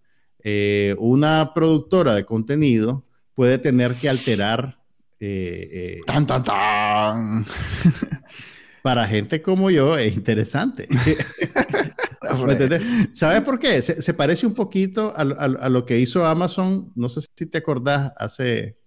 eh, 0.44 0.96
una 1.00 1.54
productora 1.56 2.14
de 2.14 2.26
contenido 2.26 3.06
puede 3.34 3.58
tener 3.58 3.96
que 3.96 4.10
alterar. 4.10 4.78
Eh, 5.22 6.02
tan, 6.06 6.28
tan, 6.28 6.44
tan. 6.44 7.46
Para 8.82 9.08
gente 9.08 9.42
como 9.42 9.72
yo 9.72 9.98
es 9.98 10.16
interesante. 10.16 10.88
¿Sabes 13.12 13.42
por 13.42 13.60
qué? 13.60 13.82
Se, 13.82 14.14
parece 14.14 14.46
un 14.46 14.54
poquito 14.54 15.14
a, 15.16 15.70
lo 15.70 15.86
que 15.86 16.00
hizo 16.00 16.26
Amazon, 16.26 16.92
no 16.96 17.10
sé 17.10 17.22
si 17.36 17.46
te 17.46 17.58
acordás, 17.58 18.12
hace, 18.18 18.78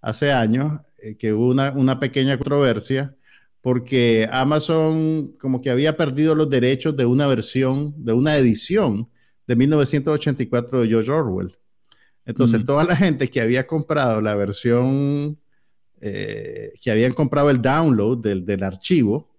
hace 0.00 0.32
años, 0.32 0.80
eh, 1.02 1.16
que 1.16 1.32
hubo 1.32 1.48
una, 1.48 1.72
una, 1.72 2.00
pequeña 2.00 2.36
controversia, 2.36 3.14
porque 3.60 4.28
Amazon 4.32 5.32
como 5.38 5.60
que 5.60 5.70
había 5.70 5.96
perdido 5.96 6.34
los 6.34 6.50
derechos 6.50 6.96
de 6.96 7.06
una 7.06 7.26
versión, 7.26 7.94
de 7.96 8.12
una 8.12 8.36
edición 8.36 9.08
de 9.46 9.56
1984 9.56 10.82
de 10.82 10.88
George 10.88 11.10
Orwell. 11.10 11.56
Entonces, 12.24 12.64
toda 12.64 12.84
la 12.84 12.94
gente 12.94 13.28
que 13.28 13.40
había 13.40 13.66
comprado 13.66 14.20
la 14.20 14.34
versión 14.34 15.38
eh, 16.04 16.72
que 16.82 16.90
habían 16.90 17.12
comprado 17.12 17.48
el 17.48 17.62
download 17.62 18.18
del, 18.18 18.44
del, 18.44 18.64
archivo, 18.64 19.30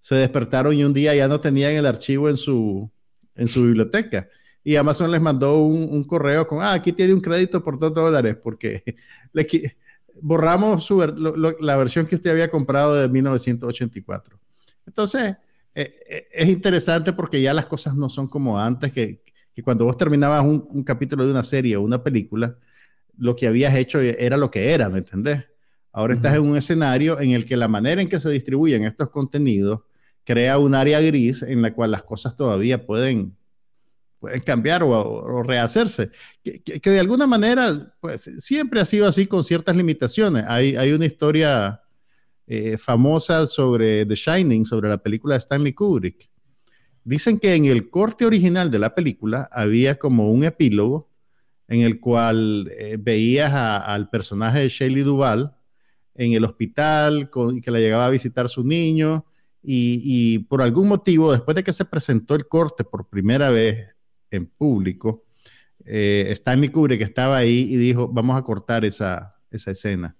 se 0.00 0.16
despertaron 0.16 0.74
y 0.74 0.82
un 0.82 0.92
día 0.92 1.14
ya 1.14 1.28
no 1.28 1.40
tenían 1.40 1.74
el 1.74 1.86
archivo 1.86 2.28
en 2.28 2.36
su, 2.36 2.90
en 3.36 3.46
su 3.46 3.62
biblioteca. 3.62 4.28
Y 4.64 4.74
Amazon 4.74 5.12
les 5.12 5.20
mandó 5.20 5.58
un, 5.58 6.02
correo 6.02 6.48
con, 6.48 6.64
ah, 6.64 6.72
aquí 6.72 6.90
tiene 6.90 7.14
un 7.14 7.20
crédito 7.20 7.62
por 7.62 7.78
dos 7.78 7.94
dólares, 7.94 8.36
porque 8.42 8.82
le, 9.32 9.46
borramos 10.20 10.84
su, 10.84 10.98
la 11.60 11.76
versión 11.76 12.06
que 12.06 12.16
usted 12.16 12.32
había 12.32 12.50
comprado 12.50 12.96
de 12.96 13.08
1984. 13.08 14.36
Entonces, 14.88 15.36
eh, 15.76 15.88
eh, 16.10 16.26
es 16.32 16.48
interesante 16.48 17.12
porque 17.12 17.40
ya 17.40 17.54
las 17.54 17.66
cosas 17.66 17.94
no 17.94 18.08
son 18.08 18.26
como 18.26 18.58
antes, 18.58 18.92
que, 18.92 19.22
que 19.54 19.62
cuando 19.62 19.84
vos 19.84 19.96
terminabas 19.96 20.44
un, 20.44 20.66
un, 20.70 20.82
capítulo 20.82 21.24
de 21.24 21.30
una 21.30 21.44
serie 21.44 21.76
o 21.76 21.82
una 21.82 22.02
película, 22.02 22.58
lo 23.16 23.36
que 23.36 23.46
habías 23.46 23.76
hecho 23.76 24.00
era 24.00 24.36
lo 24.36 24.50
que 24.50 24.72
era, 24.72 24.88
¿me 24.88 24.98
entendés? 24.98 25.49
Ahora 25.92 26.14
estás 26.14 26.36
en 26.36 26.42
un 26.42 26.56
escenario 26.56 27.20
en 27.20 27.32
el 27.32 27.44
que 27.44 27.56
la 27.56 27.68
manera 27.68 28.00
en 28.00 28.08
que 28.08 28.20
se 28.20 28.30
distribuyen 28.30 28.84
estos 28.84 29.10
contenidos 29.10 29.80
crea 30.24 30.58
un 30.58 30.74
área 30.74 31.00
gris 31.00 31.42
en 31.42 31.62
la 31.62 31.74
cual 31.74 31.90
las 31.90 32.04
cosas 32.04 32.36
todavía 32.36 32.86
pueden, 32.86 33.36
pueden 34.20 34.40
cambiar 34.40 34.82
o, 34.84 35.42
rehacerse. 35.42 36.10
Que, 36.44 36.78
de 36.90 37.00
alguna 37.00 37.26
manera, 37.26 37.94
pues 38.00 38.22
siempre 38.38 38.80
ha 38.80 38.84
sido 38.84 39.06
así 39.06 39.26
con 39.26 39.42
ciertas 39.42 39.74
limitaciones. 39.74 40.44
Hay, 40.46 40.76
hay 40.76 40.92
una 40.92 41.06
historia 41.06 41.80
eh, 42.46 42.76
famosa 42.78 43.46
sobre 43.46 44.06
The 44.06 44.14
Shining, 44.14 44.64
sobre 44.64 44.88
la 44.88 44.98
película 44.98 45.34
de 45.34 45.38
Stanley 45.38 45.72
Kubrick. 45.72 46.30
Dicen 47.02 47.38
que 47.38 47.54
en 47.54 47.64
el 47.64 47.90
corte 47.90 48.26
original 48.26 48.70
de 48.70 48.78
la 48.78 48.94
película 48.94 49.48
había 49.50 49.98
como 49.98 50.30
un 50.30 50.44
epílogo 50.44 51.08
en 51.66 51.80
el 51.80 51.98
cual 51.98 52.70
eh, 52.76 52.96
veías 53.00 53.52
al 53.52 54.10
personaje 54.10 54.60
de 54.60 54.68
Shelley 54.68 55.02
Duvall 55.02 55.56
en 56.20 56.34
el 56.34 56.44
hospital 56.44 57.30
que 57.62 57.70
la 57.70 57.78
llegaba 57.78 58.04
a 58.04 58.10
visitar 58.10 58.50
su 58.50 58.62
niño 58.62 59.24
y, 59.62 60.40
por 60.50 60.60
algún 60.60 60.86
motivo, 60.86 61.32
después 61.32 61.54
de 61.54 61.64
que 61.64 61.72
se 61.72 61.86
presentó 61.86 62.34
el 62.34 62.46
corte 62.46 62.84
por 62.84 63.08
primera 63.08 63.48
vez 63.48 63.88
en 64.30 64.46
público, 64.46 65.24
eh, 65.86 66.26
Stanley 66.30 66.68
Kubrick 66.68 67.00
estaba 67.00 67.38
ahí 67.38 67.60
y 67.68 67.76
dijo, 67.76 68.06
vamos 68.08 68.38
a 68.38 68.42
cortar 68.42 68.84
esa, 68.84 69.34
esa 69.50 69.70
escena. 69.70 70.14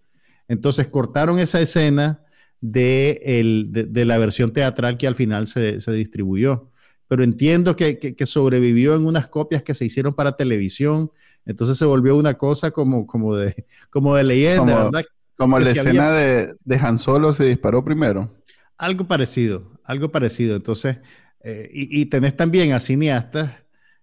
Entonces 0.48 0.88
cortaron 0.88 1.38
esa 1.38 1.60
escena 1.60 2.24
de, 2.62 3.20
el, 3.22 3.68
de, 3.70 4.04
la 4.06 4.16
versión 4.16 4.54
teatral 4.54 4.96
que 4.96 5.06
al 5.06 5.14
final 5.14 5.46
se, 5.46 5.82
se 5.82 5.92
distribuyó. 5.92 6.70
Pero 7.08 7.24
entiendo 7.24 7.76
que, 7.76 7.98
que, 7.98 8.26
sobrevivió 8.26 8.94
en 8.94 9.04
unas 9.04 9.28
copias 9.28 9.62
que 9.62 9.74
se 9.74 9.84
hicieron 9.84 10.14
para 10.14 10.36
televisión. 10.36 11.10
Entonces 11.44 11.76
se 11.76 11.84
volvió 11.84 12.16
una 12.16 12.34
cosa 12.34 12.70
como, 12.70 13.06
como, 13.06 13.36
de, 13.36 13.66
como 13.90 14.14
de 14.14 14.24
leyenda, 14.24 14.90
como, 14.90 14.90
Como 15.40 15.58
la 15.58 15.70
escena 15.70 16.12
de, 16.12 16.52
de 16.66 16.76
Han 16.76 16.98
Solo 16.98 17.32
se 17.32 17.46
disparó 17.46 17.82
primero. 17.82 18.44
Algo 18.76 19.08
parecido, 19.08 19.80
algo 19.84 20.12
parecido. 20.12 20.54
Entonces, 20.54 20.98
eh, 21.42 21.70
y, 21.72 22.04
tenés 22.06 22.36
también 22.36 22.72
a 22.72 22.78
cineastas 22.78 23.50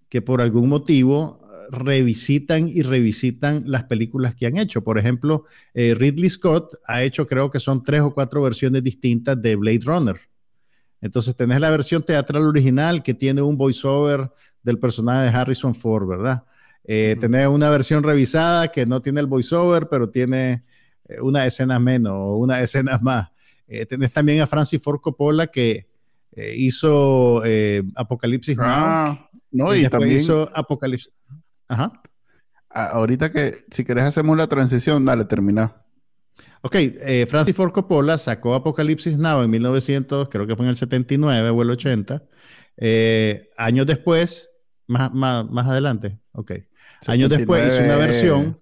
que 0.10 0.24
por 0.24 0.42
algún 0.42 0.68
motivo 0.68 1.38
revisitan 1.70 2.68
y 2.68 2.82
revisitan 2.82 3.66
las 3.68 3.84
películas 3.84 4.34
que 4.34 4.48
han 4.48 4.58
hecho. 4.58 4.84
Por 4.84 4.98
ejemplo, 4.98 5.46
eh, 5.76 5.94
Ridley 5.94 6.32
Scott 6.32 6.74
ha 6.88 7.04
hecho, 7.04 7.28
creo 7.28 7.52
que 7.52 7.60
son 7.60 7.84
tres 7.84 8.02
o 8.02 8.16
cuatro 8.16 8.42
versiones 8.42 8.82
distintas 8.82 9.40
de 9.40 9.56
Blade 9.58 9.82
Runner. 9.84 10.18
Entonces 11.02 11.36
tenés 11.36 11.60
la 11.60 11.70
versión 11.70 12.02
teatral 12.02 12.48
original 12.48 13.04
que 13.04 13.14
tiene 13.14 13.44
un 13.44 13.58
voiceover 13.58 14.32
del 14.64 14.80
personaje 14.80 15.30
de 15.30 15.38
Harrison 15.38 15.76
Ford, 15.76 16.08
¿verdad? 16.08 16.46
Eh, 16.84 17.16
tenés 17.20 17.48
una 17.48 17.70
versión 17.70 18.02
revisada 18.02 18.72
que 18.72 18.88
no 18.88 19.04
tiene 19.04 19.20
el 19.20 19.28
voiceover, 19.28 19.88
pero 19.88 20.10
tiene 20.10 20.64
una 21.22 21.46
escena 21.46 21.80
menos 21.80 22.14
o 22.14 22.38
una 22.38 22.62
escena 22.62 23.00
más. 23.02 23.30
Eh, 23.68 23.86
tenés 23.86 24.12
también 24.12 24.42
a 24.42 24.48
Francis 24.48 24.82
Ford 24.82 25.02
Coppola 25.02 25.48
que 25.48 25.88
eh, 26.36 26.54
hizo 26.56 27.42
eh, 27.46 27.84
Apocalipsis 27.96 28.58
ah, 28.62 29.30
No, 29.52 29.76
y, 29.76 29.88
también 29.90 30.16
hizo 30.16 30.50
Apocalipsis. 30.56 31.14
Ajá. 31.68 31.92
ahorita 32.70 33.30
que, 33.30 33.54
si 33.70 33.84
querés, 33.84 34.06
hacemos 34.06 34.38
la 34.38 34.48
transición, 34.48 35.04
dale, 35.04 35.26
termina. 35.26 35.84
Ok, 36.62 36.76
Francis 37.28 37.56
Ford 37.56 37.72
Coppola 37.72 38.18
sacó 38.18 38.54
Apocalipsis 38.54 39.18
Now 39.18 39.44
en 39.44 39.50
1900, 39.50 40.30
creo 40.30 40.48
que 40.48 40.56
fue 40.56 40.66
en 40.66 40.70
el 40.70 40.76
79 40.76 41.50
o 41.50 41.62
el 41.62 41.70
80. 41.70 42.24
años 43.58 43.86
después, 43.86 44.52
más, 44.88 45.14
más, 45.14 45.50
más 45.50 45.68
adelante, 45.68 46.20
ok. 46.32 46.54
Años 47.08 47.30
después 47.30 47.74
hizo 47.74 47.84
una 47.84 47.98
versión 47.98 48.60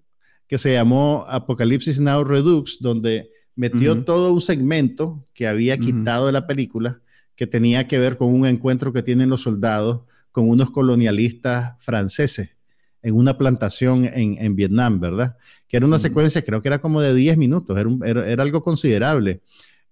que 0.48 0.58
se 0.58 0.72
llamó 0.72 1.24
Apocalipsis 1.28 2.00
Now 2.00 2.24
Redux, 2.24 2.78
donde 2.80 3.30
metió 3.54 4.04
todo 4.04 4.32
un 4.32 4.40
segmento 4.40 5.26
que 5.32 5.46
había 5.46 5.78
quitado 5.78 6.26
de 6.26 6.32
la 6.32 6.46
película 6.46 7.00
que 7.34 7.46
tenía 7.46 7.86
que 7.88 7.98
ver 7.98 8.16
con 8.16 8.32
un 8.32 8.46
encuentro 8.46 8.92
que 8.92 9.02
tienen 9.02 9.28
los 9.28 9.42
soldados 9.42 10.02
con 10.32 10.48
unos 10.48 10.70
colonialistas 10.70 11.76
franceses 11.78 12.58
en 13.02 13.14
una 13.14 13.38
plantación 13.38 14.04
en, 14.04 14.56
Vietnam, 14.56 14.98
¿verdad? 15.00 15.36
Que 15.68 15.76
era 15.76 15.86
una 15.86 15.98
secuencia, 15.98 16.42
creo 16.42 16.60
que 16.60 16.68
era 16.68 16.80
como 16.80 17.00
de 17.00 17.14
10 17.14 17.36
minutos, 17.36 17.78
era, 17.78 18.26
era, 18.26 18.42
algo 18.42 18.62
considerable. 18.62 19.42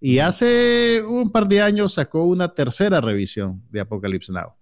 Y 0.01 0.19
hace 0.19 1.03
un 1.07 1.31
par 1.31 1.47
de 1.47 1.63
años 1.63 1.95
sacó 1.95 2.25
una 2.25 2.53
tercera 2.55 3.01
revisión 3.01 3.63
de 3.71 3.81
Apocalypse 3.81 4.33
Now. 4.33 4.55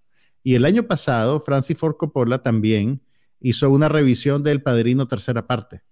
Y 0.43 0.55
el 0.55 0.65
año 0.65 0.83
pasado, 0.83 1.41
Francis 1.41 1.79
Ford 1.79 1.97
Coppola 1.97 2.43
también 2.43 3.01
hizo 3.43 3.71
una 3.71 3.89
revisión 3.89 4.43
del 4.43 4.63
Padrino 4.63 5.07
tercera 5.09 5.47
parte. 5.47 5.83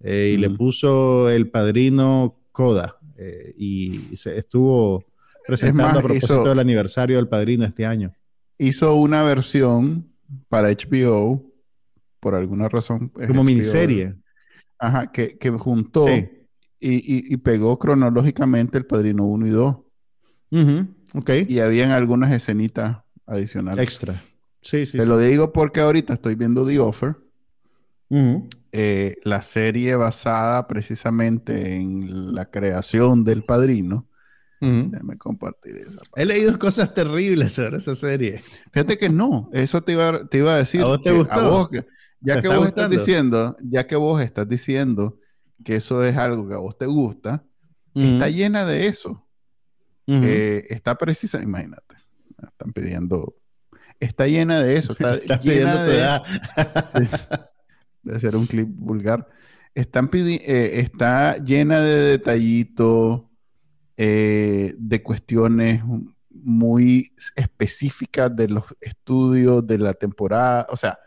Eh, 0.00 0.32
y 0.34 0.38
le 0.38 0.50
puso 0.50 1.30
el 1.30 1.50
Padrino 1.50 2.40
Coda. 2.52 2.98
Eh, 3.16 3.52
y 3.56 4.16
se 4.16 4.38
estuvo 4.38 5.04
presentando 5.46 6.00
a 6.00 6.02
propósito 6.02 6.44
del 6.44 6.58
aniversario 6.58 7.16
del 7.16 7.28
Padrino 7.28 7.64
este 7.64 7.86
año. 7.86 8.12
Hizo 8.58 8.94
una 8.94 9.22
versión 9.22 10.12
para 10.48 10.68
HBO 10.68 11.52
por 12.20 12.34
alguna 12.34 12.68
razón. 12.68 13.08
Como 13.08 13.44
miniserie. 13.44 14.12
Ajá, 14.78 15.10
que, 15.10 15.38
que 15.38 15.50
juntó 15.50 16.06
y, 16.80 17.36
pegó 17.38 17.78
cronológicamente 17.78 18.78
el 18.78 18.86
Padrino 18.86 19.24
1 19.24 19.46
y 19.46 19.50
2. 19.50 19.76
okay. 21.14 21.46
Y 21.48 21.60
habían 21.60 21.90
algunas 21.90 22.30
escenitas 22.32 22.98
adicionales. 23.26 23.82
Extra. 23.82 24.22
Sí, 24.64 24.84
sí. 24.84 24.98
Te 24.98 25.06
lo 25.06 25.18
digo 25.18 25.52
porque 25.52 25.80
ahorita 25.80 26.14
estoy 26.14 26.34
viendo 26.34 26.66
The 26.66 26.80
Offer. 26.80 27.16
Eh, 28.72 29.14
la 29.24 29.42
serie 29.42 29.94
basada 29.94 30.66
precisamente 30.66 31.76
en 31.76 32.34
la 32.34 32.50
creación 32.50 33.24
del 33.24 33.44
padrino. 33.44 34.08
Déjame 34.60 35.18
compartir 35.18 35.76
esa. 35.76 36.00
He 36.16 36.24
leído 36.24 36.58
cosas 36.58 36.94
terribles 36.94 37.52
sobre 37.52 37.76
esa 37.76 37.94
serie. 37.94 38.42
Fíjate 38.72 38.96
que 38.96 39.10
no, 39.10 39.50
eso 39.52 39.82
te 39.82 39.92
iba, 39.92 40.26
te 40.26 40.38
iba 40.38 40.54
a 40.54 40.56
decir. 40.56 40.80
¿A 40.80 40.86
vos 40.86 41.02
te 41.02 41.12
gustó? 41.12 41.68
Ya 42.20 42.40
que 42.40 42.48
vos 42.48 42.66
estás 42.66 42.88
diciendo, 42.88 43.54
ya 43.62 43.86
que 43.86 43.96
vos 43.96 44.22
estás 44.22 44.48
diciendo 44.48 45.18
que 45.62 45.76
eso 45.76 46.02
es 46.02 46.16
algo 46.16 46.48
que 46.48 46.54
a 46.54 46.58
vos 46.58 46.78
te 46.78 46.86
gusta, 46.86 47.44
está 47.94 48.28
llena 48.30 48.64
de 48.64 48.86
eso. 48.86 49.26
Eh, 50.06 50.64
está 50.70 50.96
precisa, 50.96 51.42
imagínate, 51.42 51.96
están 52.42 52.72
pidiendo, 52.72 53.36
está 54.00 54.26
llena 54.26 54.60
de 54.60 54.76
eso, 54.76 54.92
está 54.98 55.40
llena 55.40 55.82
de, 55.84 56.20
de 58.02 58.16
hacer 58.16 58.36
un 58.36 58.46
clip 58.46 58.68
vulgar. 58.68 59.26
Están 59.74 60.08
eh, 60.12 60.80
está 60.80 61.36
llena 61.38 61.80
de 61.80 62.02
detallitos, 62.02 63.22
eh, 63.96 64.74
de 64.78 65.02
cuestiones 65.02 65.82
muy 66.30 67.12
específicas 67.36 68.34
de 68.34 68.48
los 68.48 68.64
estudios 68.80 69.66
de 69.66 69.78
la 69.78 69.94
temporada. 69.94 70.66
O 70.70 70.76
sea, 70.76 70.98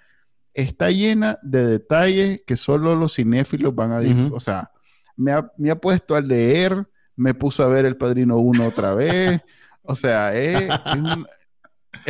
está 0.53 0.89
llena 0.89 1.37
de 1.43 1.65
detalles 1.65 2.41
que 2.45 2.55
solo 2.55 2.95
los 2.95 3.15
cinéfilos 3.15 3.73
van 3.73 3.91
a... 3.91 4.01
O 4.31 4.39
sea, 4.39 4.71
me 5.15 5.31
ha, 5.31 5.75
puesto 5.75 6.15
a 6.15 6.21
leer, 6.21 6.87
me 7.15 7.33
puso 7.33 7.63
a 7.63 7.67
ver 7.67 7.85
El 7.85 7.97
Padrino 7.97 8.37
1 8.37 8.67
otra 8.67 8.93
vez. 8.93 9.41
O 9.81 9.95
sea, 9.95 10.35
es, 10.35 10.67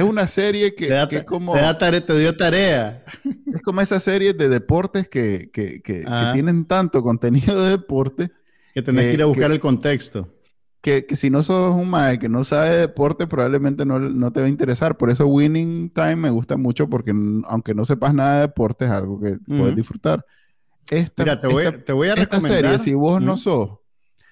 una 0.04 0.28
serie 0.28 0.76
que, 0.76 0.88
es 1.12 1.24
como... 1.24 1.54
Te, 1.54 2.20
dio 2.20 2.36
tarea. 2.36 3.04
Es 3.54 3.62
como 3.62 3.82
esas 3.82 4.04
series 4.04 4.38
de 4.38 4.50
deportes 4.50 5.10
que, 5.10 5.50
tienen 6.34 6.66
tanto 6.66 7.04
contenido 7.04 7.64
de 7.64 7.72
deporte. 7.72 8.32
Que 8.74 8.82
tenés 8.82 9.06
que 9.06 9.14
ir 9.14 9.22
a 9.22 9.26
buscar 9.26 9.52
el 9.52 9.60
contexto 9.60 10.34
que, 10.82 11.16
si 11.16 11.30
no 11.30 11.44
sos 11.44 11.76
un 11.76 11.90
mae 11.90 12.18
que 12.20 12.30
no 12.30 12.44
sabe 12.44 12.70
de 12.70 12.78
deporte, 12.80 13.28
probablemente 13.28 13.86
no, 13.86 14.32
te 14.32 14.40
va 14.40 14.46
a 14.46 14.50
interesar. 14.50 14.98
Por 14.98 15.10
eso 15.10 15.28
Winning 15.28 15.90
Time 15.90 16.16
me 16.16 16.30
gusta 16.30 16.58
mucho 16.58 16.90
porque 16.90 17.12
aunque 17.46 17.74
no 17.74 17.86
sepas 17.86 18.14
nada 18.14 18.36
de 18.36 18.42
deporte, 18.42 18.86
es 18.86 18.92
algo 18.92 19.20
que 19.20 19.38
puedes 19.46 19.76
disfrutar. 19.76 20.26
Esta, 20.90 21.24
Mira, 21.24 21.38
te 21.38 21.48
voy, 21.48 21.66
te 21.84 21.92
voy 21.92 22.08
a 22.08 22.14
esta 22.14 22.40
serie, 22.40 22.80
si 22.80 22.94
vos 22.94 23.22
no 23.22 23.36
sos, 23.36 23.80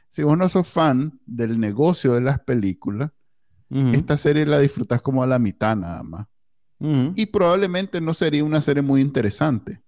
si 0.08 0.24
vos 0.24 0.38
no 0.38 0.48
sos 0.48 0.66
fan 0.66 1.20
del 1.26 1.60
negocio 1.60 2.14
de 2.14 2.22
las 2.22 2.40
películas, 2.40 3.12
esta 3.94 4.18
serie 4.18 4.46
la 4.46 4.60
disfrutas 4.60 5.02
como 5.02 5.22
a 5.22 5.28
la 5.28 5.40
mitad 5.40 5.76
nada 5.76 6.04
más. 6.04 6.28
Y 6.80 7.26
probablemente 7.28 8.00
no 8.00 8.14
sería 8.14 8.44
una 8.44 8.62
serie 8.62 8.82
muy 8.82 9.02
interesante. 9.02 9.82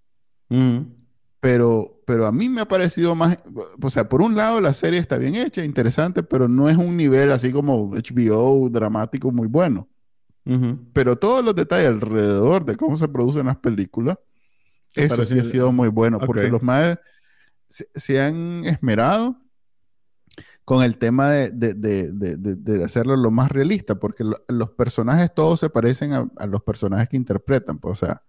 Pero, 1.40 2.02
pero 2.04 2.26
a 2.26 2.32
mí 2.32 2.48
me 2.48 2.60
ha 2.60 2.68
parecido 2.68 3.14
más, 3.14 3.38
o 3.80 3.90
sea, 3.90 4.08
por 4.08 4.22
un 4.22 4.34
lado 4.34 4.60
la 4.60 4.74
serie 4.74 4.98
está 4.98 5.18
bien 5.18 5.36
hecha, 5.36 5.64
interesante, 5.64 6.22
pero 6.22 6.48
no 6.48 6.68
es 6.68 6.76
un 6.76 6.96
nivel 6.96 7.30
así 7.30 7.52
como 7.52 7.94
HBO 7.94 8.68
dramático 8.68 9.30
muy 9.30 9.46
bueno. 9.46 9.88
Pero 10.94 11.16
todos 11.16 11.44
los 11.44 11.54
detalles 11.54 11.88
alrededor 11.88 12.64
de 12.64 12.74
cómo 12.76 12.96
se 12.96 13.06
producen 13.08 13.46
las 13.46 13.58
películas, 13.58 14.18
eso 14.94 15.24
sí 15.24 15.38
ha 15.38 15.44
sido 15.44 15.72
muy 15.72 15.88
bueno, 15.88 16.18
porque 16.18 16.48
los 16.48 16.62
más 16.62 16.98
se, 17.68 18.20
han 18.20 18.64
esmerado 18.64 19.36
con 20.68 20.82
el 20.82 20.98
tema 20.98 21.30
de, 21.30 21.50
de, 21.50 22.84
hacerlo 22.84 23.16
lo 23.16 23.30
más 23.30 23.50
realista, 23.50 23.98
porque 23.98 24.22
los 24.48 24.68
personajes 24.72 25.32
todos 25.34 25.60
se 25.60 25.70
parecen 25.70 26.12
a, 26.12 26.30
a, 26.36 26.46
los 26.46 26.62
personajes 26.62 27.08
que 27.08 27.16
interpretan, 27.16 27.78
pues, 27.78 28.02
o 28.02 28.06
sea, 28.06 28.22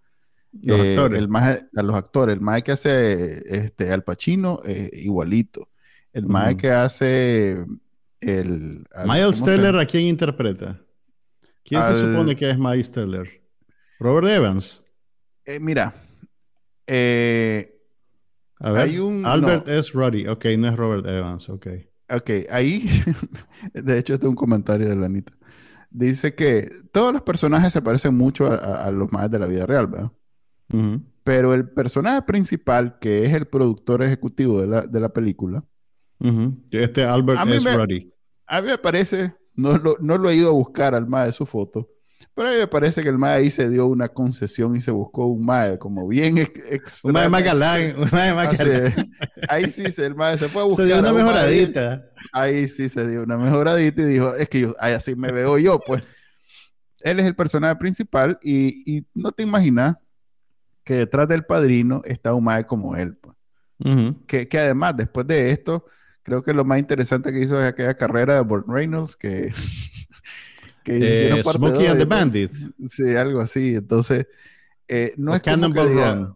los 0.62 0.80
eh, 0.80 0.92
actores. 0.96 1.18
El 1.18 1.28
más, 1.28 1.66
a 1.76 1.82
los 1.82 1.94
actores. 1.94 2.36
El 2.36 2.40
más 2.40 2.62
que 2.62 2.72
hace 2.72 3.42
este, 3.54 3.92
Al 3.92 4.04
Pacino, 4.04 4.58
eh, 4.64 4.88
igualito. 4.90 5.68
El 6.14 6.28
más 6.28 6.54
que 6.54 6.70
hace 6.70 7.62
el... 8.20 8.86
Miles 9.04 9.44
Teller, 9.44 9.76
¿a 9.76 9.84
quién 9.84 10.04
interpreta? 10.04 10.80
¿Quién 11.62 11.82
se 11.82 11.94
supone 11.94 12.34
que 12.34 12.48
es 12.48 12.58
Miles 12.58 12.90
Teller? 12.90 13.28
Robert 13.98 14.28
Evans. 14.28 14.90
Eh, 15.44 15.60
mira. 15.60 15.92
a 16.88 18.72
ver, 18.72 18.82
hay 18.82 18.98
un, 18.98 19.26
Albert 19.26 19.68
S. 19.68 19.90
Ruddy. 19.92 20.26
Ok, 20.26 20.46
no 20.56 20.68
es 20.68 20.76
Robert 20.78 21.04
Evans. 21.04 21.50
Ok. 21.50 21.66
Ok, 22.10 22.30
ahí, 22.50 22.84
de 23.74 23.98
hecho, 23.98 24.14
este 24.14 24.26
es 24.26 24.30
un 24.30 24.36
comentario 24.36 24.88
de 24.88 24.96
Lanita. 24.96 25.32
Dice 25.90 26.34
que 26.34 26.68
todos 26.92 27.12
los 27.12 27.22
personajes 27.22 27.72
se 27.72 27.82
parecen 27.82 28.16
mucho 28.16 28.46
a, 28.46 28.90
los 28.90 29.10
más 29.12 29.30
de 29.30 29.38
la 29.38 29.46
vida 29.46 29.66
real, 29.66 29.88
¿verdad? 29.88 30.12
Pero 31.24 31.52
el 31.52 31.68
personaje 31.68 32.22
principal, 32.22 32.98
que 33.00 33.24
es 33.24 33.34
el 33.34 33.46
productor 33.46 34.02
ejecutivo 34.02 34.60
de 34.60 34.66
la, 34.68 34.86
de 34.86 35.00
la 35.00 35.08
película, 35.08 35.64
que 36.18 36.82
este 36.82 37.04
Albert 37.04 37.48
S. 37.48 37.76
Ruddy. 37.76 38.12
A 38.46 38.60
mí 38.60 38.68
me 38.68 38.78
parece, 38.78 39.34
no 39.54 39.76
lo, 39.78 39.96
no 40.00 40.18
lo 40.18 40.30
he 40.30 40.36
ido 40.36 40.50
a 40.50 40.52
buscar 40.52 40.94
al 40.94 41.06
MAE 41.06 41.26
de 41.26 41.32
su 41.32 41.46
foto, 41.46 41.88
pero 42.40 42.48
a 42.48 42.52
mí 42.54 42.58
me 42.58 42.68
parece 42.68 43.02
que 43.02 43.10
el 43.10 43.18
MAE 43.18 43.34
ahí 43.34 43.50
se 43.50 43.68
dio 43.68 43.84
una 43.86 44.08
concesión 44.08 44.74
y 44.74 44.80
se 44.80 44.90
buscó 44.90 45.26
un 45.26 45.44
MAE 45.44 45.78
como 45.78 46.08
bien 46.08 46.38
extra. 46.38 47.08
Un 47.08 47.12
MAE 47.12 47.28
más 47.28 47.44
galán. 47.44 47.98
Un 47.98 48.08
MAE 48.10 48.32
más 48.32 48.58
Ahí 49.46 49.68
sí, 49.68 49.92
se, 49.92 50.06
el 50.06 50.14
MAE 50.14 50.38
se 50.38 50.48
fue 50.48 50.62
a 50.62 50.64
buscar. 50.64 50.86
Se 50.86 50.90
dio 50.90 51.02
una 51.02 51.12
mejoradita. 51.12 52.02
Ahí 52.32 52.66
sí 52.66 52.88
se 52.88 53.06
dio 53.06 53.24
una 53.24 53.36
mejoradita 53.36 54.00
y 54.00 54.06
dijo, 54.06 54.34
es 54.34 54.48
que 54.48 54.62
yo, 54.62 54.74
así 54.80 55.14
me 55.16 55.30
veo 55.32 55.58
yo, 55.58 55.80
pues. 55.80 56.02
Él 57.02 57.20
es 57.20 57.26
el 57.26 57.36
personaje 57.36 57.76
principal 57.76 58.38
y, 58.42 58.90
y 58.90 59.06
no 59.12 59.32
te 59.32 59.42
imaginas 59.42 59.96
que 60.82 60.94
detrás 60.94 61.28
del 61.28 61.44
padrino 61.44 62.00
está 62.06 62.32
un 62.32 62.44
mae 62.44 62.64
como 62.64 62.96
él. 62.96 63.18
Pues. 63.18 63.36
que, 64.26 64.48
que, 64.48 64.58
además, 64.58 64.96
después 64.96 65.26
de 65.26 65.50
esto, 65.50 65.84
creo 66.22 66.42
que 66.42 66.54
lo 66.54 66.64
más 66.64 66.78
interesante 66.78 67.32
que 67.32 67.40
hizo 67.40 67.60
es 67.60 67.68
aquella 67.68 67.92
carrera 67.92 68.36
de 68.36 68.40
Burt 68.40 68.66
Reynolds 68.66 69.14
que, 69.14 69.52
que 70.82 70.92
eh, 70.92 70.96
hicieron 70.96 71.42
parte 71.42 71.58
Smokey 71.58 71.86
and 71.86 71.98
the 71.98 72.04
Bandit. 72.04 72.52
Sí, 72.86 73.14
algo 73.16 73.40
así. 73.40 73.74
Entonces, 73.74 74.26
eh, 74.88 75.12
no 75.16 75.34
es 75.34 75.42
Cannonball 75.42 75.94
Run. 75.94 76.34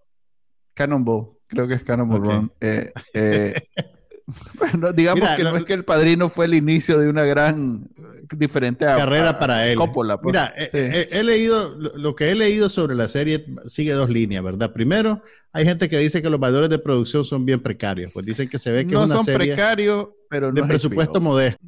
Cannonball, 0.74 1.38
creo 1.46 1.68
que 1.68 1.74
es 1.74 1.84
Cannonball 1.84 2.24
Run. 2.24 2.52
Eh, 2.60 2.90
eh 3.14 3.54
bueno, 4.58 4.92
digamos 4.92 5.28
que 5.36 5.44
no 5.44 5.54
es 5.56 5.64
que 5.64 5.74
el 5.74 5.84
padrino 5.84 6.28
fue 6.28 6.46
el 6.46 6.54
inicio 6.54 6.98
de 6.98 7.08
una 7.08 7.24
gran 7.24 7.88
diferente 8.36 8.84
carrera 8.84 9.38
para 9.38 9.68
él. 9.68 9.78
Pues. 9.92 10.10
Mira, 10.22 10.52
he, 10.56 11.22
leído 11.22 11.76
lo 11.76 12.14
que 12.14 12.30
he 12.30 12.34
leído 12.34 12.68
sobre 12.68 12.94
la 12.94 13.08
serie 13.08 13.44
sigue 13.66 13.92
dos 13.92 14.08
líneas, 14.08 14.42
¿verdad? 14.42 14.72
Primero, 14.72 15.22
hay 15.52 15.64
gente 15.64 15.88
que 15.88 15.98
dice 15.98 16.22
que 16.22 16.30
los 16.30 16.40
valores 16.40 16.70
de 16.70 16.78
producción 16.78 17.24
son 17.24 17.44
bien 17.44 17.60
precarios, 17.60 18.12
pues 18.12 18.24
dicen 18.24 18.48
que 18.48 18.58
se 18.58 18.72
ve 18.72 18.86
que 18.86 18.92
no 18.92 19.04
es 19.04 19.10
una 19.10 19.22
son 19.22 19.26
precarios, 19.26 20.08
pero 20.30 20.50
no 20.52 20.62
de 20.62 20.68
presupuesto 20.68 21.20
modesto. 21.20 21.60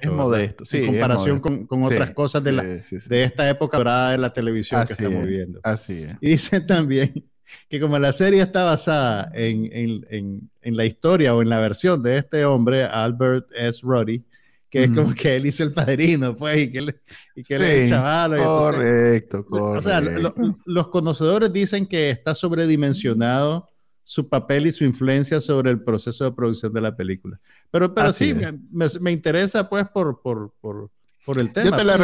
Es 0.00 0.10
modesto, 0.10 0.64
sí. 0.64 0.78
En 0.78 0.86
comparación 0.86 1.40
con, 1.40 1.66
otras 1.82 2.10
cosas 2.12 2.42
de, 2.42 2.52
la, 2.52 2.62
de 2.62 3.22
esta 3.22 3.48
época 3.48 3.78
dorada 3.78 4.12
de 4.12 4.18
la 4.18 4.32
televisión 4.32 4.84
que 4.86 4.92
estamos 4.92 5.26
viendo. 5.26 5.60
Así 5.62 6.02
es. 6.02 6.16
Y 6.20 6.30
dicen 6.30 6.66
también 6.66 7.24
que 7.68 7.80
como 7.80 7.98
la 7.98 8.12
serie 8.12 8.42
está 8.42 8.64
basada 8.64 9.30
en, 9.34 9.68
en, 9.72 10.50
en, 10.60 10.76
la 10.76 10.84
historia 10.84 11.34
o 11.34 11.42
en 11.42 11.48
la 11.48 11.58
versión 11.58 12.02
de 12.02 12.18
este 12.18 12.44
hombre, 12.44 12.84
Albert 12.84 13.48
S. 13.56 13.80
Ruddy, 13.82 14.24
que 14.68 14.84
es 14.84 14.90
como 14.92 15.14
que 15.14 15.36
él 15.36 15.46
hizo 15.46 15.64
el 15.64 15.72
padrino, 15.72 16.36
pues, 16.36 16.60
y 16.62 16.70
que, 16.70 16.78
él, 16.78 17.00
y 17.34 17.42
que 17.42 17.82
es 17.82 17.88
chaval. 17.88 18.36
Correcto, 18.36 19.44
correcto. 19.44 19.78
O 19.78 19.82
sea, 19.82 20.00
los 20.64 20.88
conocedores 20.88 21.52
dicen 21.52 21.86
que 21.86 22.10
está 22.10 22.34
sobredimensionado 22.34 23.68
su 24.10 24.28
papel 24.28 24.66
y 24.66 24.72
su 24.72 24.82
influencia 24.82 25.40
sobre 25.40 25.70
el 25.70 25.84
proceso 25.84 26.24
de 26.24 26.32
producción 26.32 26.72
de 26.72 26.80
la 26.80 26.96
película. 26.96 27.40
Pero, 27.70 27.94
pero 27.94 28.12
sí, 28.12 28.34
me, 28.34 28.88
me, 29.00 29.12
interesa, 29.12 29.68
pues, 29.70 29.86
por, 29.88 30.20
por, 30.20 30.52
por, 30.60 30.90
por 31.24 31.38
el 31.38 31.52
tema. 31.52 31.70
Yo 31.70 31.76
te 31.76 31.84
la, 31.84 31.96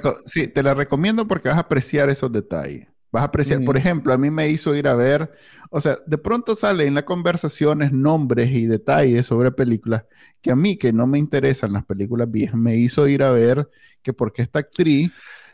pues, 0.00 0.14
sí, 0.24 0.48
te 0.48 0.62
la 0.62 0.72
recomiendo 0.72 1.28
porque 1.28 1.50
vas 1.50 1.58
a 1.58 1.60
apreciar 1.60 2.08
esos 2.08 2.32
detalles 2.32 2.88
Vas 3.12 3.22
a 3.22 3.26
apreciar, 3.26 3.62
por 3.64 3.76
ejemplo, 3.76 4.14
a 4.14 4.18
mí 4.18 4.30
me 4.30 4.48
hizo 4.48 4.74
ir 4.74 4.88
a 4.88 4.94
ver, 4.94 5.30
o 5.70 5.80
sea, 5.80 5.96
de 6.06 6.18
pronto 6.18 6.56
salen 6.56 6.88
en 6.88 6.94
las 6.94 7.04
conversaciones 7.04 7.92
nombres 7.92 8.50
y 8.50 8.66
detalles 8.66 9.26
sobre 9.26 9.52
películas 9.52 10.04
que 10.40 10.50
a 10.50 10.56
mí, 10.56 10.76
que 10.76 10.92
no 10.92 11.06
me 11.06 11.18
interesan 11.18 11.72
las 11.72 11.84
películas 11.84 12.30
viejas, 12.30 12.58
me 12.58 12.76
hizo 12.76 13.06
ir 13.08 13.22
a 13.22 13.30
ver 13.30 13.70
que 14.02 14.12
porque 14.12 14.42
esta 14.42 14.58
actriz 14.58 15.12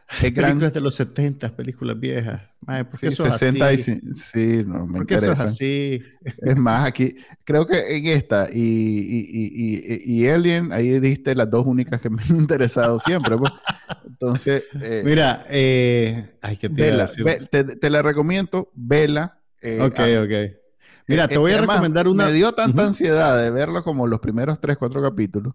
películas 0.20 0.72
de 0.72 0.80
los 0.80 0.94
70, 0.94 1.50
películas 1.56 1.98
viejas. 1.98 2.42
sí, 2.98 3.06
eso 3.06 3.26
es 3.26 3.42
así? 3.42 4.00
sí, 4.12 4.64
no 4.66 4.86
me 4.86 4.98
porque 4.98 5.14
eso 5.14 5.32
es 5.32 5.40
así. 5.40 6.02
Es 6.22 6.56
más, 6.56 6.86
aquí, 6.86 7.16
creo 7.44 7.66
que 7.66 7.96
en 7.96 8.06
esta 8.06 8.48
y, 8.52 8.60
y, 8.60 10.22
y, 10.22 10.28
Alien, 10.28 10.72
ahí 10.72 10.98
diste 11.00 11.34
las 11.34 11.50
dos 11.50 11.66
únicas 11.66 12.00
que 12.00 12.10
me 12.10 12.22
han 12.22 12.36
interesado 12.36 12.98
siempre. 13.00 13.36
Pues. 13.36 13.52
Entonces. 14.06 14.68
Eh, 14.80 15.02
Mira, 15.04 15.44
eh, 15.48 16.36
ay, 16.42 16.56
que 16.56 16.68
te, 16.68 17.64
te, 17.64 17.90
la 17.90 18.02
recomiendo, 18.02 18.70
vela. 18.74 19.40
Eh, 19.60 19.80
ok, 19.80 20.00
ok. 20.24 20.62
Mira, 21.08 21.28
te 21.28 21.38
voy 21.38 21.52
a 21.52 21.58
recomendar 21.58 22.06
una. 22.08 22.26
Me 22.26 22.32
dio 22.32 22.52
tanta 22.52 22.84
ansiedad 22.86 23.42
de 23.42 23.50
verlo 23.50 23.82
como 23.82 24.06
los 24.06 24.20
primeros 24.20 24.60
3, 24.60 24.76
4 24.76 25.02
capítulos 25.02 25.54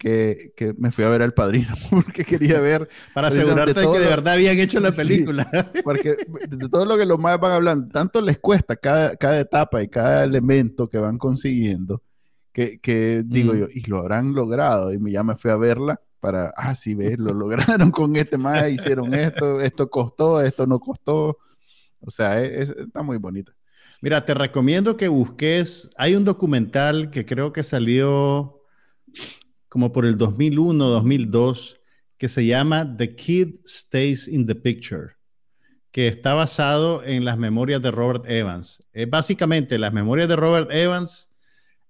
que, 0.00 0.54
que, 0.56 0.72
me 0.78 0.90
fui 0.90 1.04
a 1.04 1.10
ver 1.10 1.20
al 1.20 1.34
padrino 1.34 1.74
porque 1.90 2.24
quería 2.24 2.58
ver. 2.58 2.88
Para 3.12 3.28
asegurarte 3.28 3.78
de, 3.78 3.86
que 3.86 3.98
de 3.98 4.06
verdad 4.06 4.32
habían 4.34 4.58
hecho 4.58 4.80
la 4.80 4.92
película. 4.92 5.46
porque 5.84 6.16
de 6.48 6.68
todo 6.70 6.86
lo 6.86 6.96
que 6.96 7.04
los 7.04 7.18
más 7.18 7.38
van 7.38 7.52
hablando, 7.52 7.86
tanto 7.88 8.22
les 8.22 8.38
cuesta 8.38 8.76
cada, 8.76 9.14
cada 9.16 9.38
etapa 9.38 9.82
y 9.82 9.88
cada 9.88 10.24
elemento 10.24 10.88
que 10.88 10.96
van 10.96 11.18
consiguiendo, 11.18 12.02
que, 12.50 12.80
que 12.80 13.22
digo 13.26 13.54
yo, 13.54 13.66
y 13.72 13.82
lo 13.90 13.98
habrán 13.98 14.32
logrado. 14.32 14.90
Y 14.92 15.12
ya 15.12 15.22
me 15.22 15.36
fui 15.36 15.50
a 15.50 15.58
verla 15.58 16.00
para, 16.18 16.50
ah, 16.56 16.74
sí, 16.74 16.94
ves, 16.94 17.18
lo 17.18 17.34
lograron 17.34 17.90
con 17.90 18.16
este 18.16 18.38
más, 18.38 18.70
hicieron 18.70 19.12
esto, 19.12 19.60
esto 19.60 19.90
costó, 19.90 20.40
esto 20.40 20.66
no 20.66 20.80
costó. 20.80 21.36
O 22.00 22.10
sea, 22.10 22.42
está 22.42 23.02
muy 23.02 23.18
bonita. 23.18 23.52
Mira, 24.00 24.24
te 24.24 24.32
recomiendo 24.32 24.96
que 24.96 25.08
busques, 25.08 25.90
hay 25.98 26.14
un 26.14 26.24
documental 26.24 27.10
que 27.10 27.26
creo 27.26 27.52
que 27.52 27.62
salió 27.62 28.62
como 29.70 29.92
por 29.92 30.04
el 30.04 30.18
2001, 30.18 30.84
2002, 30.84 31.80
que 32.18 32.28
se 32.28 32.44
llama 32.44 32.96
The 32.96 33.14
Kid 33.14 33.54
Stays 33.64 34.26
in 34.26 34.44
the 34.44 34.56
Picture, 34.56 35.12
que 35.92 36.08
está 36.08 36.34
basado 36.34 37.02
en 37.04 37.24
las 37.24 37.38
memorias 37.38 37.80
de 37.80 37.92
Robert 37.92 38.28
Evans. 38.28 38.86
Es 38.92 39.08
básicamente 39.08 39.78
las 39.78 39.92
memorias 39.92 40.28
de 40.28 40.34
Robert 40.34 40.70
Evans 40.72 41.30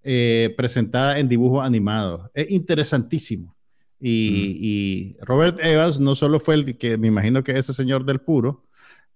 eh, 0.02 0.54
presentadas 0.58 1.18
en 1.18 1.28
dibujo 1.28 1.62
animado. 1.62 2.30
Es 2.34 2.50
interesantísimo. 2.50 3.56
Y, 3.98 5.16
Robert 5.22 5.58
Evans 5.62 6.00
no 6.00 6.14
solo 6.14 6.38
fue 6.38 6.54
el 6.54 6.76
que 6.76 6.98
me 6.98 7.08
imagino 7.08 7.42
que 7.42 7.52
es 7.52 7.58
ese 7.58 7.72
señor 7.72 8.04
del 8.04 8.20
puro, 8.20 8.64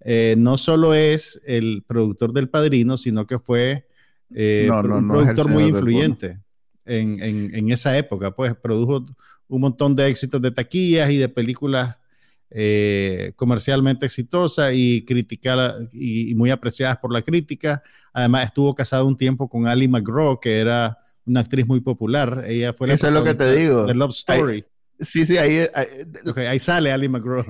eh, 0.00 0.36
no 0.38 0.56
solo 0.58 0.94
es 0.94 1.40
el 1.46 1.84
productor 1.86 2.32
del 2.32 2.48
padrino, 2.48 2.96
sino 2.96 3.26
que 3.26 3.38
fue 3.38 3.86
eh, 4.34 4.68
un 4.70 5.08
productor 5.08 5.50
muy 5.50 5.64
influyente 5.64 6.43
en, 6.86 7.70
esa 7.70 7.96
época, 7.96 8.32
pues 8.32 8.54
produjo 8.54 9.04
un 9.48 9.60
montón 9.60 9.94
de 9.96 10.08
éxitos 10.08 10.40
de 10.40 10.50
taquillas 10.50 11.10
y 11.10 11.16
de 11.16 11.28
películas 11.28 11.96
eh, 12.50 13.32
comercialmente 13.36 14.06
exitosas 14.06 14.72
y 14.74 15.04
criticadas 15.04 15.88
y, 15.92 16.34
muy 16.34 16.50
apreciadas 16.50 16.98
por 16.98 17.12
la 17.12 17.22
crítica. 17.22 17.82
Además, 18.12 18.46
estuvo 18.46 18.74
casado 18.74 19.06
un 19.06 19.16
tiempo 19.16 19.48
con 19.48 19.66
Ali 19.66 19.88
McGraw, 19.88 20.38
que 20.40 20.58
era 20.58 20.98
una 21.26 21.40
actriz 21.40 21.66
muy 21.66 21.80
popular. 21.80 22.44
Ella 22.46 22.72
fue 22.72 22.88
la 22.88 22.94
Eso 22.94 23.08
es 23.08 23.12
lo 23.12 23.24
que 23.24 23.34
te 23.34 23.54
digo. 23.56 23.86
The 23.86 23.94
Love 23.94 24.12
Story. 24.12 24.64
sí, 25.00 25.24
sí, 25.24 25.36
ahí, 25.36 25.66
ahí 26.36 26.58
sale 26.58 26.92
Ali 26.92 27.08
McGraw. 27.08 27.44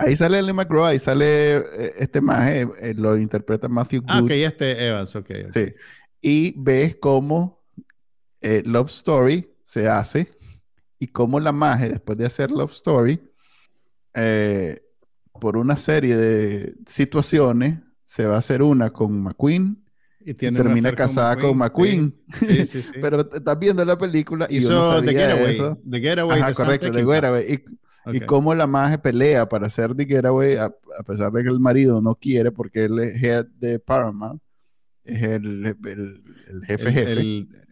Ahí 0.00 0.14
sale 0.14 0.38
Ali 0.38 0.52
McGraw, 0.52 0.84
ahí 0.84 0.98
sale 1.00 1.56
eh, 1.56 1.92
este 1.98 2.20
más, 2.20 2.48
eh, 2.48 2.94
lo 2.94 3.16
interpreta 3.16 3.68
Matthew 3.68 4.02
ah, 4.06 4.20
Good. 4.20 4.30
Ah, 4.30 4.34
ok, 4.34 4.40
este 4.46 4.86
Evans, 4.86 5.16
ok. 5.16 5.30
Sí. 5.52 5.74
Y 6.20 6.54
ves 6.56 6.96
cómo 7.00 7.57
eh, 8.40 8.62
Love 8.66 8.90
Story 8.90 9.48
se 9.62 9.88
hace 9.88 10.30
y 10.98 11.08
cómo 11.08 11.40
la 11.40 11.52
magia, 11.52 11.88
después 11.88 12.18
de 12.18 12.26
hacer 12.26 12.50
Love 12.50 12.72
Story, 12.72 13.20
eh, 14.14 14.78
por 15.40 15.56
una 15.56 15.76
serie 15.76 16.16
de 16.16 16.74
situaciones, 16.86 17.78
se 18.04 18.26
va 18.26 18.36
a 18.36 18.38
hacer 18.38 18.62
una 18.62 18.90
con 18.90 19.22
McQueen 19.22 19.84
y, 20.20 20.34
termina 20.34 20.92
casada 20.92 21.36
con 21.36 21.56
McQueen. 21.56 22.14
Pero 23.00 23.20
estás 23.20 23.58
viendo 23.58 23.84
la 23.84 23.96
película 23.96 24.46
y 24.50 24.60
yo 24.60 24.70
no 24.70 24.92
sabía 24.92 25.12
The 25.12 25.18
Getaway. 25.18 25.54
Eso. 25.54 25.78
The 25.88 26.00
Getaway. 26.00 26.40
Ajá, 26.40 26.52
correcto, 26.54 26.92
The 26.92 27.04
Getaway. 27.04 27.64
Y, 28.12 28.20
cómo 28.20 28.54
la 28.54 28.66
magia 28.66 29.00
pelea 29.00 29.48
para 29.48 29.66
hacer 29.66 29.94
The 29.94 30.06
Getaway, 30.06 30.56
a, 30.56 30.64
a, 30.64 31.02
pesar 31.06 31.30
de 31.30 31.42
que 31.42 31.50
el 31.50 31.60
marido 31.60 32.00
no 32.00 32.14
quiere 32.14 32.50
porque 32.50 32.84
él 32.84 32.98
es 32.98 33.22
head 33.22 33.46
de 33.58 33.78
Paramount 33.78 34.40
es 35.08 35.22
el, 35.22 35.76
jefe 36.66 36.92
jefe. 36.92 37.20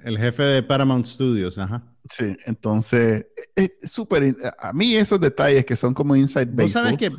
El, 0.05 0.19
jefe 0.19 0.43
de 0.43 0.63
Paramount 0.63 1.05
Studios, 1.05 1.59
ajá. 1.59 1.93
Sí, 2.09 2.37
entonces, 2.47 3.27
es 3.55 3.79
súper, 3.83 4.35
a 4.59 4.73
mí 4.73 4.95
esos 4.95 5.21
detalles 5.21 5.65
que 5.65 5.77
son 5.77 5.93
como 5.93 6.15
inside 6.15 6.47
baseball. 6.47 6.69
sabes 6.69 6.97
que 6.97 7.11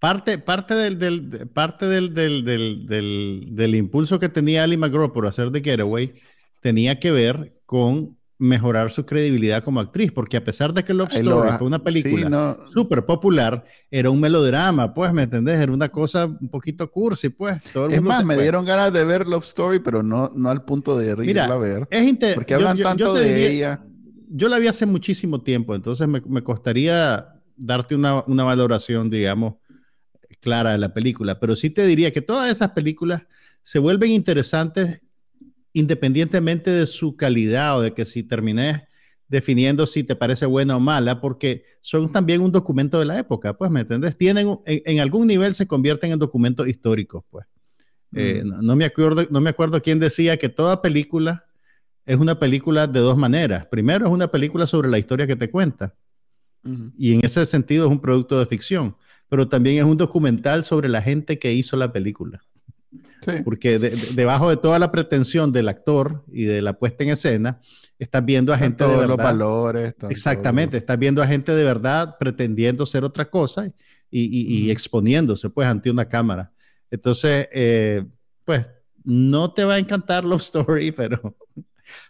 parte, 0.00 0.38
parte, 0.38 0.74
del, 0.74 0.98
del 0.98 1.48
parte 1.48 1.86
del, 1.86 2.14
del, 2.14 3.54
del, 3.54 3.74
impulso 3.74 4.18
que 4.18 4.28
tenía 4.28 4.64
Ali 4.64 4.76
McGraw 4.76 5.12
por 5.12 5.26
hacer 5.26 5.50
The 5.52 5.60
Getaway 5.60 6.14
tenía 6.60 6.98
que 6.98 7.10
ver 7.10 7.60
con 7.66 8.18
mejorar 8.40 8.90
su 8.90 9.04
credibilidad 9.04 9.62
como 9.62 9.80
actriz, 9.80 10.10
porque 10.10 10.38
a 10.38 10.42
pesar 10.42 10.72
de 10.72 10.82
que 10.82 10.94
Love 10.94 11.12
Story 11.12 11.50
fue 11.58 11.66
una 11.66 11.78
película 11.78 12.56
súper 12.72 13.04
popular, 13.04 13.62
era 13.90 14.08
un 14.08 14.18
melodrama, 14.18 14.94
pues, 14.94 15.12
¿me 15.12 15.24
entendés? 15.24 15.60
Era 15.60 15.70
una 15.70 15.90
cosa 15.90 16.24
un 16.24 16.48
poquito 16.48 16.90
cursi, 16.90 17.28
pues. 17.28 17.60
Todo 17.72 17.88
es 17.88 18.00
más, 18.00 18.24
me 18.24 18.40
dieron 18.40 18.64
ganas 18.64 18.94
de 18.94 19.04
ver 19.04 19.26
Love 19.26 19.44
Story, 19.44 19.80
pero 19.80 20.02
no, 20.02 20.30
no 20.34 20.48
al 20.48 20.64
punto 20.64 20.96
de 20.96 21.10
irla 21.24 21.44
a 21.44 21.58
ver. 21.58 21.86
Es 21.90 22.34
porque 22.34 22.54
hablan 22.54 22.78
tanto 22.78 23.12
de 23.12 23.52
ella. 23.52 23.84
Yo 24.30 24.48
la 24.48 24.58
vi 24.58 24.68
hace 24.68 24.86
muchísimo 24.86 25.42
tiempo, 25.42 25.74
entonces 25.74 26.08
me, 26.08 26.22
me 26.26 26.42
costaría 26.42 27.34
darte 27.56 27.94
una, 27.94 28.24
una 28.26 28.44
valoración, 28.44 29.10
digamos, 29.10 29.56
clara 30.40 30.72
de 30.72 30.78
la 30.78 30.94
película, 30.94 31.38
pero 31.38 31.54
sí 31.54 31.68
te 31.68 31.84
diría 31.84 32.10
que 32.10 32.22
todas 32.22 32.50
esas 32.50 32.70
películas 32.70 33.26
se 33.60 33.78
vuelven 33.78 34.12
interesantes 34.12 35.02
independientemente 35.72 36.70
de 36.70 36.86
su 36.86 37.16
calidad 37.16 37.78
o 37.78 37.82
de 37.82 37.92
que 37.92 38.04
si 38.04 38.22
termines 38.22 38.82
definiendo 39.30 39.86
si 39.86 40.02
te 40.02 40.16
parece 40.16 40.44
buena 40.44 40.76
o 40.76 40.80
mala, 40.80 41.20
porque 41.20 41.64
son 41.80 42.10
también 42.10 42.40
un 42.40 42.50
documento 42.50 42.98
de 42.98 43.04
la 43.04 43.16
época, 43.16 43.56
pues, 43.56 43.70
¿me 43.70 43.80
entiendes? 43.80 44.18
Tienen, 44.18 44.58
en, 44.66 44.98
algún 44.98 45.28
nivel 45.28 45.54
se 45.54 45.68
convierten 45.68 46.10
en 46.10 46.18
documentos 46.18 46.68
históricos, 46.68 47.22
pues. 47.30 47.46
Eh, 48.12 48.42
mm. 48.44 48.66
no, 48.66 48.74
me 48.74 48.84
acuerdo, 48.84 49.24
no 49.30 49.40
me 49.40 49.50
acuerdo 49.50 49.80
quién 49.80 50.00
decía 50.00 50.36
que 50.36 50.48
toda 50.48 50.82
película 50.82 51.46
es 52.04 52.16
una 52.16 52.40
película 52.40 52.88
de 52.88 52.98
dos 52.98 53.16
maneras. 53.16 53.66
Primero 53.66 54.06
es 54.06 54.12
una 54.12 54.32
película 54.32 54.66
sobre 54.66 54.88
la 54.88 54.98
historia 54.98 55.28
que 55.28 55.36
te 55.36 55.48
cuenta, 55.48 55.94
y 56.98 57.14
en 57.14 57.24
ese 57.24 57.46
sentido 57.46 57.86
es 57.86 57.90
un 57.90 58.00
producto 58.00 58.38
de 58.38 58.46
ficción, 58.46 58.96
pero 59.28 59.48
también 59.48 59.78
es 59.78 59.84
un 59.84 59.96
documental 59.96 60.64
sobre 60.64 60.88
la 60.88 61.00
gente 61.00 61.38
que 61.38 61.52
hizo 61.52 61.76
la 61.76 61.92
película. 61.92 62.42
Porque 63.44 63.78
debajo 63.78 64.48
de 64.48 64.56
toda 64.56 64.78
la 64.78 64.90
pretensión 64.90 65.52
del 65.52 65.68
actor 65.68 66.24
y 66.28 66.44
de 66.44 66.62
la 66.62 66.72
puesta 66.78 67.04
en 67.04 67.10
escena, 67.10 67.60
estás 67.98 68.24
viendo 68.24 68.52
a 68.52 68.58
gente 68.58 68.84
de 68.84 68.90
verdad. 68.90 69.08
los 69.08 69.16
valores. 69.16 69.94
Exactamente, 70.08 70.76
estás 70.76 70.98
viendo 70.98 71.22
a 71.22 71.26
gente 71.26 71.54
de 71.54 71.64
verdad 71.64 72.16
pretendiendo 72.18 72.86
ser 72.86 73.04
otra 73.04 73.26
cosa 73.26 73.68
y, 74.10 74.70
exponiéndose 74.70 75.50
pues 75.50 75.68
ante 75.68 75.90
una 75.90 76.06
cámara. 76.06 76.52
Entonces, 76.90 77.46
eh, 77.52 78.04
pues 78.44 78.68
no 79.04 79.52
te 79.52 79.64
va 79.64 79.74
a 79.74 79.78
encantar 79.78 80.24
Love 80.24 80.40
Story, 80.40 80.92
pero, 80.96 81.36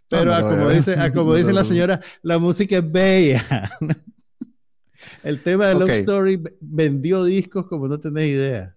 pero 0.09 0.33
como, 0.41 0.71
dice, 0.71 0.97
como 1.15 1.35
dice 1.35 1.53
la 1.53 1.65
señora, 1.65 2.01
la 2.23 2.39
música 2.39 2.79
es 2.79 2.91
bella. 2.91 3.71
El 5.23 5.43
tema 5.43 5.67
de 5.67 5.75
Love 5.75 5.91
Story 5.91 6.43
vendió 6.61 7.25
discos 7.25 7.67
como 7.67 7.89
no 7.89 7.99
tenés 7.99 8.29
idea. 8.29 8.77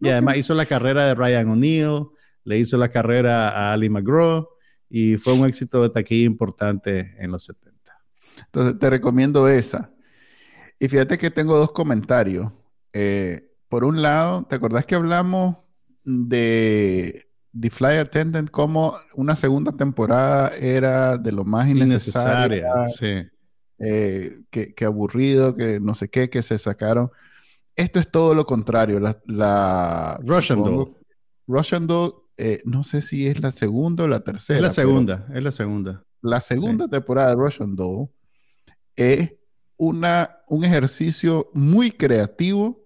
Y 0.00 0.08
además 0.08 0.36
hizo 0.36 0.54
la 0.54 0.66
carrera 0.66 1.06
de 1.06 1.14
Ryan 1.14 1.48
O'Neill, 1.48 2.06
le 2.44 2.58
hizo 2.58 2.78
la 2.78 2.88
carrera 2.88 3.48
a 3.50 3.72
Ali 3.72 3.88
McGraw 3.88 4.48
y 4.88 5.16
fue 5.16 5.34
un 5.34 5.46
éxito 5.46 5.82
de 5.82 5.90
taquilla 5.90 6.26
importante 6.26 7.14
en 7.18 7.30
los 7.30 7.44
70. 7.44 7.76
Entonces 8.46 8.78
te 8.78 8.90
recomiendo 8.90 9.48
esa. 9.48 9.92
Y 10.78 10.88
fíjate 10.88 11.18
que 11.18 11.30
tengo 11.30 11.58
dos 11.58 11.72
comentarios. 11.72 12.52
Eh, 12.92 13.50
por 13.68 13.84
un 13.84 14.00
lado, 14.00 14.46
¿te 14.48 14.56
acordás 14.56 14.86
que 14.86 14.94
hablamos 14.94 15.56
de 16.04 17.28
The 17.58 17.70
Fly 17.70 17.96
Attendant 17.96 18.50
como 18.50 18.94
una 19.14 19.36
segunda 19.36 19.72
temporada 19.72 20.52
era 20.56 21.16
de 21.18 21.32
lo 21.32 21.44
más 21.44 21.68
innecesaria? 21.68 22.70
sí. 22.86 23.28
Eh, 23.80 24.40
que, 24.50 24.84
aburrido, 24.84 25.54
que 25.54 25.78
no 25.78 25.94
sé 25.94 26.08
qué, 26.08 26.28
que 26.28 26.42
se 26.42 26.58
sacaron. 26.58 27.10
Esto 27.78 28.00
es 28.00 28.10
todo 28.10 28.34
lo 28.34 28.44
contrario. 28.44 28.98
La, 28.98 29.16
la 29.26 30.18
Russian 30.24 30.64
Doll. 30.64 30.96
Russian 31.46 31.86
Doll, 31.86 32.12
eh, 32.36 32.60
no 32.64 32.82
sé 32.82 33.02
si 33.02 33.28
es 33.28 33.40
la 33.40 33.52
segunda 33.52 34.02
o 34.02 34.08
la 34.08 34.18
tercera. 34.18 34.58
Es 34.58 34.62
la 34.64 34.70
segunda, 34.70 35.24
es 35.32 35.44
la 35.44 35.52
segunda. 35.52 36.04
La 36.20 36.40
segunda 36.40 36.88
temporada 36.88 37.28
de 37.30 37.36
Russian 37.36 37.76
Doll 37.76 38.08
es 38.96 39.32
una, 39.76 40.38
un 40.48 40.64
ejercicio 40.64 41.50
muy 41.54 41.92
creativo, 41.92 42.84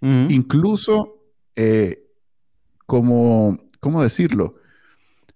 incluso 0.00 1.22
eh, 1.54 2.10
como, 2.86 3.56
¿cómo 3.78 4.02
decirlo? 4.02 4.56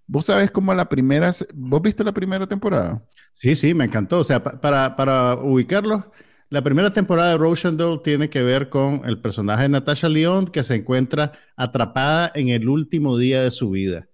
Vos 0.05 0.25
sabés 0.25 0.51
cómo 0.51 0.73
la 0.73 0.89
primera, 0.89 1.31
¿vos 1.53 1.81
viste 1.81 2.03
la 2.03 2.13
primera 2.13 2.45
temporada? 2.45 3.05
Sí, 3.31 3.55
sí, 3.55 3.73
me 3.73 3.85
encantó. 3.85 4.19
O 4.19 4.23
sea, 4.25 4.43
para, 4.43 4.97
para 4.97 5.35
ubicarlo, 5.35 6.11
la 6.55 6.63
primera 6.63 6.89
temporada 6.89 7.31
de 7.31 7.37
Rochdale 7.37 7.99
tiene 8.01 8.29
que 8.29 8.41
ver 8.41 8.69
con 8.69 9.01
el 9.03 9.19
personaje 9.19 9.63
de 9.63 9.69
Natasha 9.69 10.07
León 10.07 10.45
que 10.45 10.63
se 10.63 10.75
encuentra 10.75 11.33
atrapada 11.57 12.31
en 12.33 12.47
el 12.47 12.69
último 12.69 13.17
día 13.17 13.43
de 13.43 13.51
su 13.51 13.71
vida. 13.71 14.07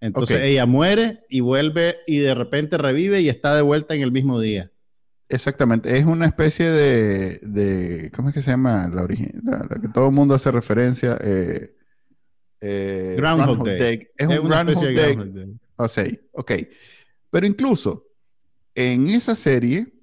Entonces 0.00 0.42
ella 0.42 0.64
muere 0.64 1.24
y 1.28 1.40
vuelve 1.40 1.96
y 2.06 2.18
de 2.18 2.36
repente 2.36 2.78
revive 2.78 3.20
y 3.20 3.28
está 3.28 3.56
de 3.56 3.62
vuelta 3.62 3.96
en 3.96 4.02
el 4.02 4.12
mismo 4.12 4.38
día. 4.38 4.70
Exactamente, 5.28 5.98
es 5.98 6.04
una 6.04 6.26
especie 6.26 6.70
de, 6.70 8.12
¿cómo 8.14 8.28
es 8.28 8.34
que 8.36 8.42
se 8.42 8.52
llama 8.52 8.88
la 8.94 9.02
original? 9.02 9.42
La, 9.42 9.80
que 9.80 9.88
todo 9.88 10.06
el 10.06 10.14
mundo 10.14 10.36
hace 10.36 10.52
referencia. 10.52 11.18
Eh, 11.20 11.74
eh, 12.60 13.16
Groundhog, 13.18 13.64
Day. 13.64 14.06
Es, 14.16 14.28
un 14.28 14.48
Groundhog 14.48 14.94
Day. 14.94 15.58
O 15.74 15.88
sea, 15.88 16.06
ok. 16.30 16.52
Pero 17.32 17.44
incluso 17.44 18.06
en 18.76 19.08
esa 19.08 19.34
serie, 19.34 19.97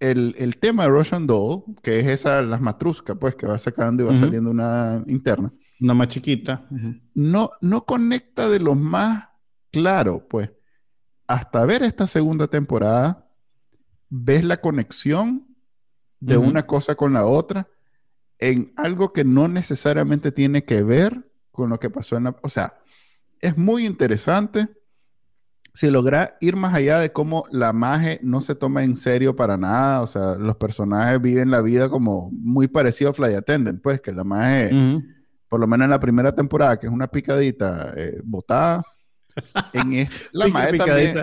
el, 0.00 0.56
tema 0.58 0.84
de 0.84 0.90
Russian 0.90 1.26
Doll, 1.26 1.64
que 1.82 1.98
es 2.00 2.06
esa, 2.06 2.42
las 2.42 2.60
matruscas, 2.60 3.16
pues, 3.18 3.34
que 3.34 3.46
va 3.46 3.58
sacando 3.58 4.02
y 4.02 4.06
va 4.06 4.16
saliendo 4.16 4.50
una 4.50 5.02
interna. 5.06 5.52
Una 5.80 5.94
más 5.94 6.08
chiquita. 6.08 6.62
no, 7.14 7.50
no 7.60 7.84
conecta 7.84 8.48
de 8.48 8.60
lo 8.60 8.74
más 8.74 9.28
claro, 9.70 10.26
pues. 10.28 10.50
Hasta 11.26 11.64
ver 11.64 11.82
esta 11.82 12.06
segunda 12.06 12.46
temporada, 12.46 13.28
ves 14.08 14.44
la 14.44 14.60
conexión 14.60 15.46
de 16.20 16.36
una 16.36 16.66
cosa 16.66 16.94
con 16.94 17.12
la 17.12 17.26
otra 17.26 17.68
en 18.38 18.72
algo 18.76 19.12
que 19.12 19.24
no 19.24 19.48
necesariamente 19.48 20.30
tiene 20.32 20.64
que 20.64 20.82
ver 20.82 21.30
con 21.50 21.70
lo 21.70 21.78
que 21.78 21.90
pasó 21.90 22.16
en 22.16 22.24
la... 22.24 22.36
O 22.42 22.48
sea, 22.48 22.78
es 23.40 23.56
muy 23.56 23.86
interesante 23.86 24.75
si 25.76 25.90
logra 25.90 26.38
ir 26.40 26.56
más 26.56 26.72
allá 26.72 26.98
de 26.98 27.12
cómo 27.12 27.44
la 27.50 27.74
magia 27.74 28.18
no 28.22 28.40
se 28.40 28.54
toma 28.54 28.82
en 28.82 28.96
serio 28.96 29.36
para 29.36 29.58
nada, 29.58 30.00
o 30.00 30.06
sea, 30.06 30.36
los 30.36 30.56
personajes 30.56 31.20
viven 31.20 31.50
la 31.50 31.60
vida 31.60 31.90
como 31.90 32.30
muy 32.32 32.66
parecido 32.66 33.10
a 33.10 33.12
Fly 33.12 33.34
Attendant, 33.34 33.82
pues 33.82 34.00
que 34.00 34.10
la 34.10 34.24
magia, 34.24 34.70
por 35.50 35.60
lo 35.60 35.66
menos 35.66 35.84
en 35.84 35.90
la 35.90 36.00
primera 36.00 36.34
temporada, 36.34 36.78
que 36.78 36.86
es 36.86 36.92
una 36.92 37.08
picadita 37.08 37.92
eh, 37.94 38.22
botada, 38.24 38.82
en 39.74 40.08
la 40.32 40.48
magia 40.48 40.78
también 40.78 41.22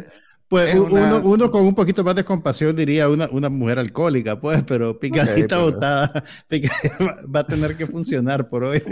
pues 0.53 0.75
uno, 0.75 1.49
con 1.49 1.65
un 1.65 1.73
poquito 1.73 2.03
más 2.03 2.13
de 2.13 2.23
compasión 2.23 2.75
diría 2.75 3.09
una, 3.09 3.27
una 3.31 3.49
mujer 3.49 3.79
alcohólica, 3.79 4.39
pues, 4.39 4.61
pero 4.61 4.99
picadita 4.99 5.57
botada 5.57 6.23
va 7.35 7.39
a 7.39 7.47
tener 7.47 7.75
que 7.75 7.87
funcionar 7.87 8.49
por 8.49 8.65
hoy. 8.65 8.83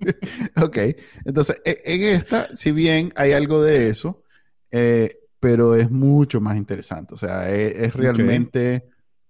ok, 0.62 0.76
entonces 1.24 1.62
e, 1.64 1.80
en 1.86 2.02
esta, 2.02 2.54
si 2.54 2.70
bien 2.70 3.14
hay 3.16 3.32
algo 3.32 3.62
de 3.62 3.88
eso, 3.88 4.24
eh, 4.70 5.10
pero 5.40 5.74
es 5.74 5.90
mucho 5.90 6.40
más 6.40 6.56
interesante, 6.56 7.14
o 7.14 7.16
sea, 7.16 7.50
e, 7.50 7.84
es, 7.84 7.94
realmente 7.94 8.88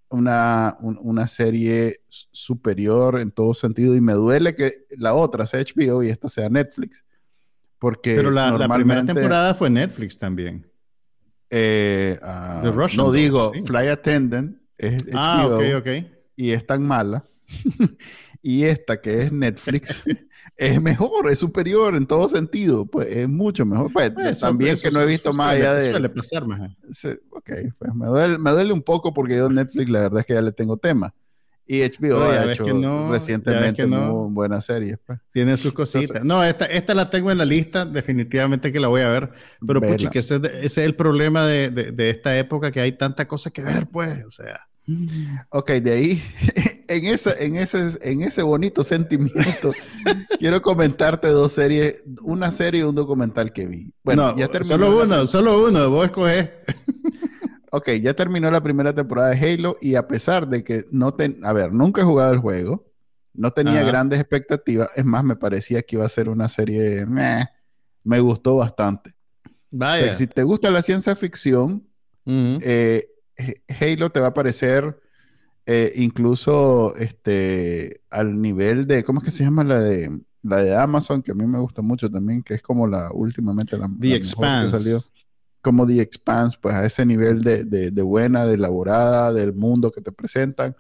una, 0.09 0.77
una 0.81 1.27
serie 1.27 1.97
superior 2.09 3.21
en 3.21 3.31
todo 3.31 3.55
sentido 3.55 3.97
y 3.97 4.01
me 4.01 4.13
duele 4.13 4.55
que 4.55 4.73
la 4.99 5.15
otra 5.15 5.47
sea 5.47 5.61
HBO 5.61 6.03
y 6.03 6.09
esta 6.09 6.29
sea 6.29 6.49
Netflix. 6.49 7.05
Porque 7.79 8.15
pero 8.15 8.31
la, 8.31 8.57
la 8.57 8.75
primera 8.75 9.05
temporada 9.05 9.53
fue 9.55 9.69
Netflix 9.69 10.19
también. 10.19 10.67
Eh, 11.51 12.19
ah, 12.23 12.63
no 12.97 13.13
digo, 13.13 13.53
Fly 13.67 13.89
Attendant 13.89 14.59
es 14.79 15.05
ah, 15.15 15.49
y 16.35 16.51
es 16.51 16.67
tan 16.67 16.83
mala. 16.83 17.25
y 18.43 18.65
esta 18.65 19.01
que 19.01 19.23
es 19.23 19.33
Netflix 19.33 20.05
es 20.57 20.81
mejor, 20.81 21.31
es 21.31 21.39
superior 21.39 21.95
en 21.95 22.07
todo 22.07 22.29
sentido, 22.29 22.87
pues 22.87 23.09
es 23.09 23.29
mucho 23.29 23.67
mejor. 23.67 23.93
Pues, 23.93 24.41
también 24.41 24.77
que 24.83 24.91
no 24.91 25.01
he 25.01 25.07
visto 25.07 25.33
más 25.33 25.55
allá 25.55 25.75
de... 25.75 25.91
Suele 25.91 26.09
pasar, 26.09 26.47
más. 26.47 26.61
ok, 27.31 27.51
pues 27.79 27.95
me 27.95 28.07
duele, 28.07 28.39
me 28.39 28.51
duele 28.51 28.73
un 28.73 28.83
poco 28.83 29.13
porque 29.13 29.37
yo 29.37 29.49
Netflix 29.49 29.91
la 29.91 30.01
verdad 30.01 30.21
es 30.21 30.27
que 30.27 30.35
ya 30.35 30.43
le 30.43 30.53
tengo 30.53 30.77
tema. 30.77 31.15
Y 31.69 31.81
HBO 31.81 32.23
ha 32.23 32.53
hecho 32.53 33.11
recientemente 33.11 33.87
muy 33.87 34.33
buenas 34.33 34.65
series. 34.65 34.99
Pues. 35.05 35.19
Tiene 35.33 35.57
sus 35.57 35.73
cositas. 35.73 36.23
no, 36.23 36.45
esta, 36.45 36.67
esta 36.67 36.95
la 36.95 37.11
tengo 37.11 37.33
en 37.33 37.39
la 37.39 37.45
lista, 37.45 37.85
definitivamente 37.85 38.71
que 38.71 38.79
la 38.79 38.87
voy 38.87 39.01
a 39.01 39.09
ver. 39.09 39.33
Pero 39.67 39.81
pucha, 39.81 40.09
que 40.09 40.21
ese, 40.21 40.41
es 40.63 40.79
el 40.79 40.95
problema 40.95 41.45
de, 41.45 41.71
de, 41.71 42.11
esta 42.11 42.39
época, 42.39 42.71
que 42.71 42.81
hay 42.81 42.93
tanta 42.93 43.27
cosa 43.27 43.51
que 43.51 43.63
ver, 43.63 43.89
pues. 43.89 44.25
O 44.25 44.31
sea. 44.31 44.69
Ok, 45.51 45.73
de 45.73 45.93
ahí, 45.93 46.23
en, 46.89 47.05
esa, 47.07 47.33
en, 47.39 47.57
ese, 47.57 47.99
en 48.03 48.23
ese 48.23 48.43
bonito 48.43 48.85
sentimiento, 48.85 49.73
quiero 50.39 50.63
comentarte 50.63 51.29
dos 51.29 51.53
series, 51.53 52.05
una 52.25 52.51
serie 52.51 52.81
y 52.81 52.85
un 52.85 52.95
documental 52.95 53.53
que 53.53 53.67
vi. 53.67 53.93
Bueno, 54.03 54.37
ya 54.37 54.49
terminó. 54.49 54.75
Solo 54.75 55.03
uno, 55.03 55.27
solo 55.27 55.65
uno, 55.65 55.91
vos 55.91 56.07
escoges 56.07 56.51
ok, 57.77 57.91
ya 58.03 58.15
terminó 58.15 58.51
la 58.51 58.63
primera 58.63 58.95
temporada 58.95 59.31
de 59.31 59.55
Halo 59.55 59.77
y 59.81 59.97
a 59.97 60.09
pesar 60.09 60.49
de 60.49 60.65
que 60.65 60.85
no 60.91 61.11
ten, 61.13 61.39
a 61.45 61.53
ver, 61.53 61.73
nunca 61.73 62.01
he 62.01 62.05
jugado 62.05 62.33
el 62.33 62.39
juego, 62.39 62.87
no 63.35 63.51
tenía 63.51 63.83
grandes 63.83 64.19
expectativas, 64.19 64.89
es 64.97 65.05
más, 65.05 65.23
me 65.23 65.37
parecía 65.37 65.83
que 65.83 65.97
iba 65.97 66.07
a 66.07 66.09
ser 66.09 66.31
una 66.31 66.49
serie, 66.49 67.05
me 67.07 68.21
gustó 68.21 68.57
bastante. 68.57 69.13
Vaya. 69.71 70.15
si 70.15 70.27
te 70.27 70.43
gusta 70.43 70.71
la 70.71 70.81
ciencia 70.81 71.15
ficción, 71.17 71.87
eh, 72.25 73.05
Halo 73.81 74.11
te 74.11 74.21
va 74.21 74.29
a 74.29 74.35
parecer 74.35 74.99
eh, 75.67 75.93
incluso 75.97 76.95
este, 76.97 78.01
al 78.09 78.41
nivel 78.41 78.87
de, 78.87 79.03
¿cómo 79.03 79.19
es 79.19 79.25
que 79.25 79.31
se 79.33 79.45
llama 79.45 79.65
la 79.65 79.81
de, 79.81 80.21
la 80.43 80.59
de 80.59 80.77
Amazon? 80.77 81.23
Que 81.23 81.33
a 81.33 81.35
mí 81.35 81.45
me 81.45 81.59
gusta 81.59 81.83
mucho 81.83 82.09
también, 82.09 82.43
que 82.43 82.55
es 82.55 82.63
como 82.63 82.87
la 82.87 83.11
últimamente 83.13 83.77
la, 83.77 83.91
The 84.01 84.21
que 84.21 84.27
salió 84.27 85.01
como 85.67 85.85
The 85.85 86.01
Expanse, 86.01 86.57
pues 86.61 86.77
a 86.77 86.87
ese 86.87 87.05
nivel 87.05 87.43
de, 87.43 87.65
de, 87.65 88.03
buena, 88.03 88.47
de 88.47 88.55
elaborada, 88.55 89.33
del 89.33 89.53
mundo 89.53 89.91
que 89.91 90.01
te 90.01 90.13
presentan. 90.13 90.77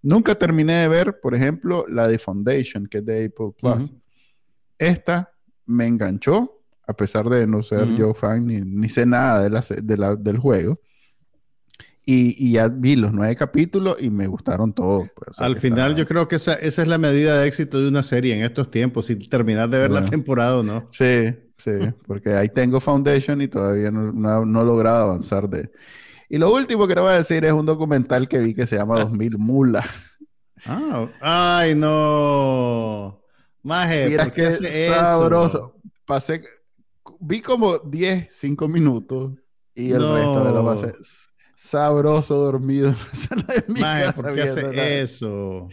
Nunca 0.00 0.34
terminé 0.34 0.72
de 0.72 0.88
ver, 0.88 1.20
por 1.20 1.34
ejemplo, 1.34 1.84
la 1.86 2.08
de 2.08 2.18
Foundation, 2.18 2.86
que 2.86 2.98
es 2.98 3.04
de 3.04 3.26
Apple 3.26 3.52
Plus. 3.60 3.92
Esta 4.78 5.30
me 5.66 5.86
enganchó, 5.86 6.62
a 6.86 6.94
pesar 6.94 7.28
de 7.28 7.46
no 7.46 7.62
ser 7.62 7.86
yo 7.94 8.14
fan 8.14 8.46
ni, 8.46 8.62
ni, 8.62 8.88
sé 8.88 9.04
nada 9.04 9.42
de 9.42 9.50
la, 9.50 9.60
de 9.60 9.96
la, 9.98 10.16
del 10.16 10.38
juego. 10.38 10.80
Y, 12.04 12.34
y, 12.48 12.52
ya 12.52 12.66
vi 12.66 12.96
los 12.96 13.12
nueve 13.12 13.36
capítulos 13.36 13.96
y 14.00 14.10
me 14.10 14.26
gustaron 14.26 14.72
todos. 14.72 15.08
Pues, 15.14 15.38
Al 15.38 15.56
final 15.56 15.94
yo 15.94 16.04
creo 16.04 16.26
que 16.26 16.34
esa, 16.34 16.54
esa, 16.54 16.82
es 16.82 16.88
la 16.88 16.98
medida 16.98 17.40
de 17.40 17.46
éxito 17.46 17.80
de 17.80 17.88
una 17.88 18.02
serie 18.02 18.34
en 18.34 18.42
estos 18.42 18.72
tiempos, 18.72 19.06
sin 19.06 19.20
terminar 19.28 19.70
de 19.70 19.78
ver 19.78 19.90
la 19.92 20.04
temporada 20.04 20.58
o 20.58 20.62
no. 20.64 20.84
Sí, 20.90 21.32
Sí, 21.62 21.70
porque 22.08 22.30
ahí 22.30 22.48
tengo 22.48 22.80
Foundation 22.80 23.40
y 23.40 23.46
todavía 23.46 23.92
no, 23.92 24.12
no, 24.12 24.62
he 24.62 24.64
logrado 24.64 25.10
avanzar 25.10 25.48
de... 25.48 25.70
Y 26.28 26.38
lo 26.38 26.52
último 26.52 26.88
que 26.88 26.94
te 26.94 27.00
voy 27.00 27.12
a 27.12 27.18
decir 27.18 27.44
es 27.44 27.52
un 27.52 27.66
documental 27.66 28.26
que 28.26 28.38
vi 28.38 28.52
que 28.52 28.66
se 28.66 28.76
llama 28.76 28.98
2000 28.98 29.38
Mula. 29.38 29.84
Ah, 30.64 31.06
ay, 31.20 31.74
no. 31.76 33.20
Maje, 33.62 34.08
Mira 34.08 34.30
qué 34.30 34.50
sabroso. 34.52 35.76
Pasé, 36.04 36.42
vi 37.20 37.40
como 37.40 37.78
10, 37.78 38.28
5 38.30 38.66
minutos 38.66 39.34
y 39.74 39.92
el 39.92 40.02
resto 40.14 40.42
me 40.42 40.50
lo 40.50 40.64
pasé 40.64 40.92
sabroso 41.62 42.34
dormido 42.34 42.88
en 42.88 42.96
la 42.96 43.04
sala 43.14 43.44
de 43.44 43.64
mi 43.72 43.80
Maje, 43.80 44.12
¿por 44.12 44.34
qué 44.34 44.42
hace 44.42 45.02
eso? 45.02 45.68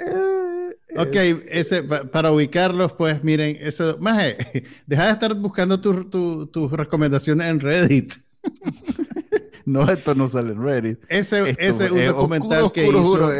Eh, 0.00 0.58
Ok, 0.96 1.14
ese, 1.50 1.82
para 1.82 2.32
ubicarlos, 2.32 2.92
pues 2.94 3.22
miren, 3.22 3.56
ese, 3.60 3.94
maje, 4.00 4.36
deja 4.86 5.06
de 5.06 5.12
estar 5.12 5.34
buscando 5.34 5.80
tus 5.80 6.72
recomendaciones 6.72 7.46
en 7.46 7.60
Reddit. 7.60 8.14
no, 9.66 9.88
esto 9.88 10.14
no 10.14 10.28
sale 10.28 10.52
en 10.52 10.62
Reddit. 10.62 10.98
Ese 11.08 11.54
es 11.58 11.80
un 11.80 12.04
documental 12.06 12.72
que 12.72 12.86
hizo. 12.86 13.30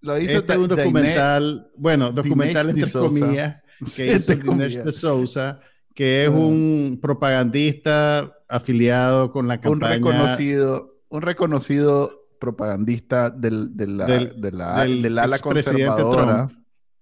lo 0.00 0.18
hizo 0.18 0.38
este 0.38 0.58
un 0.58 0.68
documental, 0.68 1.70
bueno, 1.76 2.12
documental 2.12 2.70
entre 2.70 2.90
comillas, 2.90 3.56
que 3.96 4.14
hizo 4.14 4.34
Dinesh 4.34 4.82
de 4.82 4.92
Sousa, 4.92 5.60
que 5.94 6.24
es 6.24 6.30
un 6.30 6.98
propagandista 7.00 8.32
afiliado 8.54 9.30
con 9.30 9.48
la 9.48 9.60
campaña. 9.60 9.96
Un 9.96 10.02
reconocido, 10.02 11.00
un 11.08 11.22
reconocido 11.22 12.10
propagandista 12.38 13.30
del, 13.30 13.76
de 13.76 13.86
la, 13.86 14.06
de 14.06 14.52
la, 14.52 14.84
del, 14.84 15.18
ala 15.18 15.38
conservadora. 15.38 16.50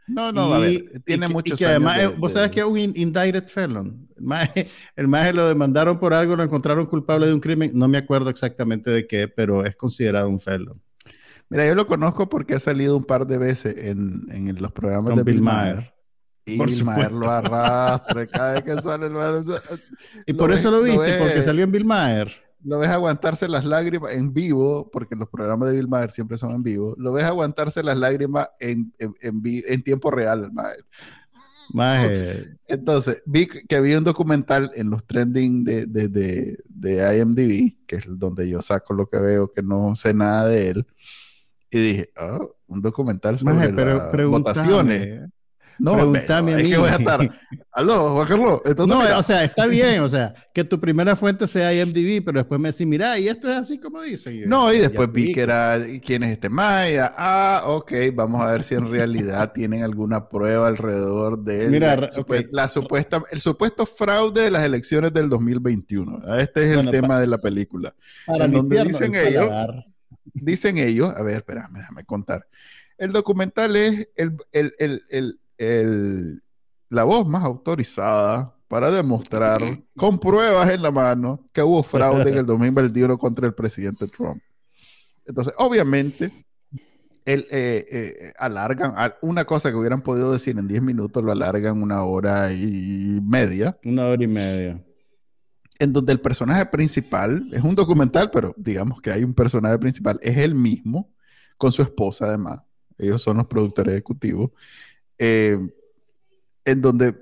No, 0.08 0.32
no, 0.32 0.52
a 0.52 0.58
ver, 0.58 0.82
tiene 1.04 1.28
muchos 1.28 1.60
y 1.60 1.64
que 1.64 1.66
además, 1.66 2.18
vos 2.18 2.32
sabes 2.32 2.50
que 2.50 2.60
es 2.60 2.66
un 2.66 2.78
indicted 2.78 3.46
felon. 3.46 4.08
El 4.96 5.08
maje, 5.08 5.32
lo 5.32 5.46
demandaron 5.46 5.98
por 5.98 6.14
algo, 6.14 6.36
lo 6.36 6.42
encontraron 6.42 6.86
culpable 6.86 7.26
de 7.26 7.34
un 7.34 7.40
crimen. 7.40 7.70
No 7.74 7.88
me 7.88 7.98
acuerdo 7.98 8.30
exactamente 8.30 8.90
de 8.90 9.06
qué, 9.06 9.28
pero 9.28 9.64
es 9.64 9.76
considerado 9.76 10.28
un 10.28 10.40
felon. 10.40 10.82
Mira, 11.48 11.66
yo 11.66 11.74
lo 11.74 11.86
conozco 11.86 12.28
porque 12.28 12.54
ha 12.54 12.58
salido 12.58 12.96
un 12.96 13.04
par 13.04 13.26
de 13.26 13.38
veces 13.38 13.74
en, 13.76 14.22
en 14.30 14.60
los 14.60 14.72
programas 14.72 15.16
de 15.16 15.22
Bill 15.22 15.42
Maher. 15.42 15.92
Y 16.44 16.58
Bill 16.58 16.84
Maher 16.84 17.12
lo 17.12 17.30
arrastra 17.30 18.26
cada 18.26 18.52
vez 18.54 18.62
que 18.62 18.82
sale. 18.82 19.10
y 20.26 20.32
por 20.32 20.52
eso 20.52 20.70
lo 20.70 20.82
viste, 20.82 21.18
porque 21.18 21.42
salió 21.42 21.64
en 21.64 21.72
Bill 21.72 21.84
Maher 21.84 22.32
lo 22.64 22.78
ves 22.78 22.90
aguantarse 22.90 23.48
las 23.48 23.64
lágrimas 23.64 24.12
en 24.12 24.32
vivo, 24.32 24.88
porque 24.92 25.16
los 25.16 25.28
programas 25.28 25.68
de 25.68 25.76
Bill 25.76 25.88
Maher 25.88 26.10
siempre 26.10 26.38
son 26.38 26.54
en 26.54 26.62
vivo, 26.62 26.94
lo 26.96 27.12
ves 27.12 27.24
aguantarse 27.24 27.82
las 27.82 27.96
lágrimas 27.96 28.48
en, 28.60 28.92
en, 28.98 29.14
en, 29.20 29.82
tiempo 29.82 30.10
real, 30.10 30.50
Entonces, 32.68 33.22
vi 33.24 33.46
que 33.46 33.76
había 33.76 33.98
un 33.98 34.04
documental 34.04 34.70
en 34.74 34.90
los 34.90 35.06
trending 35.06 35.64
de, 35.64 35.86
de, 35.86 36.08
de, 36.08 36.58
de, 36.68 37.18
IMDb, 37.18 37.86
que 37.86 37.96
es 37.96 38.18
donde 38.18 38.48
yo 38.48 38.60
saco 38.60 38.94
lo 38.94 39.08
que 39.08 39.18
veo, 39.18 39.50
que 39.50 39.62
no 39.62 39.96
sé 39.96 40.12
nada 40.12 40.48
de 40.48 40.70
él. 40.70 40.86
Y 41.70 41.78
dije, 41.78 42.10
oh, 42.20 42.56
un 42.66 42.82
documental 42.82 43.38
sobre 43.38 43.72
las 43.72 44.26
votaciones. 44.26 45.30
No, 45.82 45.94
pregúntame 45.94 46.54
mí. 46.54 46.70
que 46.70 46.78
voy 46.78 46.88
a 46.88 46.94
estar. 46.94 47.20
Aló, 47.72 48.14
Juan 48.14 48.28
Carlos. 48.28 48.60
no, 48.86 49.18
o 49.18 49.22
sea, 49.22 49.42
está 49.42 49.66
bien, 49.66 50.00
o 50.00 50.08
sea, 50.08 50.32
que 50.54 50.62
tu 50.62 50.78
primera 50.78 51.16
fuente 51.16 51.48
sea 51.48 51.74
IMDb, 51.74 52.24
pero 52.24 52.38
después 52.38 52.60
me 52.60 52.70
decís, 52.70 52.86
mira, 52.86 53.18
y 53.18 53.26
esto 53.26 53.48
es 53.48 53.56
así 53.56 53.80
como 53.80 54.00
dicen. 54.00 54.48
No, 54.48 54.72
y 54.72 54.78
después 54.78 55.10
vi 55.10 55.34
que 55.34 55.40
era, 55.40 55.78
¿quién 56.04 56.22
es 56.22 56.30
este 56.30 56.48
Maya? 56.48 57.12
Ah, 57.16 57.64
ok, 57.66 57.92
vamos 58.14 58.40
a 58.42 58.52
ver 58.52 58.62
si 58.62 58.76
en 58.76 58.88
realidad 58.90 59.52
tienen 59.54 59.82
alguna 59.82 60.28
prueba 60.28 60.68
alrededor 60.68 61.42
de 61.42 61.68
mira, 61.68 61.96
la, 62.52 62.68
supuesta, 62.68 63.20
el 63.32 63.40
supuesto 63.40 63.84
fraude 63.84 64.42
de 64.42 64.50
las 64.52 64.64
elecciones 64.64 65.12
del 65.12 65.28
2021. 65.28 66.38
Este 66.38 66.62
es 66.62 66.76
el 66.76 66.92
tema 66.92 67.18
de 67.18 67.26
la 67.26 67.38
película. 67.38 67.92
Para 68.24 68.44
en 68.44 68.52
donde 68.52 68.84
dicen 68.84 69.16
ellos, 69.16 69.48
dicen 70.32 70.78
ellos, 70.78 71.08
a 71.08 71.22
ver, 71.22 71.36
espérame, 71.38 71.72
déjame 71.74 72.04
contar. 72.04 72.46
El 72.98 73.10
documental 73.10 73.74
es 73.74 74.08
el, 74.14 74.36
el, 74.52 74.74
el 74.78 75.02
el, 75.10 75.40
la 75.58 77.04
voz 77.04 77.26
más 77.26 77.44
autorizada 77.44 78.54
para 78.68 78.90
demostrar 78.90 79.60
con 79.96 80.18
pruebas 80.18 80.70
en 80.70 80.82
la 80.82 80.90
mano 80.90 81.44
que 81.52 81.62
hubo 81.62 81.82
fraude 81.82 82.30
en 82.30 82.38
el 82.38 82.46
2021 82.46 83.18
contra 83.18 83.46
el 83.46 83.54
presidente 83.54 84.08
Trump. 84.08 84.42
Entonces, 85.26 85.54
obviamente, 85.58 86.32
el, 87.24 87.46
eh, 87.50 87.84
eh, 87.90 88.32
alargan 88.38 88.94
una 89.20 89.44
cosa 89.44 89.70
que 89.70 89.76
hubieran 89.76 90.02
podido 90.02 90.32
decir 90.32 90.58
en 90.58 90.66
10 90.66 90.82
minutos, 90.82 91.22
lo 91.22 91.32
alargan 91.32 91.82
una 91.82 92.02
hora 92.04 92.52
y 92.52 93.20
media. 93.22 93.78
Una 93.84 94.06
hora 94.06 94.24
y 94.24 94.28
media. 94.28 94.84
En 95.78 95.92
donde 95.92 96.12
el 96.12 96.20
personaje 96.20 96.66
principal 96.66 97.46
es 97.52 97.62
un 97.62 97.74
documental, 97.74 98.30
pero 98.30 98.54
digamos 98.56 99.00
que 99.00 99.10
hay 99.10 99.24
un 99.24 99.34
personaje 99.34 99.78
principal, 99.78 100.18
es 100.22 100.38
el 100.38 100.54
mismo, 100.54 101.12
con 101.56 101.72
su 101.72 101.82
esposa 101.82 102.26
además. 102.26 102.62
Ellos 102.98 103.22
son 103.22 103.36
los 103.36 103.46
productores 103.46 103.94
ejecutivos. 103.94 104.50
Eh, 105.18 105.58
en 106.64 106.80
donde, 106.80 107.14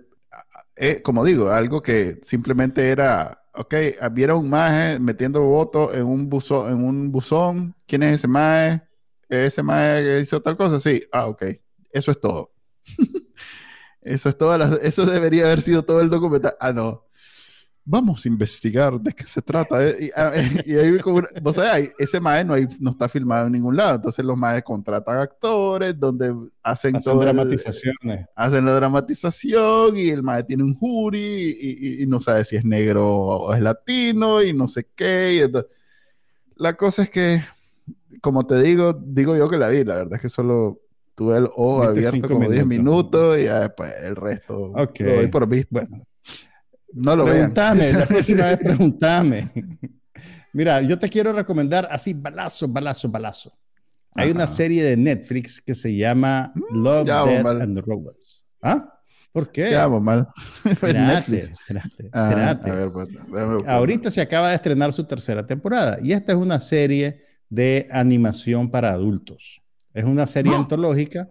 eh, 0.76 1.00
como 1.02 1.24
digo, 1.24 1.50
algo 1.50 1.82
que 1.82 2.18
simplemente 2.22 2.88
era, 2.88 3.42
ok, 3.54 3.74
hubiera 4.10 4.34
un 4.34 4.48
maje 4.48 4.98
metiendo 4.98 5.42
votos 5.42 5.94
en 5.94 6.04
un 6.04 6.28
buzón, 6.28 6.72
en 6.72 6.84
un 6.84 7.10
buzón, 7.10 7.74
¿quién 7.86 8.02
es 8.02 8.16
ese 8.16 8.28
maje? 8.28 8.82
Ese 9.28 9.62
maje 9.62 10.20
hizo 10.20 10.40
tal 10.42 10.56
cosa, 10.56 10.80
sí, 10.80 11.02
ah, 11.12 11.26
ok, 11.26 11.44
eso 11.92 12.10
es 12.10 12.20
todo. 12.20 12.52
eso 14.02 14.28
es 14.28 14.36
todo, 14.36 14.56
eso 14.78 15.06
debería 15.06 15.44
haber 15.44 15.60
sido 15.60 15.82
todo 15.82 16.00
el 16.00 16.10
documental. 16.10 16.54
Ah, 16.60 16.72
no, 16.72 17.06
vamos 17.84 18.24
a 18.24 18.28
investigar 18.28 19.00
de 19.00 19.12
qué 19.12 19.24
se 19.24 19.42
trata. 19.42 19.86
Eh, 19.86 19.94
y, 20.00 20.10
ah, 20.16 20.30
ahí, 20.30 20.98
como, 20.98 21.22
ese 21.98 22.20
mae 22.20 22.44
no, 22.44 22.54
no, 22.78 22.90
está 22.90 23.08
filmado 23.08 23.46
en 23.46 23.52
ningún 23.52 23.76
lado. 23.76 23.96
Entonces 23.96 24.24
los 24.24 24.36
maes 24.36 24.62
contratan 24.62 25.18
actores 25.18 25.98
donde 25.98 26.34
hacen, 26.62 26.96
hacen 26.96 27.18
dramatizaciones. 27.18 28.26
hacen 28.34 28.64
la 28.64 28.74
dramatización 28.74 29.96
y 29.96 30.10
el 30.10 30.22
mae 30.22 30.44
tiene 30.44 30.62
un 30.62 30.74
jury 30.74 31.56
y, 32.00 32.06
no 32.06 32.20
sabe 32.20 32.44
si 32.44 32.56
es 32.56 32.64
negro 32.64 33.06
o 33.06 33.54
es 33.54 33.60
latino 33.60 34.42
y 34.42 34.52
no 34.52 34.68
sé 34.68 34.86
qué. 34.94 35.50
la 36.56 36.74
cosa 36.74 37.02
es 37.02 37.10
que, 37.10 37.42
como 38.20 38.46
te 38.46 38.60
digo, 38.60 38.92
digo 38.92 39.36
yo 39.36 39.48
que 39.48 39.58
la 39.58 39.68
vi. 39.68 39.84
La 39.84 39.96
verdad 39.96 40.14
es 40.14 40.20
que 40.20 40.28
solo 40.28 40.80
tuve 41.14 41.36
el 41.36 41.44
ojo 41.44 41.82
abierto 41.82 42.28
como 42.28 42.48
10 42.48 42.66
minutos 42.66 43.38
y 43.38 43.42
después 43.42 43.92
el 44.02 44.16
resto 44.16 44.72
okay. 44.74 45.06
lo 45.06 45.14
doy 45.16 45.26
por 45.26 45.48
visto. 45.48 45.80
No 46.92 47.16
lo 47.16 47.24
Preguntame, 47.24 47.92
la 47.92 48.06
próxima 48.08 48.44
vez 48.44 48.58
preguntame. 48.58 49.50
Mira, 50.52 50.82
yo 50.82 50.98
te 50.98 51.08
quiero 51.08 51.32
recomendar 51.32 51.88
así, 51.90 52.14
balazo, 52.14 52.68
balazo, 52.68 53.08
balazo. 53.08 53.52
Hay 54.14 54.30
una 54.30 54.46
serie 54.46 54.82
de 54.82 54.96
Netflix 54.96 55.60
que 55.60 55.74
se 55.74 55.94
llama 55.94 56.52
mm, 56.54 56.82
Love, 56.82 57.06
Death 57.06 57.46
and 57.46 57.78
Robots. 57.78 58.44
¿Ah? 58.60 59.00
¿Por 59.32 59.52
qué? 59.52 59.70
Ya, 59.70 59.86
mal. 59.86 60.28
espérate, 60.64 61.38
espérate, 61.38 62.10
ah, 62.12 62.58
A 62.60 62.74
ver, 62.74 62.90
pues, 62.90 63.08
Ahorita 63.66 64.10
se 64.10 64.20
acaba 64.20 64.48
de 64.48 64.56
estrenar 64.56 64.92
su 64.92 65.04
tercera 65.04 65.46
temporada 65.46 65.98
y 66.02 66.12
esta 66.12 66.32
es 66.32 66.38
una 66.38 66.58
serie 66.58 67.22
de 67.48 67.86
animación 67.92 68.70
para 68.70 68.90
adultos. 68.90 69.62
Es 69.94 70.04
una 70.04 70.26
serie 70.26 70.54
antológica. 70.54 71.30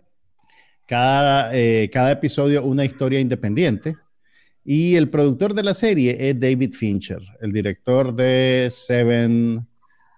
Cada, 0.88 1.54
eh, 1.54 1.90
cada 1.92 2.12
episodio 2.12 2.64
una 2.64 2.86
historia 2.86 3.20
independiente 3.20 3.96
y 4.72 4.98
el 4.98 5.10
productor 5.10 5.56
de 5.56 5.64
la 5.64 5.74
serie 5.74 6.30
es 6.30 6.40
David 6.40 6.74
Fincher, 6.74 7.24
el 7.42 7.52
director 7.52 8.16
de 8.16 8.68
Seven, 8.70 9.68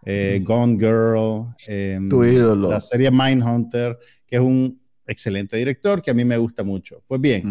eh, 0.06 0.40
mm. 0.42 0.44
Gone 0.44 0.78
Girl, 0.78 1.46
em, 1.66 2.10
tu 2.10 2.22
ídolo. 2.26 2.70
la 2.70 2.82
serie 2.82 3.10
Mindhunter, 3.12 3.98
que 4.28 4.36
es 4.36 4.42
un 4.42 4.78
excelente 5.08 5.56
director 5.56 6.02
que 6.02 6.12
a 6.12 6.14
mí 6.14 6.26
me 6.26 6.36
gusta 6.36 6.66
mucho. 6.66 7.02
Pues 7.08 7.22
bien, 7.22 7.44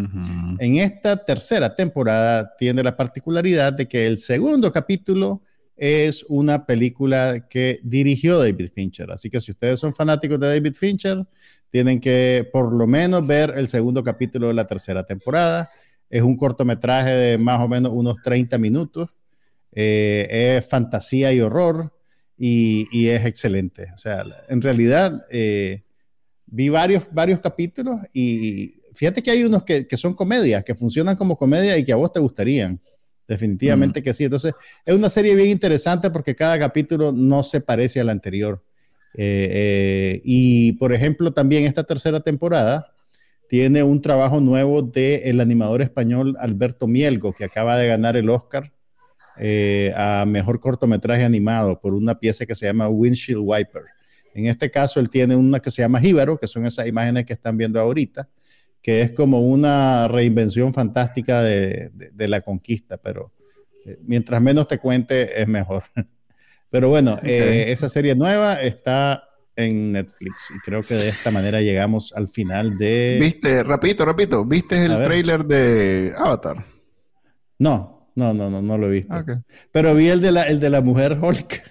en 0.59 0.77
esta 0.77 1.25
tercera 1.25 1.75
temporada 1.75 2.55
tiene 2.59 2.83
la 2.83 2.95
particularidad 2.95 3.73
de 3.73 3.89
que 3.89 4.07
el 4.07 4.19
segundo 4.19 4.71
capítulo 4.71 5.41
es 5.79 6.27
una 6.29 6.67
película 6.67 7.49
que 7.49 7.81
dirigió 7.83 8.39
David 8.39 8.73
Fincher. 8.75 9.11
Así 9.11 9.31
que 9.31 9.41
si 9.41 9.53
ustedes 9.53 9.81
son 9.81 9.95
fanáticos 9.95 10.39
de 10.39 10.49
David 10.49 10.75
Fincher, 10.75 11.27
tienen 11.71 11.99
que 11.99 12.47
por 12.53 12.71
lo 12.75 12.87
menos 12.87 13.27
ver 13.27 13.55
el 13.57 13.69
segundo 13.69 14.05
capítulo 14.05 14.49
de 14.49 14.55
la 14.55 14.67
tercera 14.67 15.03
temporada. 15.05 15.71
Es 16.11 16.23
un 16.23 16.37
cortometraje 16.37 17.11
de 17.11 17.39
más 17.39 17.61
o 17.61 17.69
menos 17.69 17.93
unos 17.95 18.21
30 18.23 18.59
minutos. 18.59 19.09
Eh, 19.73 20.57
es 20.59 20.67
fantasía 20.67 21.33
y 21.33 21.41
horror 21.41 21.93
y, 22.37 23.09
es 23.09 23.25
excelente. 23.25 23.87
O 23.95 23.99
sea, 23.99 24.25
en 24.49 24.61
realidad 24.61 25.21
eh, 25.31 25.85
vi 26.47 26.69
varios, 26.69 27.05
varios 27.13 27.41
capítulos 27.41 27.99
y 28.13 28.81
fíjate 28.95 29.23
que 29.23 29.31
hay 29.31 29.45
unos 29.45 29.63
que, 29.65 29.87
son 29.97 30.15
comedias, 30.15 30.65
que 30.65 30.75
funcionan 30.75 31.17
como 31.17 31.37
comedia 31.37 31.79
y 31.79 31.85
que 31.85 31.93
a 31.93 31.97
vos 31.97 32.13
te 32.13 32.21
gustarían. 32.21 32.81
Definitivamente 33.29 34.01
mm. 34.01 34.03
que 34.03 34.13
sí. 34.13 34.25
Entonces, 34.25 34.55
es 34.85 34.95
una 34.95 35.09
serie 35.09 35.35
bien 35.37 35.51
interesante 35.51 36.11
porque 36.11 36.35
cada 36.35 36.59
capítulo 36.59 37.13
no 37.13 37.45
se 37.45 37.61
parece 37.61 38.01
al 38.01 38.09
anterior. 38.09 38.65
Eh, 39.15 40.21
y, 40.25 40.73
por 40.73 40.93
ejemplo, 40.93 41.33
también 41.33 41.65
esta 41.65 41.85
tercera 41.85 42.21
temporada 42.21 42.93
tiene 43.51 43.83
un 43.83 44.01
trabajo 44.01 44.41
nuevo 44.41 44.81
del 44.81 45.23
el 45.25 45.41
animador 45.41 45.83
español 45.83 46.37
Alberto 46.39 46.87
Mielgo, 46.87 47.33
que 47.33 47.43
acaba 47.43 47.77
de 47.77 47.89
ganar 47.89 48.17
el 48.17 48.31
Oscar 48.31 48.73
eh, 49.37 49.93
a 49.97 50.25
mejor 50.25 50.61
cortometraje 50.61 51.25
animado 51.25 51.81
por 51.81 51.95
una 51.95 52.17
pieza 52.21 52.47
que 52.47 52.55
se 52.55 52.67
llama 52.67 52.89
Windshield 52.89 53.43
Wiper. 53.45 53.83
En 54.35 54.47
este 54.47 54.71
caso, 54.71 55.01
él 55.01 55.11
tiene 55.11 55.35
una 55.35 55.59
que 55.59 55.73
se 55.73 55.83
llama 55.83 55.99
Jíbaro, 56.01 56.39
que 56.39 56.47
son 56.47 56.65
esas 56.65 56.87
imágenes 56.87 57.25
que 57.25 57.33
están 57.33 57.57
viendo 57.57 57.81
ahorita, 57.81 58.29
que 58.81 59.03
es 59.03 59.11
como 59.11 59.41
una 59.41 60.07
reinvención 60.07 60.73
fantástica 60.73 61.43
de, 61.43 61.91
la 62.29 62.43
conquista, 62.43 62.99
pero 62.99 63.33
eh, 63.85 63.99
mientras 64.03 64.41
menos 64.41 64.69
te 64.69 64.79
cuente, 64.79 65.43
es 65.43 65.49
mejor. 65.49 65.83
Pero 66.71 66.89
bueno, 66.89 67.19
eh, 67.25 67.65
esa 67.73 67.89
serie 67.89 68.15
nueva 68.15 68.63
está 68.63 69.30
en 69.61 69.93
Netflix. 69.93 70.53
Y 70.55 70.59
creo 70.61 70.85
que 70.85 70.95
de 70.95 71.09
esta 71.09 71.31
manera 71.31 71.61
llegamos 71.61 72.13
al 72.15 72.29
final 72.29 72.77
de. 72.77 73.19
¿Viste, 73.21 73.63
rapidito, 73.63 74.05
rapidito, 74.05 74.45
¿viste 74.45 74.85
el 74.85 75.03
trailer 75.03 75.45
de 75.45 76.13
Avatar? 76.17 76.65
No, 77.59 78.11
no, 78.15 78.35
no, 78.35 78.51
no, 78.51 78.63
no 78.63 78.79
lo 78.79 78.89
he 78.89 78.91
visto. 78.91 79.15
Pero 79.73 79.95
vi 79.95 80.09
el 80.09 80.21
de 80.21 80.33
la, 80.33 80.43
el 80.45 80.61
de 80.61 80.71
la 80.71 80.81
mujer 80.81 81.19
Hulk. 81.21 81.63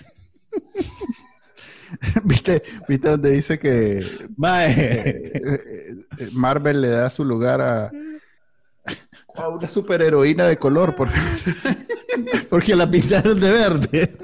¿Viste, 2.24 2.62
¿Viste 2.88 3.10
donde 3.10 3.32
dice 3.32 3.58
que 3.58 3.98
eh, 3.98 4.04
eh, 4.40 5.40
Marvel 6.34 6.82
le 6.82 6.90
da 6.90 7.10
su 7.10 7.26
lugar 7.26 7.62
a, 7.62 7.92
a 9.36 9.50
una 9.50 9.68
superheroína 9.68 10.46
de 10.46 10.58
color? 10.58 10.96
porque 12.50 12.76
la 12.76 12.90
pintaron 12.90 13.40
de 13.40 13.52
verde. 13.52 14.18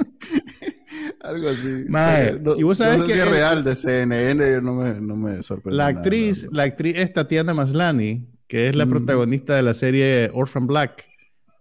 Algo 1.28 1.49
así. 1.49 1.86
y 2.57 2.63
vos 2.63 2.78
sabes 2.78 3.03
que 3.03 3.13
es 3.13 3.28
real 3.28 3.63
de 3.63 3.76
CNN, 3.76 4.61
no 4.61 4.76
me, 4.76 5.01
no 5.01 5.15
me 5.15 5.41
sorprende. 5.41 5.78
La 5.78 5.88
actriz, 5.88 6.47
la 6.51 6.63
actriz 6.63 6.95
es 6.97 7.13
Tatiana 7.13 7.53
Maslani, 7.53 8.28
que 8.47 8.69
es 8.69 8.76
la 8.76 8.86
mm. 8.86 8.89
protagonista 8.89 9.55
de 9.55 9.63
la 9.63 9.73
serie 9.73 10.30
Orphan 10.34 10.67
Black, 10.67 11.07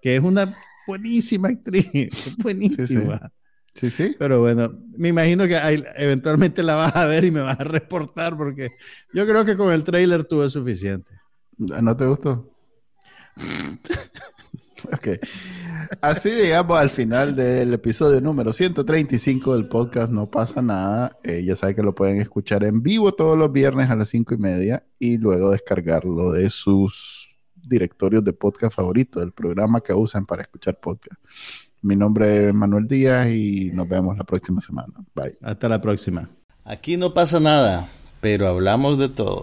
que 0.02 0.16
es 0.16 0.22
una 0.22 0.54
buenísima 0.86 1.48
actriz, 1.48 2.10
buenísima. 2.38 3.32
Sí, 3.74 3.90
sí. 3.90 4.14
Pero 4.18 4.40
bueno, 4.40 4.72
me 4.96 5.08
imagino 5.08 5.48
que 5.48 5.56
eventualmente 5.96 6.62
la 6.62 6.76
vas 6.76 6.94
a 6.94 7.06
ver 7.06 7.24
y 7.24 7.30
me 7.30 7.40
vas 7.40 7.58
a 7.58 7.64
reportar 7.64 8.36
porque 8.36 8.70
yo 9.12 9.26
creo 9.26 9.44
que 9.44 9.56
con 9.56 9.72
el 9.72 9.82
trailer 9.82 10.24
tuve 10.24 10.48
suficiente. 10.48 11.12
¿No 11.56 11.96
te 11.96 12.06
gustó? 12.06 12.54
ok. 14.92 15.08
Así 16.00 16.30
llegamos 16.30 16.78
al 16.78 16.90
final 16.90 17.36
del 17.36 17.74
episodio 17.74 18.20
número 18.20 18.52
135 18.52 19.54
del 19.54 19.68
podcast 19.68 20.12
No 20.12 20.30
pasa 20.30 20.62
nada. 20.62 21.16
Eh, 21.22 21.42
ya 21.44 21.56
saben 21.56 21.76
que 21.76 21.82
lo 21.82 21.94
pueden 21.94 22.20
escuchar 22.20 22.64
en 22.64 22.82
vivo 22.82 23.12
todos 23.12 23.36
los 23.36 23.52
viernes 23.52 23.90
a 23.90 23.96
las 23.96 24.08
5 24.08 24.34
y 24.34 24.38
media 24.38 24.84
y 24.98 25.18
luego 25.18 25.50
descargarlo 25.50 26.30
de 26.30 26.50
sus 26.50 27.36
directorios 27.54 28.24
de 28.24 28.32
podcast 28.32 28.74
favoritos, 28.74 29.22
del 29.22 29.32
programa 29.32 29.80
que 29.80 29.92
usan 29.94 30.26
para 30.26 30.42
escuchar 30.42 30.78
podcast. 30.78 31.20
Mi 31.82 31.96
nombre 31.96 32.48
es 32.48 32.54
Manuel 32.54 32.86
Díaz 32.86 33.28
y 33.28 33.70
nos 33.72 33.88
vemos 33.88 34.16
la 34.16 34.24
próxima 34.24 34.60
semana. 34.60 34.94
Bye. 35.14 35.36
Hasta 35.42 35.68
la 35.68 35.80
próxima. 35.80 36.28
Aquí 36.64 36.96
no 36.96 37.12
pasa 37.12 37.40
nada, 37.40 37.88
pero 38.20 38.48
hablamos 38.48 38.98
de 38.98 39.10
todo. 39.10 39.42